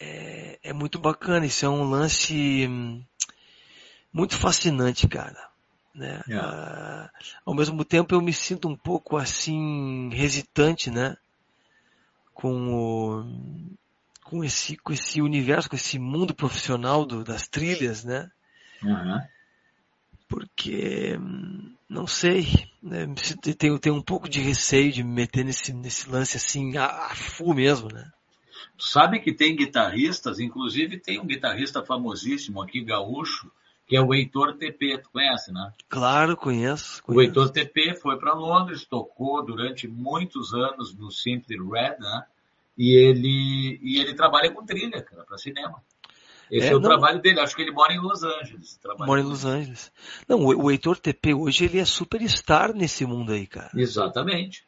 É, 0.00 0.58
é, 0.62 0.72
muito 0.72 0.98
bacana, 0.98 1.44
isso 1.44 1.66
é 1.66 1.68
um 1.68 1.84
lance 1.84 2.66
hum, 2.66 3.04
muito 4.10 4.34
fascinante, 4.34 5.06
cara. 5.06 5.50
Né? 5.94 6.22
É. 6.26 6.36
Ah, 6.36 7.10
ao 7.44 7.54
mesmo 7.54 7.84
tempo 7.84 8.14
eu 8.14 8.22
me 8.22 8.32
sinto 8.32 8.66
um 8.66 8.74
pouco 8.74 9.18
assim, 9.18 10.08
hesitante, 10.14 10.90
né? 10.90 11.14
Com 12.32 12.74
o, 12.74 13.24
com 14.24 14.42
esse, 14.42 14.74
com 14.78 14.90
esse 14.90 15.20
universo, 15.20 15.68
com 15.68 15.76
esse 15.76 15.98
mundo 15.98 16.34
profissional 16.34 17.04
do, 17.04 17.22
das 17.22 17.46
trilhas, 17.46 18.04
né? 18.04 18.30
Uhum. 18.82 19.20
Porque 20.32 21.18
hum, 21.20 21.74
não 21.86 22.06
sei, 22.06 22.46
né? 22.82 23.06
tenho, 23.58 23.78
tenho 23.78 23.94
um 23.94 24.00
pouco 24.00 24.26
de 24.26 24.40
receio 24.40 24.90
de 24.90 25.04
me 25.04 25.12
meter 25.12 25.44
nesse, 25.44 25.74
nesse 25.74 26.08
lance 26.08 26.38
assim, 26.38 26.74
a, 26.78 26.86
a 26.86 27.14
full 27.14 27.52
mesmo, 27.52 27.92
né? 27.92 28.10
Tu 28.78 28.84
sabe 28.84 29.20
que 29.20 29.30
tem 29.30 29.54
guitarristas, 29.54 30.40
inclusive 30.40 30.98
tem 30.98 31.20
um 31.20 31.26
guitarrista 31.26 31.84
famosíssimo 31.84 32.62
aqui, 32.62 32.82
gaúcho, 32.82 33.52
que 33.86 33.94
é 33.94 34.00
o 34.00 34.14
Heitor 34.14 34.54
TP, 34.56 34.96
tu 35.02 35.10
conhece, 35.10 35.52
né? 35.52 35.70
Claro, 35.86 36.34
conheço. 36.34 37.02
conheço. 37.02 37.18
O 37.18 37.22
Heitor 37.22 37.50
TP 37.50 37.94
foi 37.94 38.18
para 38.18 38.32
Londres, 38.32 38.86
tocou 38.86 39.44
durante 39.44 39.86
muitos 39.86 40.54
anos 40.54 40.94
no 40.94 41.10
Simply 41.10 41.58
Red, 41.58 41.98
né? 41.98 42.24
E 42.78 42.96
ele, 42.96 43.78
e 43.82 44.00
ele 44.00 44.14
trabalha 44.14 44.50
com 44.50 44.64
trilha, 44.64 45.02
cara, 45.02 45.24
para 45.24 45.36
cinema. 45.36 45.82
Esse 46.52 46.66
é, 46.66 46.72
é 46.72 46.76
o 46.76 46.80
não, 46.80 46.90
trabalho 46.90 47.18
dele. 47.22 47.40
Acho 47.40 47.56
que 47.56 47.62
ele 47.62 47.72
mora 47.72 47.94
em 47.94 47.98
Los 47.98 48.22
Angeles. 48.22 48.78
Mora 48.98 49.22
em 49.22 49.24
Los 49.24 49.46
Angeles. 49.46 49.90
Não, 50.28 50.40
o, 50.40 50.64
o 50.64 50.70
Heitor 50.70 50.98
TP 50.98 51.32
hoje 51.32 51.64
ele 51.64 51.78
é 51.78 51.84
superstar 51.86 52.74
nesse 52.74 53.06
mundo 53.06 53.32
aí, 53.32 53.46
cara. 53.46 53.70
Exatamente. 53.74 54.66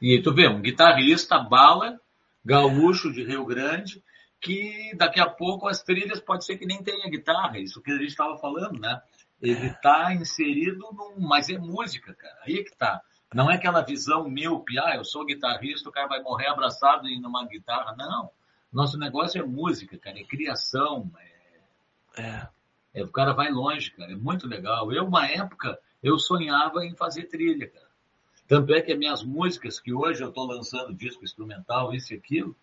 E 0.00 0.22
tu 0.22 0.32
vê, 0.32 0.48
um 0.48 0.62
guitarrista, 0.62 1.38
bala, 1.38 2.00
gaúcho 2.42 3.12
de 3.12 3.22
Rio 3.22 3.44
Grande, 3.44 4.02
que 4.40 4.94
daqui 4.96 5.20
a 5.20 5.28
pouco 5.28 5.68
as 5.68 5.82
trilhas 5.82 6.20
pode 6.20 6.46
ser 6.46 6.56
que 6.56 6.64
nem 6.64 6.82
tenha 6.82 7.10
guitarra, 7.10 7.58
isso 7.58 7.82
que 7.82 7.90
a 7.90 7.98
gente 7.98 8.06
estava 8.06 8.38
falando, 8.38 8.80
né? 8.80 8.98
Ele 9.42 9.66
está 9.66 10.10
é. 10.10 10.14
inserido 10.14 10.88
num. 10.90 11.28
Mas 11.28 11.50
é 11.50 11.58
música, 11.58 12.14
cara. 12.14 12.38
Aí 12.46 12.60
é 12.60 12.64
que 12.64 12.74
tá. 12.74 13.02
Não 13.34 13.50
é 13.50 13.56
aquela 13.56 13.82
visão 13.82 14.26
míope, 14.28 14.78
ah, 14.78 14.96
eu 14.96 15.04
sou 15.04 15.26
guitarrista, 15.26 15.88
o 15.88 15.92
cara 15.92 16.08
vai 16.08 16.22
morrer 16.22 16.48
abraçado 16.48 17.06
em 17.06 17.24
uma 17.24 17.46
guitarra. 17.46 17.94
Não. 17.94 18.30
Nosso 18.72 18.98
negócio 18.98 19.40
é 19.40 19.44
música, 19.44 19.98
cara, 19.98 20.18
é 20.18 20.24
criação. 20.24 21.10
É... 22.16 22.22
é. 22.22 22.48
é... 22.94 23.04
o 23.04 23.08
cara 23.08 23.32
vai 23.32 23.50
longe, 23.50 23.90
cara, 23.90 24.12
é 24.12 24.16
muito 24.16 24.46
legal. 24.46 24.92
Eu, 24.92 25.04
uma 25.04 25.26
época, 25.26 25.78
eu 26.02 26.18
sonhava 26.18 26.84
em 26.84 26.94
fazer 26.94 27.24
trilha, 27.24 27.68
cara. 27.68 27.90
Tanto 28.46 28.74
é 28.74 28.80
que 28.80 28.92
as 28.92 28.98
minhas 28.98 29.22
músicas, 29.22 29.78
que 29.78 29.92
hoje 29.92 30.22
eu 30.22 30.28
estou 30.28 30.44
lançando 30.44 30.92
disco 30.92 31.22
instrumental, 31.22 31.94
isso 31.94 32.12
e 32.12 32.16
aquilo, 32.16 32.56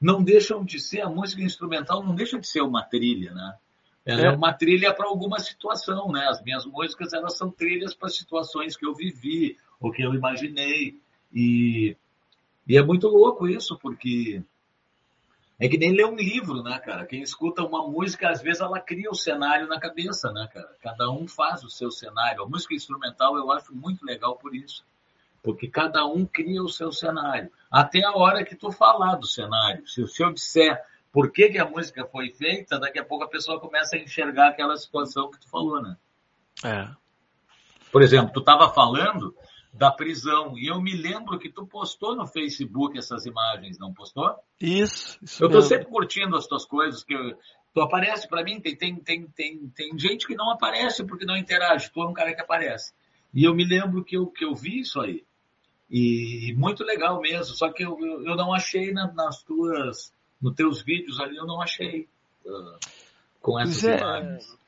não 0.00 0.22
deixam 0.22 0.64
de 0.64 0.80
ser, 0.80 1.02
a 1.02 1.10
música 1.10 1.42
instrumental 1.42 2.02
não 2.02 2.14
deixa 2.14 2.38
de 2.38 2.46
ser 2.46 2.62
uma 2.62 2.82
trilha, 2.82 3.32
né? 3.34 3.54
Ela 4.04 4.20
é, 4.22 4.24
é 4.26 4.30
uma 4.30 4.52
trilha 4.52 4.94
para 4.94 5.08
alguma 5.08 5.38
situação, 5.40 6.12
né? 6.12 6.26
As 6.28 6.42
minhas 6.42 6.64
músicas, 6.64 7.12
elas 7.12 7.36
são 7.36 7.50
trilhas 7.50 7.92
para 7.92 8.08
situações 8.08 8.76
que 8.76 8.86
eu 8.86 8.94
vivi, 8.94 9.58
ou 9.80 9.90
que 9.90 10.02
eu 10.02 10.14
imaginei. 10.14 10.98
E, 11.34 11.96
e 12.66 12.76
é 12.78 12.82
muito 12.82 13.08
louco 13.08 13.48
isso, 13.48 13.76
porque 13.78 14.42
é 15.58 15.68
que 15.68 15.78
nem 15.78 15.92
ler 15.92 16.06
um 16.06 16.16
livro, 16.16 16.62
né, 16.62 16.78
cara? 16.78 17.06
Quem 17.06 17.22
escuta 17.22 17.62
uma 17.62 17.88
música, 17.88 18.28
às 18.28 18.42
vezes 18.42 18.60
ela 18.60 18.78
cria 18.78 19.10
o 19.10 19.14
cenário 19.14 19.66
na 19.66 19.80
cabeça, 19.80 20.30
né, 20.30 20.48
cara? 20.52 20.70
Cada 20.82 21.10
um 21.10 21.26
faz 21.26 21.64
o 21.64 21.70
seu 21.70 21.90
cenário. 21.90 22.42
A 22.42 22.48
música 22.48 22.74
instrumental 22.74 23.36
eu 23.36 23.50
acho 23.50 23.74
muito 23.74 24.04
legal 24.04 24.36
por 24.36 24.54
isso. 24.54 24.84
Porque 25.42 25.68
cada 25.68 26.04
um 26.04 26.26
cria 26.26 26.62
o 26.62 26.68
seu 26.68 26.92
cenário. 26.92 27.50
Até 27.70 28.04
a 28.04 28.12
hora 28.12 28.44
que 28.44 28.54
tu 28.54 28.70
falar 28.70 29.14
do 29.14 29.26
cenário. 29.26 29.86
Se, 29.86 30.06
se 30.06 30.22
eu 30.22 30.32
disser 30.32 30.78
por 31.10 31.32
que, 31.32 31.48
que 31.48 31.58
a 31.58 31.64
música 31.64 32.04
foi 32.04 32.28
feita, 32.30 32.78
daqui 32.78 32.98
a 32.98 33.04
pouco 33.04 33.24
a 33.24 33.28
pessoa 33.28 33.58
começa 33.58 33.96
a 33.96 33.98
enxergar 33.98 34.48
aquela 34.48 34.76
situação 34.76 35.30
que 35.30 35.40
tu 35.40 35.48
falou, 35.48 35.80
né? 35.80 35.96
É. 36.62 36.88
Por 37.90 38.02
exemplo, 38.02 38.30
tu 38.34 38.40
estava 38.40 38.68
falando 38.68 39.34
da 39.76 39.90
prisão. 39.90 40.58
E 40.58 40.66
eu 40.66 40.80
me 40.80 40.94
lembro 40.94 41.38
que 41.38 41.50
tu 41.50 41.66
postou 41.66 42.16
no 42.16 42.26
Facebook 42.26 42.98
essas 42.98 43.26
imagens, 43.26 43.78
não 43.78 43.92
postou? 43.92 44.34
Isso. 44.60 45.18
isso 45.22 45.42
eu 45.42 45.46
estou 45.46 45.62
sempre 45.62 45.86
curtindo 45.86 46.36
as 46.36 46.46
tuas 46.46 46.64
coisas, 46.64 47.04
que 47.04 47.14
eu, 47.14 47.36
tu 47.74 47.80
aparece 47.80 48.26
para 48.26 48.42
mim, 48.42 48.60
tem, 48.60 48.74
tem, 48.74 48.96
tem, 48.96 49.26
tem, 49.28 49.68
tem 49.68 49.98
gente 49.98 50.26
que 50.26 50.34
não 50.34 50.50
aparece 50.50 51.04
porque 51.04 51.26
não 51.26 51.36
interage, 51.36 51.90
tu 51.92 52.02
é 52.02 52.08
um 52.08 52.14
cara 52.14 52.34
que 52.34 52.40
aparece. 52.40 52.92
E 53.34 53.44
eu 53.44 53.54
me 53.54 53.64
lembro 53.64 54.02
que 54.02 54.16
eu, 54.16 54.26
que 54.26 54.44
eu 54.44 54.54
vi 54.54 54.80
isso 54.80 55.00
aí. 55.00 55.24
E 55.90 56.54
muito 56.56 56.82
legal 56.82 57.20
mesmo, 57.20 57.54
só 57.54 57.70
que 57.70 57.84
eu, 57.84 57.98
eu, 58.00 58.24
eu 58.24 58.34
não 58.34 58.52
achei 58.52 58.92
na, 58.92 59.12
nas 59.12 59.42
tuas, 59.42 60.12
nos 60.40 60.54
teus 60.54 60.82
vídeos 60.82 61.20
ali, 61.20 61.36
eu 61.36 61.46
não 61.46 61.60
achei 61.60 62.08
uh, 62.44 62.78
com 63.40 63.60
essas 63.60 63.82
imagens. 63.82 64.58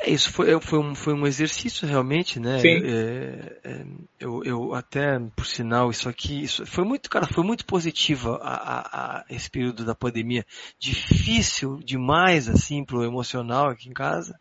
É, 0.00 0.10
isso 0.10 0.30
foi, 0.32 0.60
foi, 0.60 0.78
um, 0.78 0.94
foi 0.94 1.12
um 1.12 1.26
exercício 1.26 1.86
realmente, 1.86 2.38
né? 2.38 2.60
Sim. 2.60 2.80
É, 2.84 3.58
é, 3.64 3.86
eu, 4.20 4.44
eu 4.44 4.74
até, 4.74 5.18
por 5.34 5.44
sinal, 5.44 5.90
isso 5.90 6.08
aqui, 6.08 6.42
isso 6.42 6.64
foi 6.64 6.84
muito, 6.84 7.10
cara, 7.10 7.26
foi 7.26 7.44
muito 7.44 7.64
positiva 7.64 8.36
a, 8.40 8.54
a, 8.54 9.18
a 9.18 9.24
esse 9.28 9.50
período 9.50 9.84
da 9.84 9.94
pandemia. 9.94 10.46
Difícil 10.78 11.80
demais, 11.84 12.48
assim, 12.48 12.84
pro 12.84 13.04
emocional 13.04 13.68
aqui 13.68 13.88
em 13.88 13.92
casa. 13.92 14.38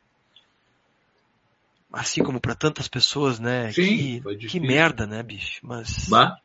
Assim 1.92 2.24
como 2.24 2.40
para 2.40 2.54
tantas 2.54 2.88
pessoas, 2.88 3.40
né? 3.40 3.72
Sim, 3.72 4.22
que, 4.22 4.48
que 4.48 4.60
merda, 4.60 5.08
né, 5.08 5.24
bicho? 5.24 5.60
Mas. 5.64 6.08
Bah. 6.10 6.38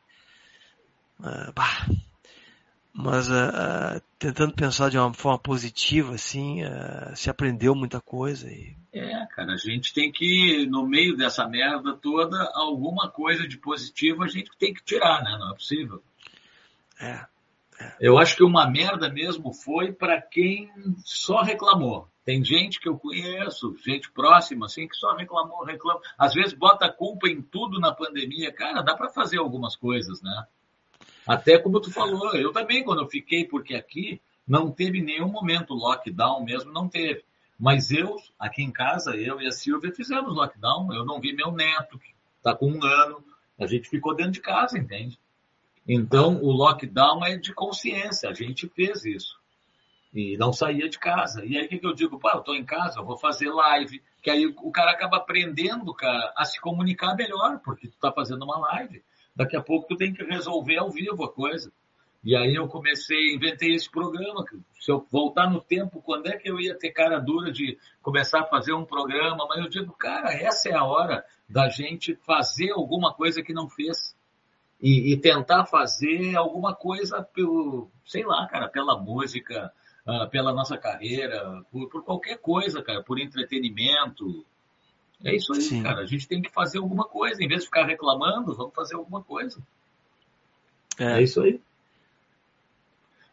Uh, 1.19 1.53
bah 1.53 1.85
mas 2.93 3.27
uh, 3.27 3.33
uh, 3.33 4.01
tentando 4.19 4.53
pensar 4.53 4.89
de 4.89 4.99
uma 4.99 5.11
forma 5.13 5.39
positiva, 5.39 6.13
assim, 6.13 6.63
uh, 6.63 7.15
se 7.15 7.27
aprendeu 7.27 7.73
muita 7.73 7.99
coisa. 7.99 8.47
E... 8.47 8.75
É, 8.93 9.25
cara, 9.25 9.53
a 9.53 9.57
gente 9.57 9.91
tem 9.93 10.11
que, 10.11 10.67
no 10.67 10.85
meio 10.85 11.17
dessa 11.17 11.47
merda 11.47 11.95
toda, 11.95 12.37
alguma 12.53 13.09
coisa 13.09 13.47
de 13.47 13.57
positivo 13.57 14.23
a 14.23 14.27
gente 14.27 14.51
tem 14.59 14.71
que 14.71 14.83
tirar, 14.83 15.23
né? 15.23 15.35
Não 15.39 15.51
é 15.51 15.55
possível. 15.55 16.03
É. 17.01 17.25
é. 17.81 17.97
Eu 17.99 18.19
acho 18.19 18.35
que 18.35 18.43
uma 18.43 18.69
merda 18.69 19.09
mesmo 19.09 19.51
foi 19.51 19.91
para 19.91 20.21
quem 20.21 20.69
só 21.03 21.41
reclamou. 21.41 22.07
Tem 22.23 22.45
gente 22.45 22.79
que 22.79 22.87
eu 22.87 22.97
conheço, 22.97 23.75
gente 23.83 24.09
próxima, 24.11 24.67
assim, 24.67 24.87
que 24.87 24.95
só 24.95 25.15
reclamou, 25.15 25.65
reclama. 25.65 25.99
Às 26.17 26.33
vezes 26.33 26.53
bota 26.53 26.85
a 26.85 26.93
culpa 26.93 27.27
em 27.27 27.41
tudo 27.41 27.79
na 27.79 27.91
pandemia. 27.91 28.53
Cara, 28.53 28.83
dá 28.83 28.95
para 28.95 29.09
fazer 29.09 29.39
algumas 29.39 29.75
coisas, 29.75 30.21
né? 30.21 30.45
Até 31.27 31.57
como 31.57 31.79
tu 31.79 31.91
falou, 31.91 32.35
eu 32.35 32.51
também, 32.51 32.83
quando 32.83 33.01
eu 33.01 33.07
fiquei, 33.07 33.45
porque 33.45 33.75
aqui 33.75 34.21
não 34.47 34.69
teve 34.69 35.01
nenhum 35.01 35.29
momento 35.29 35.73
lockdown 35.73 36.43
mesmo, 36.43 36.71
não 36.71 36.89
teve. 36.89 37.23
Mas 37.57 37.91
eu, 37.91 38.17
aqui 38.37 38.61
em 38.61 38.71
casa, 38.71 39.15
eu 39.15 39.39
e 39.39 39.47
a 39.47 39.51
Silvia 39.51 39.93
fizemos 39.93 40.35
lockdown. 40.35 40.93
Eu 40.93 41.05
não 41.05 41.21
vi 41.21 41.33
meu 41.33 41.51
neto, 41.51 41.97
que 41.97 42.13
está 42.37 42.53
com 42.53 42.69
um 42.69 42.83
ano. 42.83 43.23
A 43.57 43.65
gente 43.65 43.89
ficou 43.89 44.15
dentro 44.15 44.33
de 44.33 44.41
casa, 44.41 44.77
entende? 44.77 45.17
Então, 45.87 46.41
o 46.41 46.51
lockdown 46.51 47.25
é 47.25 47.37
de 47.37 47.53
consciência. 47.53 48.29
A 48.29 48.33
gente 48.33 48.67
fez 48.67 49.05
isso. 49.05 49.39
E 50.13 50.37
não 50.37 50.51
saía 50.51 50.89
de 50.89 50.99
casa. 50.99 51.45
E 51.45 51.57
aí, 51.57 51.65
o 51.65 51.69
que, 51.69 51.79
eu 51.81 51.93
digo? 51.93 52.19
Pá, 52.19 52.31
eu 52.33 52.39
estou 52.39 52.55
em 52.55 52.65
casa, 52.65 52.99
eu 52.99 53.05
vou 53.05 53.17
fazer 53.17 53.49
live. 53.49 54.01
Que 54.21 54.29
aí 54.29 54.45
o 54.45 54.71
cara 54.71 54.91
acaba 54.91 55.17
aprendendo, 55.17 55.93
cara, 55.93 56.33
a 56.35 56.45
se 56.45 56.59
comunicar 56.59 57.15
melhor, 57.15 57.59
porque 57.63 57.87
tu 57.87 57.93
está 57.93 58.11
fazendo 58.11 58.43
uma 58.43 58.57
live. 58.57 59.03
Daqui 59.35 59.55
a 59.55 59.61
pouco 59.61 59.87
tu 59.87 59.95
tem 59.95 60.13
que 60.13 60.23
resolver 60.23 60.77
ao 60.77 60.91
vivo 60.91 61.23
a 61.23 61.31
coisa. 61.31 61.71
E 62.23 62.37
aí 62.37 62.55
eu 62.55 62.67
comecei, 62.69 63.35
inventei 63.35 63.75
esse 63.75 63.89
programa. 63.91 64.45
Se 64.79 64.89
eu 64.89 65.05
voltar 65.11 65.49
no 65.49 65.59
tempo, 65.59 66.01
quando 66.01 66.27
é 66.27 66.37
que 66.37 66.49
eu 66.49 66.57
ia 66.59 66.77
ter 66.77 66.91
cara 66.91 67.19
dura 67.19 67.51
de 67.51 67.77
começar 68.01 68.41
a 68.41 68.47
fazer 68.47 68.73
um 68.73 68.85
programa? 68.85 69.45
Mas 69.49 69.59
eu 69.59 69.69
digo, 69.69 69.91
cara, 69.91 70.31
essa 70.31 70.69
é 70.69 70.73
a 70.73 70.85
hora 70.85 71.25
da 71.49 71.67
gente 71.67 72.15
fazer 72.25 72.71
alguma 72.71 73.13
coisa 73.13 73.43
que 73.43 73.53
não 73.53 73.69
fez. 73.69 74.15
E, 74.81 75.13
e 75.13 75.17
tentar 75.17 75.65
fazer 75.65 76.35
alguma 76.35 76.73
coisa 76.73 77.21
pelo, 77.21 77.89
sei 78.05 78.25
lá, 78.25 78.47
cara, 78.47 78.69
pela 78.69 78.97
música, 78.97 79.71
uh, 80.07 80.29
pela 80.29 80.53
nossa 80.53 80.77
carreira, 80.77 81.63
por, 81.71 81.89
por, 81.89 82.03
qualquer 82.03 82.37
coisa, 82.37 82.81
cara, 82.81 83.01
por 83.03 83.19
entretenimento, 83.19 84.45
é 85.23 85.35
isso 85.35 85.53
aí, 85.53 85.61
Sim. 85.61 85.83
cara. 85.83 86.01
A 86.01 86.05
gente 86.05 86.27
tem 86.27 86.41
que 86.41 86.51
fazer 86.51 86.79
alguma 86.79 87.05
coisa. 87.05 87.43
Em 87.43 87.47
vez 87.47 87.61
de 87.61 87.67
ficar 87.67 87.85
reclamando, 87.85 88.55
vamos 88.55 88.73
fazer 88.73 88.95
alguma 88.95 89.23
coisa. 89.23 89.61
É, 90.99 91.19
é 91.19 91.23
isso 91.23 91.41
aí. 91.41 91.59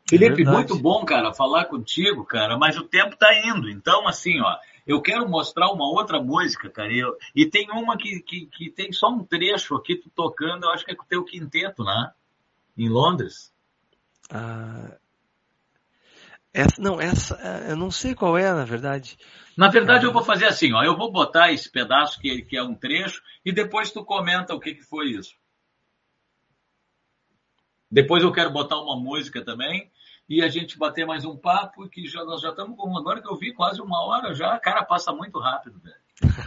Felipe, 0.09 0.43
é 0.43 0.51
muito 0.51 0.77
bom, 0.77 1.05
cara, 1.05 1.33
falar 1.33 1.67
contigo, 1.67 2.25
cara, 2.25 2.59
mas 2.59 2.77
o 2.77 2.83
tempo 2.83 3.17
tá 3.17 3.33
indo. 3.47 3.71
Então, 3.71 4.09
assim, 4.09 4.41
ó, 4.41 4.57
eu 4.85 5.01
quero 5.01 5.29
mostrar 5.29 5.71
uma 5.71 5.89
outra 5.89 6.21
música, 6.21 6.69
cara, 6.69 6.93
eu, 6.93 7.17
e 7.33 7.47
tem 7.47 7.71
uma 7.71 7.97
que, 7.97 8.21
que, 8.21 8.47
que, 8.47 8.71
tem 8.71 8.93
só 8.93 9.09
um 9.09 9.25
trecho 9.25 9.77
aqui, 9.77 9.95
tu 9.95 10.11
tocando, 10.11 10.65
eu 10.65 10.71
acho 10.71 10.85
que 10.85 10.91
é 10.91 10.97
com 10.97 11.05
o 11.05 11.09
teu 11.09 11.23
quinteto, 11.23 11.85
né? 11.85 12.13
Em 12.77 12.89
Londres. 12.89 13.53
Ah, 14.29 14.97
essa, 16.53 16.81
não, 16.81 17.01
essa, 17.01 17.35
eu 17.69 17.77
não 17.77 17.91
sei 17.91 18.15
qual 18.15 18.37
é, 18.37 18.53
na 18.53 18.65
verdade. 18.65 19.17
Na 19.57 19.69
verdade, 19.69 20.05
eu 20.05 20.13
vou 20.13 20.25
fazer 20.25 20.47
assim, 20.47 20.73
ó. 20.73 20.83
Eu 20.83 20.97
vou 20.97 21.13
botar 21.13 21.53
esse 21.53 21.71
pedaço 21.71 22.21
que, 22.21 22.43
que 22.43 22.57
é 22.57 22.63
um 22.63 22.75
trecho 22.75 23.23
e 23.45 23.53
depois 23.53 23.93
tu 23.93 24.05
comenta 24.05 24.55
o 24.55 24.61
que, 24.61 24.75
que 24.75 24.83
foi 24.83 25.11
isso. 25.11 25.35
Depois 27.91 28.23
eu 28.23 28.33
quero 28.33 28.51
botar 28.51 28.81
uma 28.81 28.97
música 28.97 29.45
também 29.45 29.91
e 30.29 30.43
a 30.43 30.49
gente 30.49 30.79
bater 30.79 31.05
mais 31.05 31.25
um 31.25 31.37
papo 31.37 31.89
que 31.89 32.07
já, 32.07 32.25
nós 32.25 32.41
já 32.41 32.51
estamos 32.51 32.77
com 32.77 32.97
agora 32.97 33.21
que 33.21 33.29
eu 33.29 33.37
vi 33.37 33.53
quase 33.53 33.81
uma 33.83 34.05
hora 34.05 34.33
já, 34.33 34.57
cara, 34.59 34.85
passa 34.85 35.13
muito 35.13 35.41
rápido, 35.41 35.81
velho. 35.81 35.97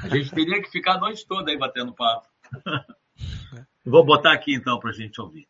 A 0.04 0.08
gente 0.08 0.32
teria 0.36 0.62
que 0.62 0.72
ficar 0.72 0.96
a 0.96 1.00
noite 1.00 1.28
toda 1.28 1.52
aí 1.52 1.58
batendo 1.58 1.94
papo. 1.94 2.28
Vou 3.86 4.06
botar 4.06 4.32
aqui 4.32 4.54
então 4.54 4.80
para 4.80 4.92
a 4.92 4.94
gente 4.94 5.20
ouvir. 5.20 5.48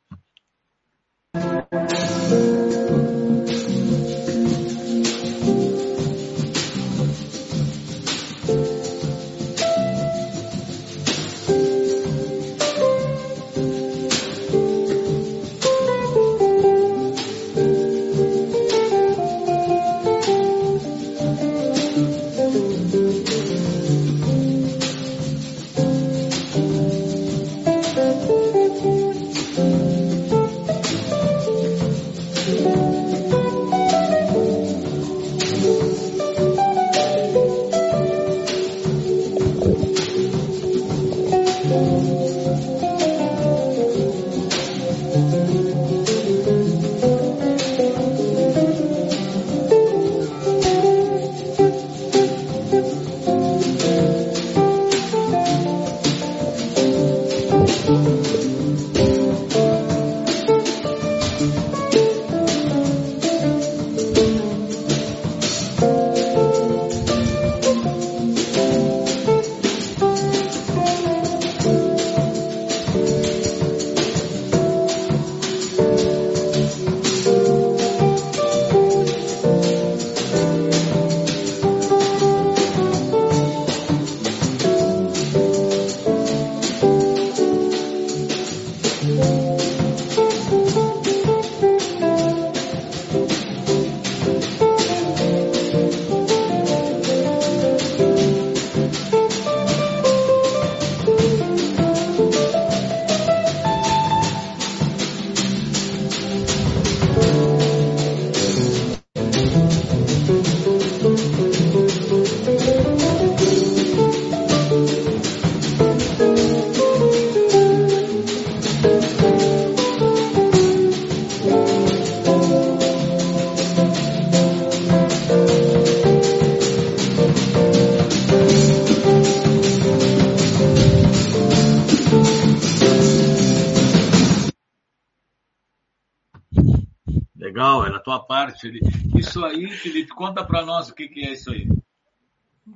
Aí, 139.54 139.72
Felipe, 139.72 140.10
conta 140.10 140.45
para 140.45 140.66
nós 140.66 140.89
o 140.89 140.95
que, 140.95 141.08
que 141.08 141.22
é 141.22 141.34
isso 141.34 141.51
aí. 141.51 141.68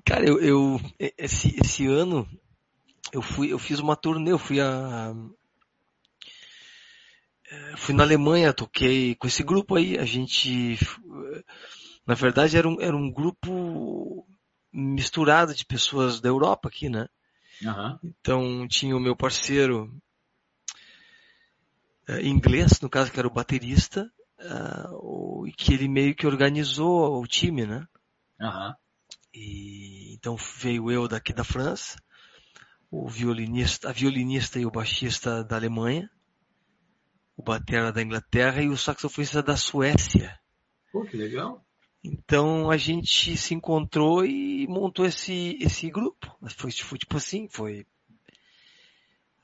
Cara, 0.06 0.26
eu, 0.26 0.40
eu 0.40 0.82
esse, 1.18 1.56
esse 1.62 1.86
ano 1.88 2.28
eu 3.12 3.22
fui, 3.22 3.52
eu 3.52 3.60
fiz 3.60 3.80
uma 3.80 3.96
turnê, 3.96 4.32
eu 4.32 4.40
fui 4.40 4.60
a 4.60 5.14
fui 7.78 7.96
na 7.96 8.04
Alemanha, 8.04 8.54
toquei 8.54 9.16
com 9.16 9.28
esse 9.28 9.44
grupo 9.44 9.76
aí, 9.76 9.98
a 9.98 10.06
gente 10.06 10.78
na 12.06 12.14
verdade 12.14 12.58
era 12.58 12.68
um, 12.68 12.82
era 12.82 12.96
um 12.96 13.10
grupo 13.12 14.28
misturado 14.72 15.54
de 15.54 15.66
pessoas 15.66 16.20
da 16.20 16.30
Europa 16.30 16.68
aqui, 16.68 16.90
né? 16.90 17.08
Uhum. 17.64 18.00
Então 18.04 18.68
tinha 18.68 18.96
o 18.96 19.00
meu 19.00 19.16
parceiro 19.16 19.92
uh, 22.10 22.20
inglês, 22.22 22.80
no 22.82 22.90
caso 22.90 23.12
que 23.12 23.20
era 23.20 23.28
o 23.28 23.34
baterista, 23.34 24.12
uh, 24.40 24.96
que 25.52 25.74
ele 25.74 25.88
meio 25.88 26.16
que 26.16 26.28
organizou 26.28 27.22
o 27.22 27.28
time, 27.28 27.66
né? 27.66 27.88
Uhum. 28.40 28.74
E 29.34 30.14
então 30.14 30.36
veio 30.36 30.92
eu 30.92 31.08
daqui 31.08 31.32
da 31.32 31.44
França, 31.44 31.98
o 32.90 33.08
violinista, 33.08 33.90
a 33.90 33.92
violinista 33.92 34.60
e 34.60 34.66
o 34.66 34.72
baixista 34.72 35.44
da 35.44 35.56
Alemanha, 35.56 36.10
o 37.36 37.44
batera 37.44 37.92
da 37.92 38.02
Inglaterra 38.02 38.62
e 38.62 38.70
o 38.70 38.78
saxofonista 38.78 39.44
da 39.44 39.56
Suécia. 39.56 40.40
Pô, 40.92 41.04
que 41.04 41.16
legal. 41.16 41.64
Então 42.04 42.72
a 42.72 42.78
gente 42.78 43.36
se 43.38 43.54
encontrou 43.54 44.26
e 44.26 44.66
montou 44.68 45.06
esse, 45.06 45.58
esse 45.62 45.90
grupo. 45.90 46.36
Foi, 46.56 46.72
foi 46.72 46.98
tipo 46.98 47.18
assim, 47.18 47.48
foi. 47.50 47.86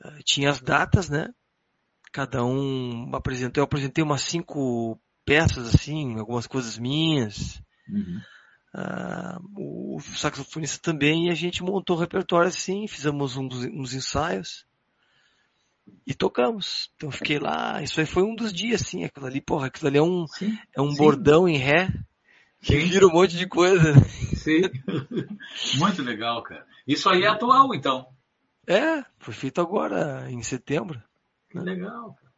Ah, 0.01 0.17
tinha 0.23 0.49
as 0.49 0.61
datas, 0.61 1.09
né? 1.09 1.33
Cada 2.11 2.43
um 2.45 3.13
apresentou, 3.15 3.61
eu 3.61 3.65
apresentei 3.65 4.03
umas 4.03 4.21
cinco 4.21 4.99
peças 5.25 5.73
assim, 5.73 6.17
algumas 6.19 6.47
coisas 6.47 6.77
minhas. 6.77 7.61
Uhum. 7.89 8.21
Uh, 8.75 9.95
o 9.95 9.99
saxofonista 10.01 10.79
também, 10.81 11.27
e 11.27 11.29
a 11.29 11.35
gente 11.35 11.61
montou 11.61 11.95
o 11.95 11.99
repertório 11.99 12.47
assim, 12.47 12.87
fizemos 12.87 13.37
uns, 13.37 13.65
uns 13.65 13.93
ensaios 13.93 14.65
e 16.07 16.13
tocamos. 16.13 16.91
Então 16.95 17.11
fiquei 17.11 17.37
lá, 17.37 17.83
isso 17.83 17.99
aí 17.99 18.05
foi 18.05 18.23
um 18.23 18.35
dos 18.35 18.51
dias, 18.51 18.81
assim, 18.81 19.03
aquilo 19.03 19.27
ali, 19.27 19.41
porra, 19.41 19.67
aquilo 19.67 19.87
ali 19.89 19.97
é 19.97 20.01
um, 20.01 20.25
sim, 20.27 20.57
é 20.75 20.81
um 20.81 20.91
sim. 20.91 20.97
bordão 20.97 21.47
em 21.47 21.57
ré 21.57 21.87
que 22.63 22.79
Sim. 22.79 22.87
vira 22.87 23.05
um 23.05 23.11
monte 23.11 23.37
de 23.37 23.45
coisa. 23.45 23.93
Sim. 24.35 24.61
Muito 25.77 26.01
legal, 26.01 26.41
cara. 26.43 26.65
Isso 26.87 27.09
aí 27.09 27.23
é 27.23 27.27
atual, 27.27 27.75
então. 27.75 28.07
É, 28.65 29.03
foi 29.19 29.33
feito 29.33 29.59
agora, 29.59 30.31
em 30.31 30.41
setembro. 30.41 31.03
Que 31.49 31.59
legal. 31.59 32.13
Cara. 32.15 32.33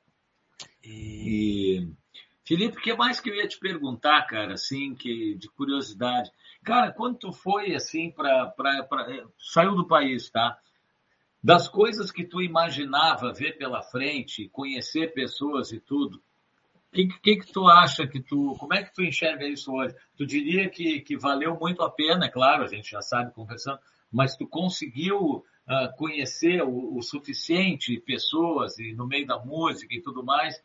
E... 0.84 1.80
E, 1.80 1.88
Felipe, 2.46 2.78
o 2.78 2.82
que 2.82 2.94
mais 2.94 3.20
que 3.20 3.30
eu 3.30 3.36
ia 3.36 3.48
te 3.48 3.60
perguntar, 3.60 4.22
cara, 4.28 4.54
assim, 4.54 4.94
que 4.94 5.34
de 5.36 5.50
curiosidade. 5.50 6.32
Cara, 6.64 6.92
quando 6.92 7.18
tu 7.18 7.34
foi, 7.34 7.74
assim, 7.74 8.12
para 8.12 8.54
saiu 9.38 9.76
do 9.76 9.88
país, 9.88 10.30
tá? 10.30 10.58
Das 11.44 11.68
coisas 11.68 12.12
que 12.12 12.24
tu 12.24 12.42
imaginava 12.42 13.34
ver 13.34 13.58
pela 13.58 13.82
frente, 13.82 14.50
conhecer 14.50 15.14
pessoas 15.14 15.72
e 15.72 15.80
tudo, 15.80 16.18
o 16.18 16.96
que, 16.96 17.08
que, 17.08 17.36
que 17.38 17.52
tu 17.52 17.68
acha 17.68 18.08
que 18.08 18.22
tu, 18.22 18.56
como 18.60 18.74
é 18.74 18.84
que 18.84 18.94
tu 18.94 19.04
enxerga 19.04 19.46
isso 19.48 19.74
hoje? 19.74 19.96
Tu 20.16 20.26
diria 20.26 20.70
que, 20.70 21.02
que 21.02 21.18
valeu 21.18 21.58
muito 21.60 21.82
a 21.84 21.90
pena, 21.90 22.26
é 22.26 22.30
claro, 22.30 22.64
a 22.64 22.68
gente 22.68 22.92
já 22.92 23.02
sabe 23.02 23.34
conversando, 23.34 23.80
mas 24.12 24.38
tu 24.38 24.48
conseguiu 24.48 25.20
uh, 25.68 25.98
conhecer 25.98 26.62
o, 26.62 26.96
o, 26.98 27.02
suficiente 27.02 28.00
pessoas 28.00 28.78
e 28.80 28.94
no 28.94 29.06
meio 29.08 29.26
da 29.26 29.38
música 29.40 29.94
e 29.94 30.02
tudo 30.02 30.24
mais, 30.24 30.56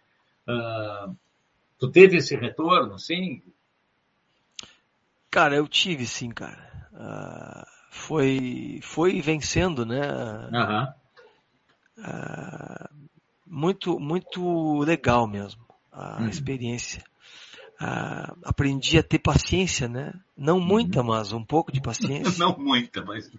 uh, 0.47 1.17
tu 1.81 1.91
teve 1.91 2.19
esse 2.19 2.37
retorno, 2.37 2.99
sim? 2.99 3.43
Cara, 5.31 5.57
eu 5.57 5.67
tive 5.67 6.07
sim, 6.07 6.31
cara. 6.31 6.71
Uh, 6.93 7.67
foi, 7.91 8.81
foi 8.83 9.21
vencendo, 9.21 9.87
né? 9.87 10.01
Uhum. 10.53 10.95
muito, 13.47 13.99
muito 13.99 14.79
legal 14.81 15.27
mesmo 15.27 15.65
a 15.93 16.23
Uhum. 16.23 16.29
experiência. 16.29 17.03
Ah, 17.83 18.35
aprendi 18.45 18.99
a 18.99 19.03
ter 19.03 19.19
paciência, 19.19 19.89
né? 19.89 20.13
Não 20.37 20.61
muita, 20.61 21.03
mas 21.03 21.33
um 21.33 21.43
pouco 21.45 21.73
de 21.73 21.81
paciência. 21.81 22.25
Não 22.39 22.59
muita, 22.59 23.03
mas. 23.03 23.31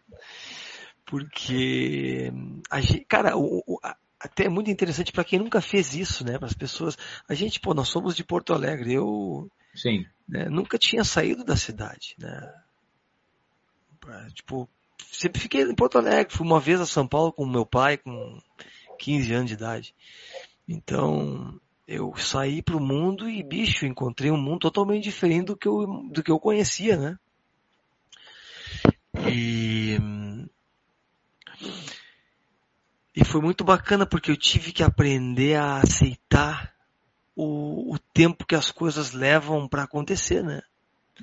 Porque, 1.05 2.31
a 2.69 2.81
gente, 2.81 3.05
cara, 3.05 3.37
o, 3.37 3.61
o, 3.67 3.79
a- 3.83 3.95
até 4.23 4.45
é 4.45 4.49
muito 4.49 4.69
interessante 4.69 5.11
para 5.11 5.23
quem 5.23 5.39
nunca 5.39 5.59
fez 5.61 5.95
isso, 5.95 6.23
né? 6.23 6.37
Para 6.37 6.47
as 6.47 6.53
pessoas. 6.53 6.97
A 7.27 7.33
gente, 7.33 7.59
pô, 7.59 7.73
nós 7.73 7.89
somos 7.89 8.15
de 8.15 8.23
Porto 8.23 8.53
Alegre. 8.53 8.93
Eu 8.93 9.49
Sim. 9.73 10.05
né, 10.27 10.47
nunca 10.47 10.77
tinha 10.77 11.03
saído 11.03 11.43
da 11.43 11.57
cidade, 11.57 12.15
né? 12.19 12.53
Tipo, 14.33 14.69
sempre 15.11 15.41
fiquei 15.41 15.63
em 15.63 15.75
Porto 15.75 15.97
Alegre. 15.97 16.33
Fui 16.33 16.45
uma 16.45 16.59
vez 16.59 16.79
a 16.79 16.85
São 16.85 17.07
Paulo 17.07 17.33
com 17.33 17.45
meu 17.45 17.65
pai, 17.65 17.97
com 17.97 18.39
15 18.99 19.33
anos 19.33 19.47
de 19.47 19.53
idade. 19.55 19.95
Então, 20.67 21.59
eu 21.87 22.13
saí 22.15 22.61
pro 22.61 22.79
mundo 22.79 23.27
e, 23.27 23.41
bicho, 23.43 23.85
encontrei 23.85 24.31
um 24.31 24.37
mundo 24.37 24.59
totalmente 24.59 25.03
diferente 25.03 25.47
do 25.47 25.57
que 25.57 25.67
eu, 25.67 25.85
do 26.11 26.23
que 26.23 26.31
eu 26.31 26.39
conhecia, 26.39 26.95
né? 26.95 27.19
E, 29.27 29.70
e 33.15 33.25
foi 33.25 33.41
muito 33.41 33.63
bacana 33.63 34.05
porque 34.05 34.31
eu 34.31 34.37
tive 34.37 34.71
que 34.71 34.83
aprender 34.83 35.55
a 35.55 35.77
aceitar 35.77 36.73
o, 37.35 37.93
o 37.93 37.99
tempo 37.99 38.45
que 38.45 38.55
as 38.55 38.71
coisas 38.71 39.11
levam 39.11 39.67
para 39.67 39.83
acontecer, 39.83 40.43
né? 40.43 40.61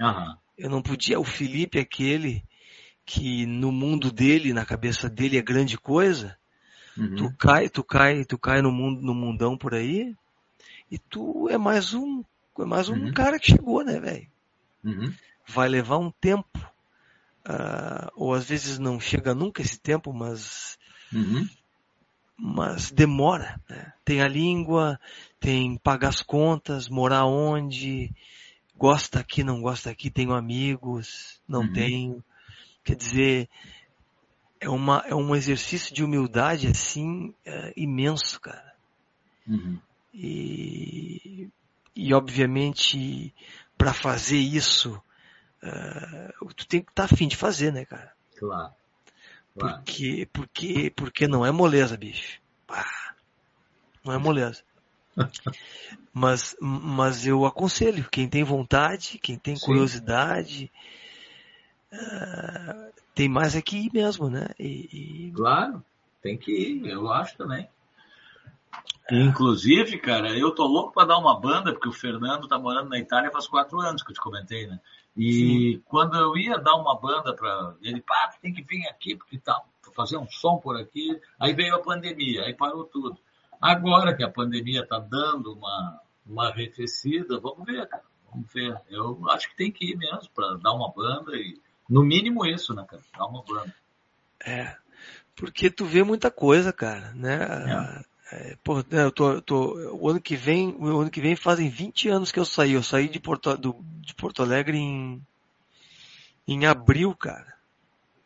Aham. 0.00 0.38
Eu 0.56 0.68
não 0.68 0.82
podia, 0.82 1.18
o 1.18 1.24
Felipe, 1.24 1.78
aquele 1.78 2.44
que 3.06 3.46
no 3.46 3.72
mundo 3.72 4.12
dele, 4.12 4.52
na 4.52 4.66
cabeça 4.66 5.08
dele 5.08 5.38
é 5.38 5.42
grande 5.42 5.78
coisa, 5.78 6.36
Uhum. 6.98 7.16
tu 7.16 7.32
cai, 7.38 7.68
tu 7.68 7.82
cai, 7.82 8.24
tu 8.24 8.36
cai 8.36 8.60
no 8.60 8.70
mundo, 8.70 9.00
no 9.00 9.14
mundão 9.14 9.56
por 9.56 9.74
aí, 9.74 10.14
e 10.90 10.98
tu 10.98 11.48
é 11.48 11.56
mais 11.56 11.94
um, 11.94 12.22
é 12.58 12.64
mais 12.64 12.88
um 12.88 12.96
Uhum. 12.96 13.12
cara 13.12 13.38
que 13.38 13.52
chegou, 13.52 13.82
né, 13.82 13.98
velho? 13.98 14.28
Uhum. 14.84 15.14
Vai 15.46 15.68
levar 15.68 15.98
um 15.98 16.10
tempo, 16.10 16.58
ah, 17.46 18.10
ou 18.14 18.34
às 18.34 18.46
vezes 18.46 18.78
não 18.78 19.00
chega 19.00 19.34
nunca 19.34 19.62
esse 19.62 19.80
tempo, 19.80 20.12
mas 20.12 20.76
Uhum. 21.12 21.48
Mas 22.38 22.92
demora. 22.92 23.60
Né? 23.68 23.92
Tem 24.04 24.22
a 24.22 24.28
língua, 24.28 24.98
tem 25.40 25.76
pagar 25.76 26.08
as 26.08 26.22
contas, 26.22 26.88
morar 26.88 27.26
onde, 27.26 28.14
gosta 28.76 29.18
aqui, 29.18 29.42
não 29.42 29.60
gosta 29.60 29.90
aqui, 29.90 30.08
tenho 30.08 30.32
amigos, 30.32 31.40
não 31.48 31.62
Uhum. 31.62 31.72
tenho. 31.72 32.24
Quer 32.84 32.94
dizer, 32.94 33.48
é, 34.60 34.68
uma, 34.68 35.02
é 35.06 35.14
um 35.14 35.34
exercício 35.34 35.92
de 35.92 36.04
humildade 36.04 36.68
assim 36.68 37.34
é, 37.44 37.72
imenso, 37.76 38.40
cara. 38.40 38.74
Uhum. 39.46 39.78
E, 40.14 41.48
e 41.94 42.14
obviamente, 42.14 43.34
para 43.76 43.92
fazer 43.92 44.38
isso, 44.38 45.00
é, 45.62 46.32
tu 46.56 46.66
tem 46.66 46.82
que 46.82 46.90
estar 46.90 47.04
afim 47.04 47.26
de 47.26 47.36
fazer, 47.36 47.72
né, 47.72 47.84
cara? 47.84 48.12
Claro. 48.38 48.72
Claro. 49.58 49.82
Porque, 49.82 50.28
porque, 50.32 50.92
porque 50.94 51.28
não 51.28 51.44
é 51.44 51.50
moleza, 51.50 51.96
bicho. 51.96 52.40
Não 54.04 54.12
é 54.12 54.18
moleza. 54.18 54.62
Mas, 56.12 56.56
mas 56.60 57.24
eu 57.24 57.46
aconselho, 57.46 58.08
quem 58.10 58.28
tem 58.28 58.42
vontade, 58.42 59.20
quem 59.22 59.38
tem 59.38 59.54
Sim. 59.54 59.66
curiosidade, 59.66 60.72
ah, 61.92 62.88
tem 63.14 63.28
mais 63.28 63.54
aqui 63.54 63.86
ir 63.86 63.92
mesmo, 63.92 64.28
né? 64.28 64.48
E, 64.58 65.32
Claro, 65.36 65.84
tem 66.20 66.36
que 66.36 66.50
ir, 66.50 66.86
eu 66.88 67.12
acho 67.12 67.36
também. 67.36 67.68
Inclusive, 69.10 69.98
cara, 69.98 70.36
eu 70.36 70.50
tô 70.50 70.66
louco 70.66 70.92
para 70.92 71.06
dar 71.06 71.18
uma 71.18 71.38
banda, 71.38 71.72
porque 71.72 71.88
o 71.88 71.92
Fernando 71.92 72.48
tá 72.48 72.58
morando 72.58 72.90
na 72.90 72.98
Itália 72.98 73.30
faz 73.30 73.46
quatro 73.46 73.78
anos 73.80 74.02
que 74.02 74.10
eu 74.10 74.14
te 74.14 74.20
comentei, 74.20 74.66
né? 74.66 74.80
E 75.18 75.82
quando 75.86 76.16
eu 76.16 76.36
ia 76.36 76.58
dar 76.58 76.76
uma 76.76 76.98
banda 76.98 77.34
para 77.34 77.74
ele, 77.82 78.00
pá, 78.00 78.32
tem 78.40 78.54
que 78.54 78.62
vir 78.62 78.86
aqui, 78.86 79.16
porque 79.16 79.36
tá, 79.38 79.60
fazer 79.94 80.16
um 80.16 80.28
som 80.30 80.58
por 80.58 80.76
aqui. 80.80 81.20
Aí 81.40 81.52
veio 81.52 81.74
a 81.74 81.82
pandemia, 81.82 82.44
aí 82.44 82.54
parou 82.54 82.84
tudo. 82.84 83.18
Agora 83.60 84.16
que 84.16 84.22
a 84.22 84.30
pandemia 84.30 84.86
tá 84.86 85.00
dando 85.00 85.54
uma, 85.54 86.00
uma 86.24 86.48
arrefecida, 86.48 87.40
vamos 87.40 87.66
ver, 87.66 87.88
cara. 87.88 88.04
Vamos 88.30 88.52
ver. 88.52 88.80
Eu 88.88 89.28
acho 89.30 89.50
que 89.50 89.56
tem 89.56 89.72
que 89.72 89.90
ir 89.90 89.96
mesmo 89.96 90.30
para 90.32 90.54
dar 90.58 90.72
uma 90.72 90.92
banda 90.92 91.34
e, 91.34 91.60
no 91.90 92.04
mínimo 92.04 92.46
isso, 92.46 92.72
né, 92.72 92.86
cara? 92.88 93.02
Dar 93.16 93.26
uma 93.26 93.42
banda. 93.42 93.74
é, 94.44 94.76
porque 95.34 95.68
tu 95.68 95.84
vê 95.84 96.04
muita 96.04 96.30
coisa, 96.30 96.72
cara, 96.72 97.12
né? 97.14 97.38
É, 97.42 98.04
pô, 98.62 98.78
né, 98.90 99.04
eu 99.04 99.10
tô, 99.12 99.40
tô, 99.40 99.74
o 99.96 100.08
ano 100.08 100.20
que 100.20 100.36
vem, 100.36 100.74
o 100.78 101.00
ano 101.00 101.10
que 101.10 101.20
vem 101.20 101.34
fazem 101.36 101.68
20 101.68 102.08
anos 102.08 102.30
que 102.32 102.38
eu 102.38 102.44
saí. 102.44 102.72
Eu 102.72 102.82
saí 102.82 103.08
de 103.08 103.18
Porto, 103.18 103.56
do, 103.56 103.76
de 104.00 104.14
Porto 104.14 104.42
Alegre 104.42 104.76
em, 104.76 105.20
em 106.46 106.66
abril, 106.66 107.14
cara, 107.14 107.54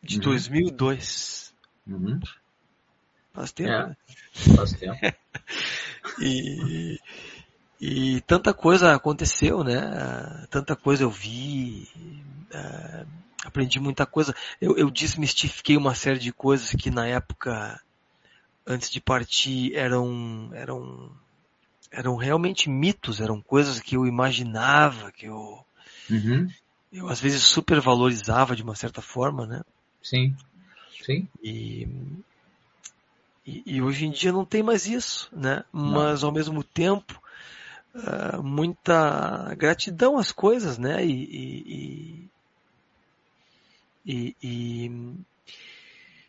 de 0.03 0.17
Uhum. 0.17 0.23
2002. 0.23 1.55
Uhum. 1.87 2.21
Faz 3.33 3.53
tempo, 3.53 3.71
É. 3.71 3.87
né? 3.89 3.97
Faz 4.57 4.73
tempo. 4.73 4.99
E, 6.21 6.99
e 7.81 8.21
tanta 8.23 8.53
coisa 8.53 8.93
aconteceu, 8.95 9.65
né? 9.65 10.47
Tanta 10.51 10.77
coisa 10.77 11.05
eu 11.05 11.11
vi. 11.11 11.89
ah, 12.53 13.07
Aprendi 13.45 13.81
muita 13.81 14.07
coisa. 14.07 14.35
Eu, 14.61 14.77
eu 14.77 14.91
desmistifiquei 14.91 15.77
uma 15.77 15.95
série 15.95 16.19
de 16.19 16.33
coisas 16.33 16.71
que 16.73 16.91
na 16.91 17.07
época, 17.09 17.81
antes 18.67 18.91
de 18.91 19.01
partir, 19.01 19.75
eram, 19.75 20.51
eram, 20.55 21.11
eram 21.91 22.17
realmente 22.17 22.69
mitos, 22.69 23.21
eram 23.21 23.41
coisas 23.41 23.81
que 23.81 23.97
eu 23.97 24.07
imaginava, 24.07 25.13
que 25.13 25.27
eu, 25.27 25.65
Uhum. 26.11 26.49
eu 26.93 27.09
às 27.09 27.21
vezes 27.21 27.43
supervalorizava 27.45 28.55
de 28.57 28.63
uma 28.63 28.75
certa 28.75 29.01
forma, 29.03 29.47
né? 29.47 29.61
Sim. 30.03 30.35
Sim. 31.05 31.29
E, 31.43 31.89
e, 33.47 33.63
e 33.67 33.83
hoje 33.83 34.07
em 34.07 34.11
dia 34.11 34.33
não 34.33 34.45
tem 34.45 34.63
mais 34.63 34.87
isso, 34.87 35.29
né? 35.35 35.65
Mas 35.73 36.23
ao 36.23 36.33
mesmo 36.33 36.63
tempo, 36.63 37.21
ah, 37.95 38.41
muita 38.43 39.55
gratidão 39.57 40.17
às 40.17 40.31
coisas, 40.33 40.79
né? 40.79 41.05
E, 41.05 41.11
e, 41.13 42.31
e, 44.05 44.37
e- 44.43 45.15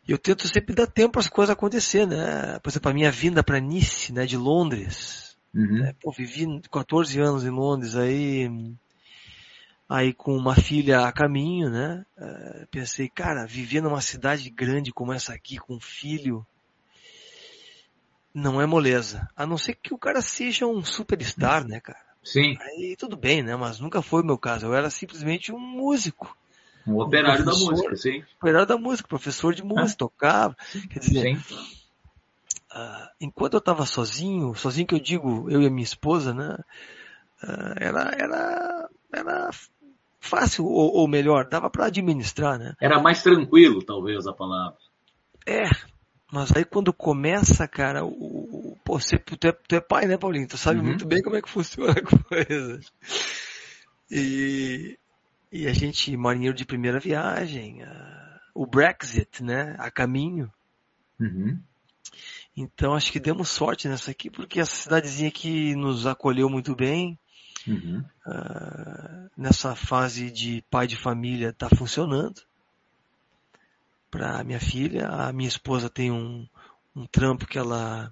e 0.07 0.11
eu 0.11 0.17
tento 0.17 0.47
sempre 0.47 0.75
dar 0.75 0.87
tempo 0.87 1.13
para 1.13 1.21
as 1.21 1.29
coisas 1.29 1.53
acontecer, 1.53 2.05
né? 2.05 2.59
Por 2.59 2.69
exemplo, 2.69 2.91
a 2.91 2.93
minha 2.93 3.11
vinda 3.11 3.43
para 3.43 3.59
Nice, 3.59 4.11
né? 4.11 4.25
De 4.25 4.37
Londres, 4.37 5.37
Uhum. 5.53 5.79
né? 5.79 5.95
Pô, 6.01 6.11
vivi 6.11 6.45
14 6.71 7.19
anos 7.19 7.45
em 7.45 7.49
Londres, 7.49 7.95
aí, 7.95 8.49
aí 9.87 10.13
com 10.13 10.35
uma 10.35 10.55
filha 10.55 11.01
a 11.01 11.11
caminho, 11.11 11.69
né? 11.69 12.03
Eh, 12.17 12.67
pensei, 12.71 13.07
cara, 13.07 13.45
viver 13.45 13.81
numa 13.81 14.01
cidade 14.01 14.49
grande 14.49 14.91
como 14.91 15.13
essa 15.13 15.33
aqui, 15.33 15.57
com 15.57 15.75
um 15.75 15.79
filho, 15.79 16.45
não 18.33 18.59
é 18.59 18.65
moleza. 18.65 19.27
A 19.35 19.45
não 19.45 19.57
ser 19.57 19.75
que 19.75 19.93
o 19.93 19.97
cara 19.97 20.21
seja 20.21 20.65
um 20.65 20.83
superstar, 20.83 21.67
né, 21.67 21.79
cara? 21.79 22.01
Sim. 22.23 22.57
Aí 22.59 22.95
tudo 22.97 23.15
bem, 23.15 23.43
né? 23.43 23.55
Mas 23.55 23.79
nunca 23.79 24.01
foi 24.01 24.21
o 24.21 24.25
meu 24.25 24.37
caso. 24.37 24.65
Eu 24.65 24.73
era 24.73 24.89
simplesmente 24.89 25.51
um 25.51 25.59
músico, 25.59 26.35
Um 26.85 26.99
operário 26.99 27.45
da 27.45 27.51
música, 27.53 27.95
sim. 27.95 28.23
operário 28.37 28.67
da 28.67 28.77
música, 28.77 29.07
professor 29.07 29.53
de 29.53 29.63
música, 29.63 29.97
tocava. 29.99 30.55
Quer 30.89 30.99
dizer, 30.99 31.37
ah, 32.71 33.09
enquanto 33.21 33.53
eu 33.53 33.59
estava 33.59 33.85
sozinho, 33.85 34.53
sozinho 34.55 34.87
que 34.87 34.95
eu 34.95 34.99
digo, 34.99 35.49
eu 35.49 35.61
e 35.61 35.67
a 35.67 35.69
minha 35.69 35.83
esposa, 35.83 36.33
né? 36.33 36.57
ah, 37.43 37.73
era, 37.77 38.11
era, 38.17 38.89
era 39.13 39.49
fácil, 40.19 40.65
ou, 40.65 40.93
ou 40.93 41.07
melhor, 41.07 41.47
dava 41.47 41.69
para 41.69 41.85
administrar, 41.85 42.57
né? 42.57 42.73
Era 42.81 42.99
mais 43.01 43.21
tranquilo, 43.21 43.83
talvez, 43.83 44.25
a 44.27 44.33
palavra. 44.33 44.77
É, 45.45 45.63
mas 46.31 46.51
aí 46.55 46.65
quando 46.65 46.93
começa, 46.93 47.67
cara, 47.67 48.03
o, 48.05 48.09
o- 48.09 48.77
pô, 48.83 48.99
você, 48.99 49.17
tu, 49.17 49.47
é, 49.47 49.51
tu 49.51 49.75
é 49.75 49.81
pai, 49.81 50.05
né, 50.05 50.17
Paulinho? 50.17 50.47
Tu 50.47 50.57
sabe 50.57 50.79
Uhum. 50.79 50.85
muito 50.87 51.05
bem 51.05 51.21
como 51.21 51.35
é 51.35 51.41
que 51.41 51.49
funciona 51.49 51.91
a 51.93 51.95
coisa. 52.27 52.79
E, 54.09 54.97
e 55.53 55.67
a 55.67 55.73
gente, 55.73 56.17
marinheiro 56.17 56.57
de 56.57 56.65
primeira 56.65 56.99
viagem, 56.99 57.85
o 58.55 58.65
Brexit, 58.65 59.43
né, 59.43 59.75
a 59.77 59.91
caminho. 59.91 60.51
Uhum. 61.19 61.59
Então 62.57 62.95
acho 62.95 63.11
que 63.11 63.19
demos 63.19 63.49
sorte 63.49 63.87
nessa 63.87 64.09
aqui, 64.09 64.31
porque 64.31 64.59
essa 64.59 64.75
cidadezinha 64.75 65.29
aqui 65.29 65.75
nos 65.75 66.07
acolheu 66.07 66.49
muito 66.49 66.75
bem. 66.75 67.19
Uhum. 67.67 68.03
ah, 68.25 69.29
nessa 69.37 69.73
fase 69.75 70.29
de 70.31 70.63
pai 70.71 70.87
de 70.87 70.97
família 70.97 71.49
está 71.49 71.69
funcionando. 71.69 72.41
Para 74.09 74.43
minha 74.43 74.59
filha, 74.59 75.07
a 75.07 75.31
minha 75.31 75.47
esposa 75.47 75.87
tem 75.87 76.11
um, 76.11 76.47
um 76.95 77.05
trampo 77.05 77.45
que 77.45 77.59
ela 77.59 78.11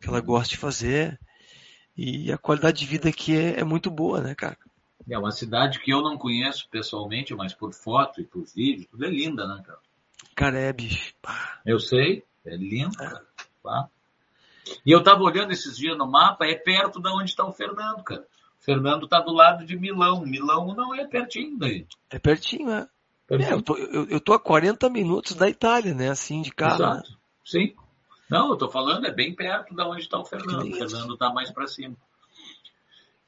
que 0.00 0.08
ela 0.08 0.20
gosta 0.20 0.50
de 0.50 0.56
fazer 0.56 1.18
e 1.96 2.30
a 2.30 2.38
qualidade 2.38 2.78
de 2.78 2.86
vida 2.86 3.08
aqui 3.08 3.36
é, 3.36 3.60
é 3.60 3.64
muito 3.64 3.90
boa, 3.90 4.20
né, 4.20 4.36
cara? 4.36 4.56
É 5.08 5.18
uma 5.18 5.30
cidade 5.30 5.80
que 5.80 5.92
eu 5.92 6.02
não 6.02 6.18
conheço 6.18 6.68
pessoalmente, 6.68 7.34
mas 7.34 7.54
por 7.54 7.72
foto 7.72 8.20
e 8.20 8.24
por 8.24 8.44
vídeo, 8.44 8.88
tudo 8.90 9.04
é 9.04 9.08
linda, 9.08 9.46
né, 9.46 9.62
cara? 9.64 9.78
Cara, 10.34 10.58
é 10.58 10.72
bicho. 10.72 11.14
Eu 11.64 11.78
sei, 11.78 12.24
é 12.44 12.56
lindo, 12.56 12.96
cara. 12.96 13.24
Tá? 13.62 13.88
E 14.84 14.90
eu 14.90 15.02
tava 15.02 15.22
olhando 15.22 15.52
esses 15.52 15.76
dias 15.76 15.96
no 15.96 16.06
mapa, 16.10 16.44
é 16.46 16.54
perto 16.54 17.00
da 17.00 17.12
onde 17.14 17.30
está 17.30 17.44
o 17.46 17.52
Fernando, 17.52 18.02
cara. 18.02 18.26
O 18.60 18.64
Fernando 18.64 19.06
tá 19.06 19.20
do 19.20 19.32
lado 19.32 19.64
de 19.64 19.76
Milão. 19.76 20.26
Milão 20.26 20.74
não 20.74 20.94
é 20.94 21.06
pertinho 21.06 21.56
daí. 21.56 21.86
É 22.10 22.18
pertinho, 22.18 22.66
né? 22.66 22.88
É, 23.28 23.36
Pertinho. 23.36 23.56
eu, 23.56 23.62
tô, 23.62 23.76
eu, 23.76 24.08
eu 24.08 24.20
tô 24.20 24.32
a 24.32 24.38
40 24.38 24.88
minutos 24.88 25.34
da 25.34 25.48
Itália, 25.48 25.94
né? 25.94 26.10
Assim, 26.10 26.42
de 26.42 26.50
carro. 26.50 26.78
né? 26.78 26.92
Exato. 26.92 27.18
Sim. 27.44 27.74
Não, 28.30 28.50
eu 28.50 28.56
tô 28.56 28.68
falando, 28.68 29.06
é 29.06 29.12
bem 29.12 29.34
perto 29.34 29.74
da 29.74 29.86
onde 29.88 30.02
está 30.02 30.18
o 30.18 30.24
Fernando. 30.24 30.68
O. 30.68 30.74
Fernando 30.74 31.16
tá 31.16 31.32
mais 31.32 31.50
para 31.50 31.66
cima. 31.66 31.96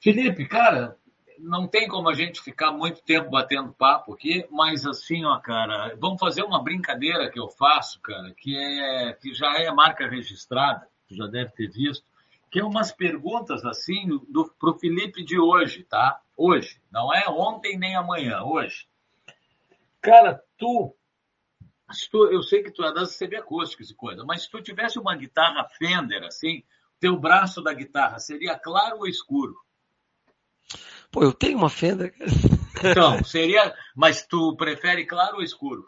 Felipe, 0.00 0.46
cara, 0.46 0.96
não 1.38 1.66
tem 1.66 1.88
como 1.88 2.08
a 2.08 2.14
gente 2.14 2.40
ficar 2.40 2.72
muito 2.72 3.02
tempo 3.02 3.30
batendo 3.30 3.72
papo 3.72 4.14
aqui, 4.14 4.46
mas 4.50 4.86
assim, 4.86 5.24
ó, 5.24 5.38
cara, 5.38 5.94
vamos 5.98 6.18
fazer 6.20 6.42
uma 6.42 6.62
brincadeira 6.62 7.30
que 7.30 7.38
eu 7.38 7.48
faço, 7.48 8.00
cara, 8.00 8.32
que 8.34 8.56
é 8.56 9.12
que 9.12 9.34
já 9.34 9.58
é 9.58 9.70
marca 9.70 10.08
registrada, 10.08 10.88
tu 11.08 11.14
já 11.14 11.26
deve 11.26 11.52
ter 11.52 11.68
visto, 11.70 12.04
que 12.50 12.60
é 12.60 12.64
umas 12.64 12.92
perguntas 12.92 13.64
assim 13.64 14.08
do 14.28 14.50
pro 14.58 14.78
Felipe 14.78 15.24
de 15.24 15.38
hoje, 15.38 15.84
tá? 15.84 16.20
Hoje, 16.36 16.80
não 16.90 17.12
é 17.12 17.28
ontem 17.28 17.78
nem 17.78 17.94
amanhã, 17.96 18.42
hoje. 18.42 18.88
Cara, 20.00 20.42
tu 20.56 20.94
tu- 22.10 22.26
eu 22.26 22.42
sei 22.42 22.62
que 22.62 22.70
tu 22.70 22.84
é 22.84 22.92
das 22.92 23.12
semiacústicas 23.12 23.90
e 23.90 23.94
coisa, 23.94 24.24
mas 24.24 24.42
se 24.42 24.50
tu 24.50 24.60
tivesse 24.62 24.98
uma 24.98 25.14
guitarra 25.16 25.64
Fender, 25.78 26.22
assim, 26.24 26.62
teu 27.00 27.16
braço 27.18 27.62
da 27.62 27.72
guitarra 27.72 28.18
seria 28.18 28.58
claro 28.58 28.98
ou 28.98 29.06
escuro? 29.06 29.56
Pô, 31.10 31.22
eu 31.22 31.32
tenho 31.32 31.58
uma 31.58 31.70
Fender. 31.70 32.14
Então, 32.78 33.22
seria, 33.24 33.74
mas 33.96 34.26
tu 34.26 34.56
prefere 34.56 35.06
claro 35.06 35.36
ou 35.36 35.42
escuro? 35.42 35.86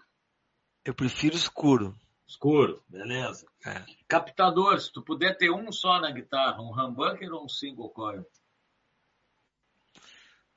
Eu 0.84 0.94
prefiro 0.94 1.36
escuro. 1.36 1.94
Escuro, 2.26 2.82
beleza. 2.88 3.46
É. 3.66 3.84
Captador, 4.08 4.80
se 4.80 4.92
tu 4.92 5.02
puder 5.02 5.36
ter 5.36 5.50
um 5.50 5.70
só 5.72 6.00
na 6.00 6.10
guitarra, 6.10 6.62
um 6.62 6.72
humbucker 6.72 7.32
ou 7.32 7.44
um 7.44 7.48
single 7.48 7.90
coil? 7.90 8.24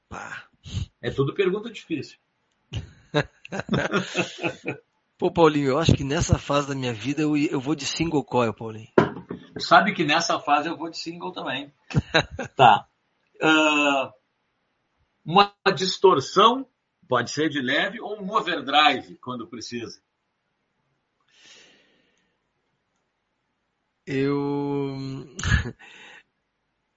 Pá. 0.07 0.47
É 1.01 1.11
tudo 1.11 1.33
pergunta 1.33 1.69
difícil. 1.69 2.17
Pô, 5.17 5.31
Paulinho, 5.31 5.69
eu 5.69 5.79
acho 5.79 5.93
que 5.93 6.03
nessa 6.03 6.37
fase 6.37 6.67
da 6.67 6.75
minha 6.75 6.93
vida 6.93 7.21
eu, 7.21 7.35
eu 7.35 7.59
vou 7.59 7.75
de 7.75 7.85
single 7.85 8.23
coil, 8.23 8.53
Paulinho. 8.53 8.91
Sabe 9.57 9.93
que 9.93 10.03
nessa 10.03 10.39
fase 10.39 10.69
eu 10.69 10.77
vou 10.77 10.89
de 10.89 10.97
single 10.97 11.31
também. 11.31 11.73
tá. 12.55 12.87
Ah, 13.41 14.11
uma 15.25 15.53
distorção, 15.75 16.67
pode 17.07 17.31
ser 17.31 17.49
de 17.49 17.61
leve, 17.61 17.99
ou 18.01 18.21
um 18.21 18.31
overdrive, 18.31 19.17
quando 19.17 19.47
precisa. 19.47 20.01
Eu. 24.05 24.95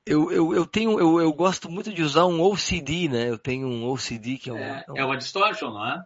Eu, 0.08 0.30
eu, 0.30 0.54
eu 0.54 0.64
tenho, 0.64 1.00
eu, 1.00 1.20
eu 1.20 1.32
gosto 1.32 1.68
muito 1.68 1.92
de 1.92 2.00
usar 2.00 2.26
um 2.26 2.40
OCD, 2.40 3.08
né? 3.08 3.28
Eu 3.28 3.36
tenho 3.36 3.66
um 3.66 3.88
OCD 3.88 4.38
que 4.38 4.48
é 4.48 4.52
um. 4.52 4.56
É, 4.56 4.84
é 4.86 4.92
um- 4.92 4.96
é 4.98 5.04
uma 5.04 5.16
distortion, 5.16 5.70
não 5.72 5.84
é? 5.84 6.00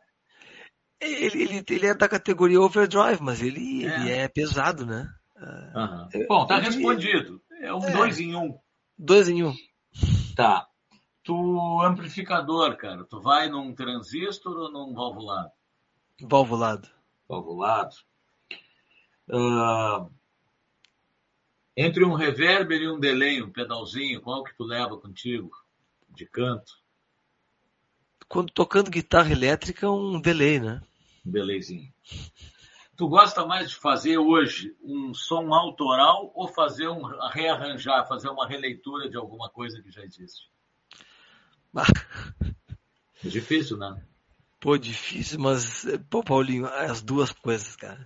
ele, 1.02 1.42
ele, 1.42 1.64
ele 1.68 1.86
é 1.86 1.94
da 1.94 2.08
categoria 2.08 2.58
overdrive, 2.62 3.20
mas 3.20 3.42
ele 3.42 3.84
É. 3.84 4.00
ele 4.00 4.10
é 4.10 4.26
pesado, 4.26 4.86
né? 4.86 5.06
Aham. 5.36 6.08
Bom, 6.26 6.46
tá 6.46 6.56
respondido. 6.58 7.42
É 7.60 7.74
um 7.74 7.84
É. 7.84 7.92
dois 7.92 8.18
em 8.18 8.34
um. 8.34 8.58
Dois 8.98 9.28
em 9.28 9.44
um. 9.44 9.54
Tá. 10.34 10.66
Tu, 11.22 11.80
amplificador, 11.82 12.76
cara, 12.76 13.04
tu 13.04 13.20
vai 13.20 13.48
num 13.48 13.74
transistor 13.74 14.56
ou 14.56 14.72
num 14.72 14.94
valvulado? 14.94 15.52
Valvulado. 16.20 16.88
Valvulado. 17.28 17.96
Ah, 19.30 20.06
entre 21.76 22.04
um 22.04 22.14
reverber 22.14 22.82
e 22.82 22.90
um 22.90 22.98
delay, 22.98 23.40
um 23.42 23.50
pedalzinho, 23.50 24.20
qual 24.20 24.42
que 24.42 24.54
tu 24.56 24.64
leva 24.64 24.98
contigo? 24.98 25.50
De 26.08 26.26
canto, 26.26 26.72
Quando 28.28 28.52
tocando 28.52 28.90
guitarra 28.90 29.30
elétrica, 29.30 29.88
um 29.88 30.20
delay, 30.20 30.58
né? 30.58 30.82
um 31.24 31.30
delayzinho. 31.30 31.92
Tu 32.96 33.08
gosta 33.08 33.46
mais 33.46 33.70
de 33.70 33.76
fazer 33.76 34.18
hoje 34.18 34.76
um 34.82 35.14
som 35.14 35.54
autoral 35.54 36.30
ou 36.34 36.48
fazer 36.48 36.88
um 36.88 37.02
rearranjar, 37.28 38.06
fazer 38.06 38.28
uma 38.28 38.46
releitura 38.46 39.08
de 39.08 39.16
alguma 39.16 39.48
coisa 39.48 39.80
que 39.80 39.90
já 39.90 40.02
existe? 40.04 40.50
É 43.22 43.28
difícil, 43.28 43.76
né? 43.76 44.02
Pô, 44.58 44.78
difícil, 44.78 45.38
mas. 45.38 45.86
Pô, 46.08 46.22
Paulinho, 46.22 46.66
as 46.66 47.02
duas 47.02 47.32
coisas, 47.32 47.76
cara. 47.76 48.02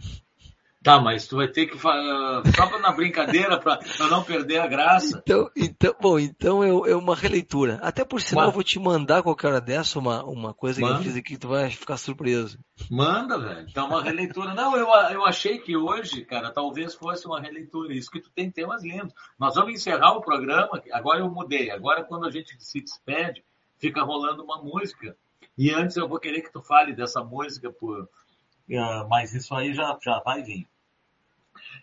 Tá, 0.85 1.01
mas 1.01 1.27
tu 1.27 1.37
vai 1.37 1.49
ter 1.49 1.65
que 1.67 1.79
só 1.79 2.79
na 2.79 2.93
brincadeira 2.93 3.59
para 3.59 3.81
não 4.11 4.23
perder 4.23 4.59
a 4.59 4.67
graça. 4.67 5.19
Então, 5.25 5.51
então 5.57 5.95
bom, 5.99 6.19
então 6.19 6.63
é, 6.63 6.91
é 6.91 6.95
uma 6.95 7.17
releitura. 7.17 7.79
Até 7.83 8.05
por 8.05 8.21
sinal, 8.21 8.49
eu 8.49 8.53
vou 8.53 8.63
te 8.63 8.79
mandar 8.79 9.23
qualquer 9.23 9.47
hora 9.47 9.61
dessa 9.63 9.99
uma, 9.99 10.23
uma 10.25 10.53
coisa 10.53 10.79
que 10.79 10.85
eu 10.85 10.91
Manda. 10.91 11.03
fiz 11.03 11.17
aqui, 11.17 11.39
tu 11.39 11.49
vai 11.49 11.71
ficar 11.71 11.97
surpreso. 11.97 12.59
Manda, 12.91 13.39
velho. 13.39 13.67
Então 13.67 13.87
uma 13.87 14.03
releitura. 14.03 14.53
Não, 14.53 14.77
eu, 14.77 14.87
eu 15.11 15.25
achei 15.25 15.59
que 15.59 15.75
hoje, 15.75 16.23
cara, 16.27 16.53
talvez 16.53 16.95
fosse 16.95 17.27
uma 17.27 17.41
releitura. 17.41 17.95
Isso 17.95 18.11
que 18.11 18.21
tu 18.21 18.31
tem 18.35 18.51
temas 18.51 18.85
lindos. 18.85 19.15
Nós 19.41 19.55
vamos 19.55 19.73
encerrar 19.73 20.13
o 20.13 20.21
programa. 20.21 20.83
Agora 20.93 21.21
eu 21.21 21.31
mudei. 21.31 21.71
Agora 21.71 22.05
quando 22.05 22.27
a 22.27 22.31
gente 22.31 22.63
se 22.63 22.83
despede, 22.83 23.43
fica 23.79 24.03
rolando 24.03 24.45
uma 24.45 24.63
música. 24.63 25.17
E 25.57 25.71
antes 25.71 25.97
eu 25.97 26.09
vou 26.09 26.19
querer 26.19 26.43
que 26.43 26.53
tu 26.53 26.63
fale 26.63 26.95
dessa 26.95 27.23
música, 27.23 27.71
por, 27.71 28.03
uh, 28.03 29.09
mas 29.09 29.35
isso 29.35 29.55
aí 29.55 29.73
já, 29.73 29.97
já 30.03 30.21
vai 30.21 30.43
vir. 30.43 30.69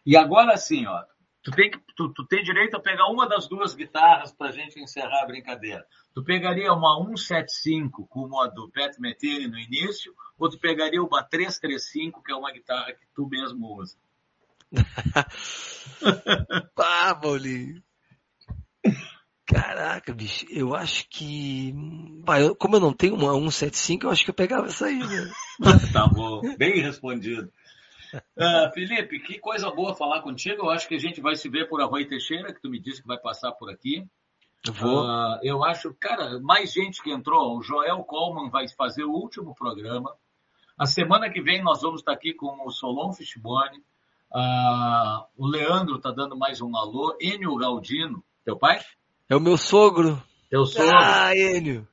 E 0.05 0.18
agora 0.18 0.57
sim, 0.57 0.85
ó, 0.85 1.03
tu 1.41 1.51
tem, 1.51 1.72
tu, 1.95 2.13
tu 2.13 2.26
tem 2.26 2.43
direito 2.43 2.76
a 2.76 2.80
pegar 2.80 3.07
uma 3.07 3.27
das 3.27 3.47
duas 3.47 3.73
guitarras 3.73 4.34
para 4.34 4.49
a 4.49 4.51
gente 4.51 4.80
encerrar 4.80 5.23
a 5.23 5.27
brincadeira. 5.27 5.85
Tu 6.13 6.23
pegaria 6.23 6.73
uma 6.73 6.97
175 6.97 8.05
como 8.07 8.39
a 8.41 8.47
do 8.47 8.69
Pat 8.69 8.97
Metheny 8.99 9.47
no 9.47 9.57
início, 9.57 10.13
ou 10.38 10.49
tu 10.49 10.59
pegaria 10.59 11.01
uma 11.01 11.23
335, 11.23 12.22
que 12.22 12.31
é 12.31 12.35
uma 12.35 12.51
guitarra 12.51 12.93
que 12.93 13.07
tu 13.15 13.27
mesmo 13.27 13.80
usa? 13.80 13.97
ah, 16.77 17.15
Paulinho. 17.15 17.81
Caraca, 19.52 20.14
bicho, 20.14 20.45
eu 20.49 20.73
acho 20.73 21.10
que. 21.10 21.76
como 22.57 22.78
eu 22.78 22.80
não 22.80 22.94
tenho 22.94 23.15
uma 23.15 23.34
175, 23.34 24.06
eu 24.06 24.10
acho 24.10 24.23
que 24.23 24.30
eu 24.30 24.36
pegava 24.36 24.68
essa 24.68 24.86
aí, 24.86 24.98
né? 24.98 25.32
tá 25.91 26.07
bom, 26.07 26.41
bem 26.57 26.80
respondido. 26.82 27.52
Uh, 28.14 28.72
Felipe, 28.73 29.19
que 29.19 29.40
coisa 29.40 29.69
boa 29.69 29.94
falar 29.94 30.22
contigo. 30.22 30.64
Eu 30.64 30.69
acho 30.69 30.88
que 30.88 30.95
a 30.95 30.99
gente 30.99 31.19
vai 31.19 31.36
se 31.36 31.49
ver 31.49 31.68
por 31.68 31.82
Arroio 31.82 32.07
Teixeira, 32.07 32.53
que 32.53 32.61
tu 32.61 32.69
me 32.69 32.80
disse 32.80 33.02
que 33.02 33.07
vai 33.07 33.18
passar 33.18 33.52
por 33.52 33.69
aqui. 33.69 34.07
Vou. 34.69 35.06
Uh, 35.06 35.40
eu 35.44 35.64
acho, 35.65 35.94
cara, 35.99 36.40
mais 36.40 36.72
gente 36.72 37.02
que 37.02 37.11
entrou. 37.11 37.57
O 37.57 37.61
Joel 37.61 38.03
Coleman 38.06 38.49
vai 38.49 38.68
fazer 38.69 39.03
o 39.03 39.11
último 39.11 39.53
programa. 39.53 40.15
A 40.78 40.86
semana 40.86 41.30
que 41.30 41.41
vem 41.41 41.61
nós 41.61 41.82
vamos 41.82 42.02
estar 42.02 42.14
aqui 42.14 42.34
com 42.34 42.65
o 42.65 42.72
Solon 42.72 43.11
Fishbone. 43.11 43.80
Uh, 44.34 45.26
o 45.36 45.45
Leandro 45.45 45.98
está 45.98 46.10
dando 46.10 46.38
mais 46.38 46.61
um 46.61 46.76
alô. 46.78 47.18
Enio 47.19 47.56
Galdino, 47.57 48.23
teu 48.45 48.57
pai? 48.57 48.80
É 49.32 49.36
o 49.36 49.40
meu 49.40 49.56
sogro. 49.56 50.22
Teu 50.49 50.66
sogro. 50.66 50.91
Ah, 50.94 51.34
Enio. 51.34 51.88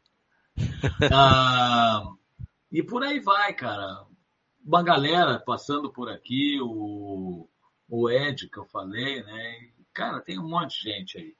Uh, 0.58 2.18
e 2.72 2.82
por 2.82 3.04
aí 3.04 3.20
vai, 3.20 3.54
cara. 3.54 4.04
Uma 4.66 4.82
galera 4.82 5.38
passando 5.38 5.88
por 5.88 6.10
aqui, 6.10 6.58
o, 6.60 7.48
o 7.88 8.10
Ed 8.10 8.48
que 8.48 8.58
eu 8.58 8.64
falei, 8.64 9.22
né? 9.22 9.68
Cara, 9.94 10.20
tem 10.20 10.36
um 10.36 10.48
monte 10.48 10.82
de 10.82 10.90
gente 10.90 11.16
aí. 11.16 11.36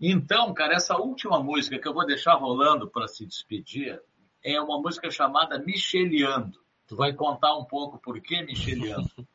Então, 0.00 0.54
cara, 0.54 0.76
essa 0.76 0.96
última 0.98 1.42
música 1.42 1.80
que 1.80 1.88
eu 1.88 1.94
vou 1.94 2.06
deixar 2.06 2.34
rolando 2.34 2.88
para 2.88 3.08
se 3.08 3.26
despedir 3.26 4.00
é 4.40 4.60
uma 4.60 4.80
música 4.80 5.10
chamada 5.10 5.58
Micheliando. 5.58 6.60
Tu 6.86 6.94
vai 6.94 7.12
contar 7.12 7.56
um 7.56 7.64
pouco 7.64 7.98
por 7.98 8.20
que 8.20 8.40
Micheliando? 8.40 9.10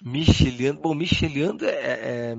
Micheliando, 0.00 0.80
bom, 0.80 0.94
Micheliando 0.94 1.64
é, 1.64 1.72
é, 2.30 2.36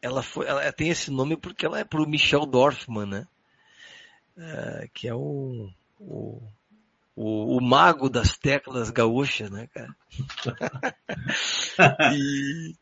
ela 0.00 0.22
foi, 0.22 0.46
ela 0.46 0.72
tem 0.72 0.88
esse 0.88 1.10
nome 1.10 1.36
porque 1.36 1.66
ela 1.66 1.78
é 1.78 1.84
pro 1.84 2.08
Michel 2.08 2.46
Dorfman, 2.46 3.06
né? 3.06 3.26
É, 4.36 4.88
que 4.94 5.08
é 5.08 5.14
o, 5.14 5.68
o, 5.98 6.40
o, 7.16 7.56
o, 7.56 7.60
mago 7.60 8.08
das 8.08 8.36
teclas 8.36 8.90
gaúchas, 8.90 9.50
né, 9.50 9.68
cara? 9.74 9.96
e, 12.14 12.74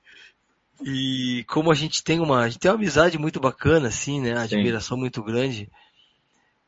e 0.85 1.45
como 1.45 1.71
a 1.71 1.75
gente 1.75 2.05
tem 2.05 2.21
uma, 2.21 2.41
a 2.41 2.49
gente 2.49 2.61
tem 2.61 2.71
uma 2.71 2.77
amizade 2.77 3.19
muito 3.19 3.41
bacana, 3.41 3.89
assim, 3.89 4.21
né? 4.21 4.37
Admiração 4.37 4.97
Sim. 4.97 5.01
muito 5.01 5.23
grande. 5.23 5.71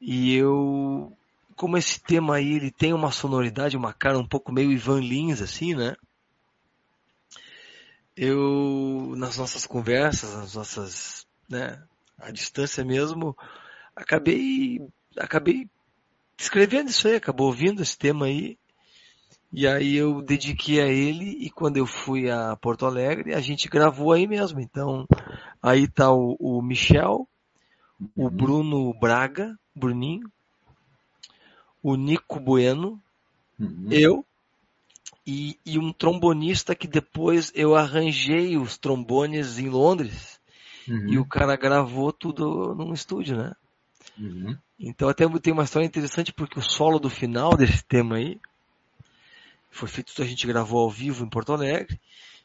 E 0.01 0.35
eu, 0.35 1.13
como 1.55 1.77
esse 1.77 2.01
tema 2.01 2.37
aí, 2.37 2.55
ele 2.55 2.71
tem 2.71 2.95
uma 2.95 3.11
sonoridade, 3.11 3.77
uma 3.77 3.93
cara 3.93 4.19
um 4.19 4.27
pouco 4.27 4.51
meio 4.51 4.73
Ivan 4.73 5.01
Lins, 5.01 5.43
assim, 5.43 5.75
né? 5.75 5.95
Eu, 8.19 9.15
nas 9.17 9.39
nossas 9.39 9.65
conversas, 9.65 10.35
nas 10.35 10.55
nossas, 10.55 11.27
né, 11.49 11.81
à 12.19 12.33
distância 12.33 12.85
mesmo, 12.85 13.37
acabei, 13.95 14.81
acabei 15.17 15.71
escrevendo 16.37 16.91
isso 16.91 17.07
aí, 17.07 17.15
acabou 17.15 17.47
ouvindo 17.47 17.81
esse 17.81 17.97
tema 17.97 18.27
aí, 18.27 18.59
e 19.53 19.69
aí 19.69 19.95
eu 19.95 20.21
dediquei 20.21 20.81
a 20.81 20.89
ele, 20.89 21.31
e 21.39 21.49
quando 21.49 21.77
eu 21.77 21.87
fui 21.87 22.29
a 22.29 22.57
Porto 22.57 22.85
Alegre, 22.85 23.35
a 23.35 23.41
gente 23.41 23.69
gravou 23.69 24.13
aí 24.13 24.27
mesmo, 24.27 24.61
então, 24.61 25.07
aí 25.63 25.87
tá 25.87 26.13
o, 26.13 26.37
o 26.41 26.61
Michel, 26.61 27.29
o 28.17 28.25
uhum. 28.25 28.31
Bruno 28.31 28.95
Braga, 28.99 29.57
Bruninho, 29.75 30.29
o 31.81 31.95
Nico 31.95 32.41
Bueno, 32.41 33.01
uhum. 33.61 33.87
eu, 33.93 34.27
e, 35.31 35.59
e, 35.67 35.79
um 35.79 35.93
trombonista 35.93 36.75
que 36.75 36.89
depois 36.89 37.53
eu 37.55 37.77
arranjei 37.77 38.57
os 38.57 38.79
trombones 38.79 39.59
em 39.59 39.69
Londres 39.69 40.41
uhum. 40.89 41.07
e 41.07 41.19
o 41.19 41.27
cara 41.27 41.55
gravou 41.55 42.11
tudo 42.15 42.75
num 42.75 42.95
estúdio, 42.95 43.37
né? 43.37 43.53
Uhum. 44.19 44.57
Então 44.81 45.07
até 45.07 45.29
tem 45.39 45.53
uma 45.53 45.65
história 45.65 45.85
interessante 45.85 46.33
porque 46.33 46.59
o 46.59 46.63
solo 46.63 46.99
do 46.99 47.11
final 47.11 47.55
desse 47.59 47.85
tema 47.85 48.17
aí 48.17 48.41
foi 49.71 49.87
feito, 49.87 50.15
a 50.23 50.25
gente 50.25 50.47
gravou 50.47 50.81
ao 50.81 50.91
vivo 50.91 51.23
em 51.23 51.29
Porto 51.29 51.53
Alegre 51.53 52.01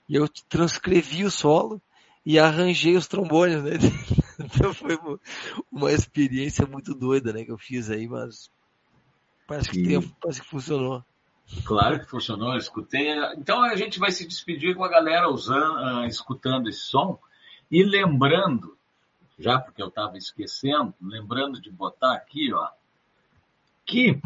e 0.10 0.16
eu 0.16 0.28
transcrevi 0.50 1.24
o 1.24 1.32
solo 1.32 1.82
e 2.26 2.38
arranjei 2.38 2.98
os 2.98 3.08
trombones, 3.08 3.64
né? 3.64 3.72
Então 4.40 4.74
foi 4.74 4.98
uma 5.72 5.92
experiência 5.92 6.66
muito 6.66 6.94
doida, 6.94 7.32
né? 7.32 7.46
Que 7.46 7.52
eu 7.52 7.58
fiz 7.58 7.90
aí, 7.90 8.08
mas 8.08 8.50
parece 9.48 9.70
que, 9.70 9.84
tem, 9.84 10.02
parece 10.20 10.42
que 10.42 10.50
funcionou. 10.50 11.06
Claro 11.66 12.00
que 12.00 12.10
funcionou, 12.10 12.56
escutei. 12.58 13.14
Então 13.38 13.64
a 13.64 13.76
gente 13.76 14.00
vai 14.00 14.12
se 14.12 14.28
despedir 14.28 14.76
com 14.76 14.84
a 14.84 14.90
galera 14.90 15.30
usando, 15.30 16.02
uh, 16.02 16.06
escutando 16.06 16.70
esse 16.70 16.82
som 16.82 17.20
e 17.70 17.84
lembrando, 17.84 18.78
já 19.38 19.60
porque 19.60 19.82
eu 19.82 19.88
estava 19.88 20.18
esquecendo, 20.18 20.94
lembrando 21.02 21.62
de 21.62 21.70
botar 21.70 22.14
aqui, 22.14 22.54
ó, 22.54 22.70
que 23.86 24.22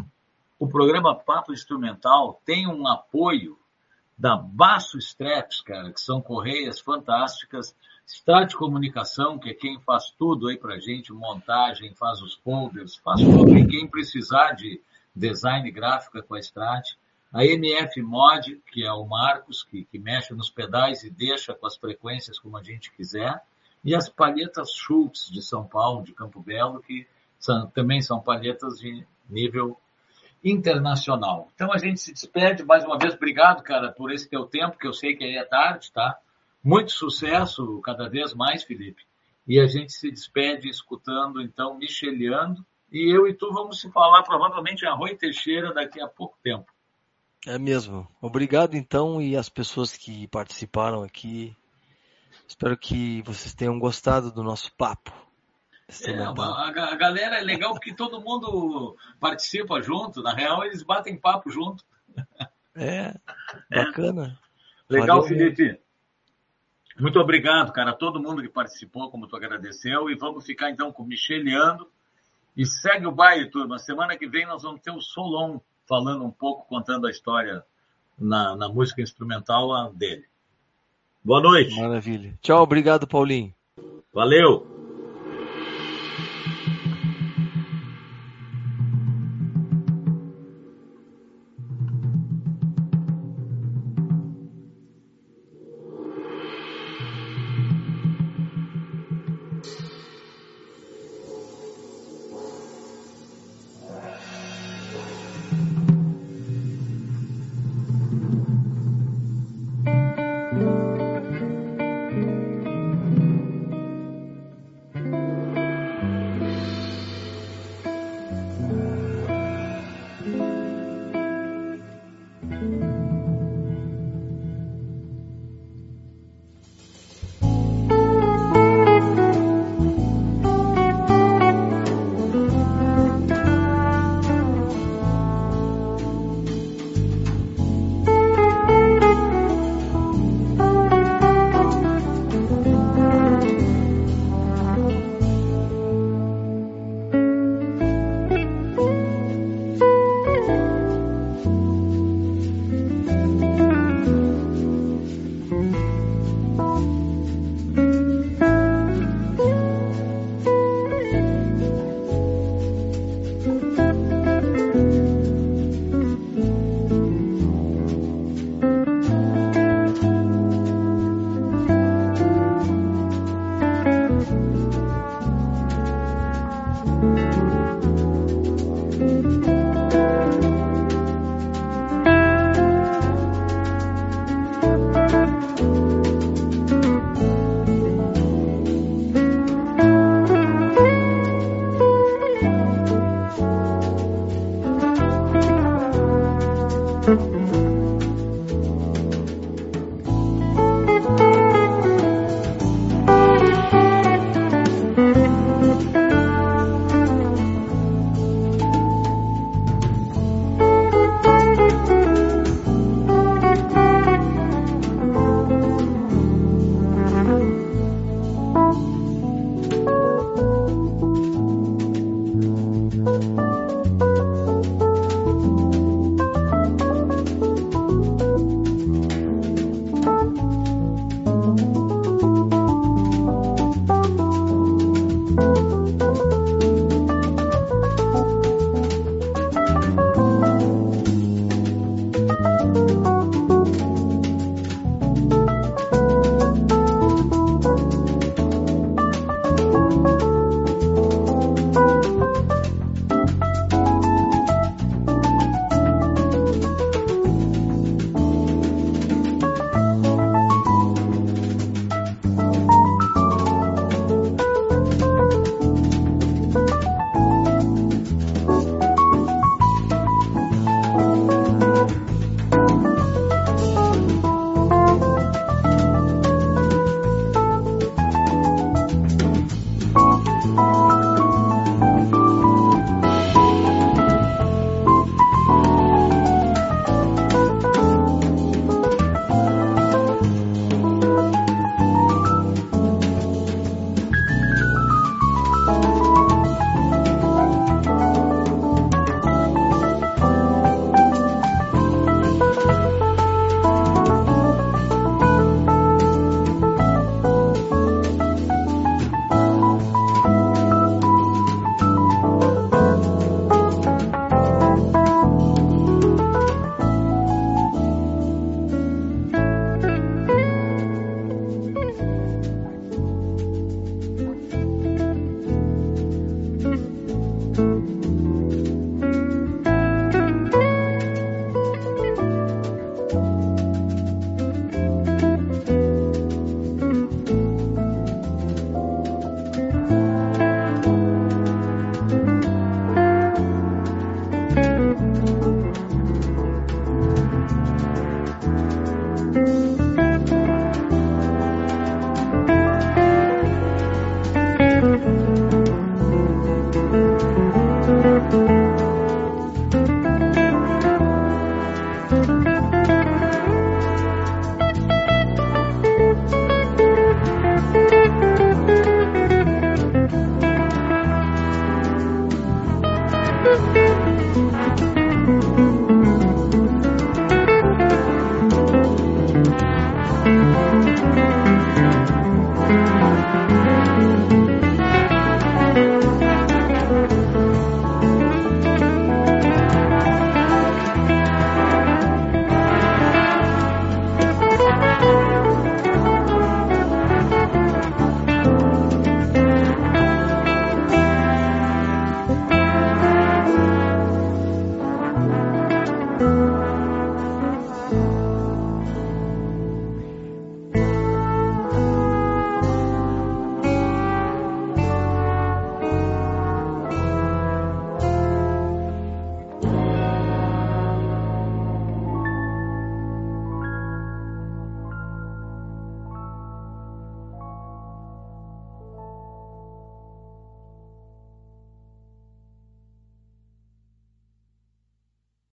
o 0.58 0.66
programa 0.66 1.14
Papo 1.14 1.52
Instrumental 1.52 2.40
tem 2.44 2.66
um 2.66 2.86
apoio 2.86 3.58
da 4.16 4.36
Basso 4.36 4.98
Straps, 4.98 5.60
cara, 5.60 5.92
que 5.92 6.00
são 6.00 6.20
correias 6.20 6.80
fantásticas, 6.80 7.74
Strat 8.04 8.54
Comunicação, 8.54 9.38
que 9.38 9.50
é 9.50 9.54
quem 9.54 9.78
faz 9.80 10.10
tudo 10.18 10.48
aí 10.48 10.56
pra 10.56 10.80
gente, 10.80 11.12
montagem, 11.12 11.94
faz 11.94 12.20
os 12.20 12.34
folders, 12.34 12.96
faz 12.96 13.20
tudo, 13.20 13.56
e 13.56 13.66
quem 13.66 13.86
precisar 13.86 14.52
de 14.52 14.80
design 15.14 15.70
gráfico 15.70 16.18
é 16.18 16.22
com 16.22 16.34
a 16.34 16.40
Strat. 16.40 16.96
A 17.32 17.44
MF 17.44 18.00
Mod, 18.00 18.62
que 18.72 18.84
é 18.84 18.92
o 18.92 19.04
Marcos, 19.04 19.62
que, 19.62 19.84
que 19.84 19.98
mexe 19.98 20.32
nos 20.32 20.50
pedais 20.50 21.02
e 21.02 21.10
deixa 21.10 21.54
com 21.54 21.66
as 21.66 21.76
frequências 21.76 22.38
como 22.38 22.56
a 22.56 22.62
gente 22.62 22.90
quiser. 22.92 23.42
E 23.84 23.94
as 23.94 24.08
palhetas 24.08 24.72
Schultz 24.72 25.30
de 25.30 25.42
São 25.42 25.66
Paulo, 25.66 26.02
de 26.02 26.14
Campo 26.14 26.40
Belo, 26.40 26.80
que 26.80 27.06
são, 27.38 27.66
também 27.68 28.00
são 28.00 28.20
palhetas 28.20 28.78
de 28.78 29.06
nível 29.28 29.78
internacional. 30.42 31.48
Então 31.54 31.72
a 31.72 31.78
gente 31.78 32.00
se 32.00 32.12
despede 32.12 32.64
mais 32.64 32.84
uma 32.84 32.98
vez. 32.98 33.14
Obrigado, 33.14 33.62
cara, 33.62 33.92
por 33.92 34.10
esse 34.10 34.28
teu 34.28 34.46
tempo, 34.46 34.78
que 34.78 34.86
eu 34.86 34.92
sei 34.92 35.14
que 35.14 35.24
aí 35.24 35.36
é 35.36 35.44
tarde, 35.44 35.92
tá? 35.92 36.18
Muito 36.62 36.92
sucesso 36.92 37.80
cada 37.82 38.08
vez 38.08 38.34
mais, 38.34 38.62
Felipe. 38.62 39.02
E 39.46 39.60
a 39.60 39.66
gente 39.66 39.92
se 39.92 40.10
despede 40.10 40.68
escutando, 40.68 41.40
então, 41.40 41.78
Micheliando. 41.78 42.64
E 42.90 43.14
eu 43.14 43.26
e 43.26 43.34
tu 43.34 43.52
vamos 43.52 43.80
se 43.80 43.90
falar 43.90 44.22
provavelmente 44.22 44.84
em 44.84 44.88
Arroio 44.88 45.16
Teixeira 45.16 45.72
daqui 45.72 46.00
a 46.00 46.08
pouco 46.08 46.36
tempo. 46.42 46.72
É 47.48 47.58
mesmo. 47.58 48.06
Obrigado 48.20 48.76
então 48.76 49.22
e 49.22 49.34
as 49.34 49.48
pessoas 49.48 49.96
que 49.96 50.28
participaram 50.28 51.02
aqui. 51.02 51.56
Espero 52.46 52.76
que 52.76 53.22
vocês 53.22 53.54
tenham 53.54 53.78
gostado 53.78 54.30
do 54.30 54.42
nosso 54.42 54.70
papo. 54.76 55.10
É, 56.04 56.12
a, 56.18 56.28
a, 56.28 56.94
galera 56.94 57.38
é 57.38 57.42
legal 57.42 57.72
porque 57.72 57.94
todo 57.94 58.20
mundo 58.20 58.94
participa 59.18 59.80
junto. 59.80 60.22
Na 60.22 60.34
real, 60.34 60.62
eles 60.62 60.82
batem 60.82 61.18
papo 61.18 61.50
junto. 61.50 61.82
É, 62.76 63.14
bacana. 63.74 64.38
É. 64.90 64.92
Legal, 64.92 65.22
Valeu, 65.22 65.28
Felipe. 65.28 65.80
Muito 67.00 67.18
obrigado, 67.18 67.72
cara, 67.72 67.92
a 67.92 67.96
todo 67.96 68.20
mundo 68.20 68.42
que 68.42 68.50
participou, 68.50 69.10
como 69.10 69.26
tu 69.26 69.34
agradeceu. 69.36 70.10
E 70.10 70.14
vamos 70.14 70.44
ficar 70.44 70.68
então 70.68 70.92
com 70.92 71.02
o 71.02 71.06
Micheliando. 71.06 71.90
E 72.54 72.66
segue 72.66 73.06
o 73.06 73.12
baile, 73.12 73.50
turma. 73.50 73.78
Semana 73.78 74.18
que 74.18 74.28
vem 74.28 74.44
nós 74.44 74.64
vamos 74.64 74.82
ter 74.82 74.90
o 74.90 75.00
Solon 75.00 75.58
falando 75.88 76.24
um 76.24 76.30
pouco, 76.30 76.66
contando 76.68 77.06
a 77.06 77.10
história 77.10 77.64
na, 78.18 78.54
na 78.54 78.68
música 78.68 79.00
instrumental 79.00 79.92
dele. 79.92 80.24
Boa 81.24 81.40
noite. 81.40 81.74
Maravilha. 81.80 82.38
Tchau, 82.42 82.62
obrigado, 82.62 83.06
Paulinho. 83.06 83.54
Valeu. 84.12 84.77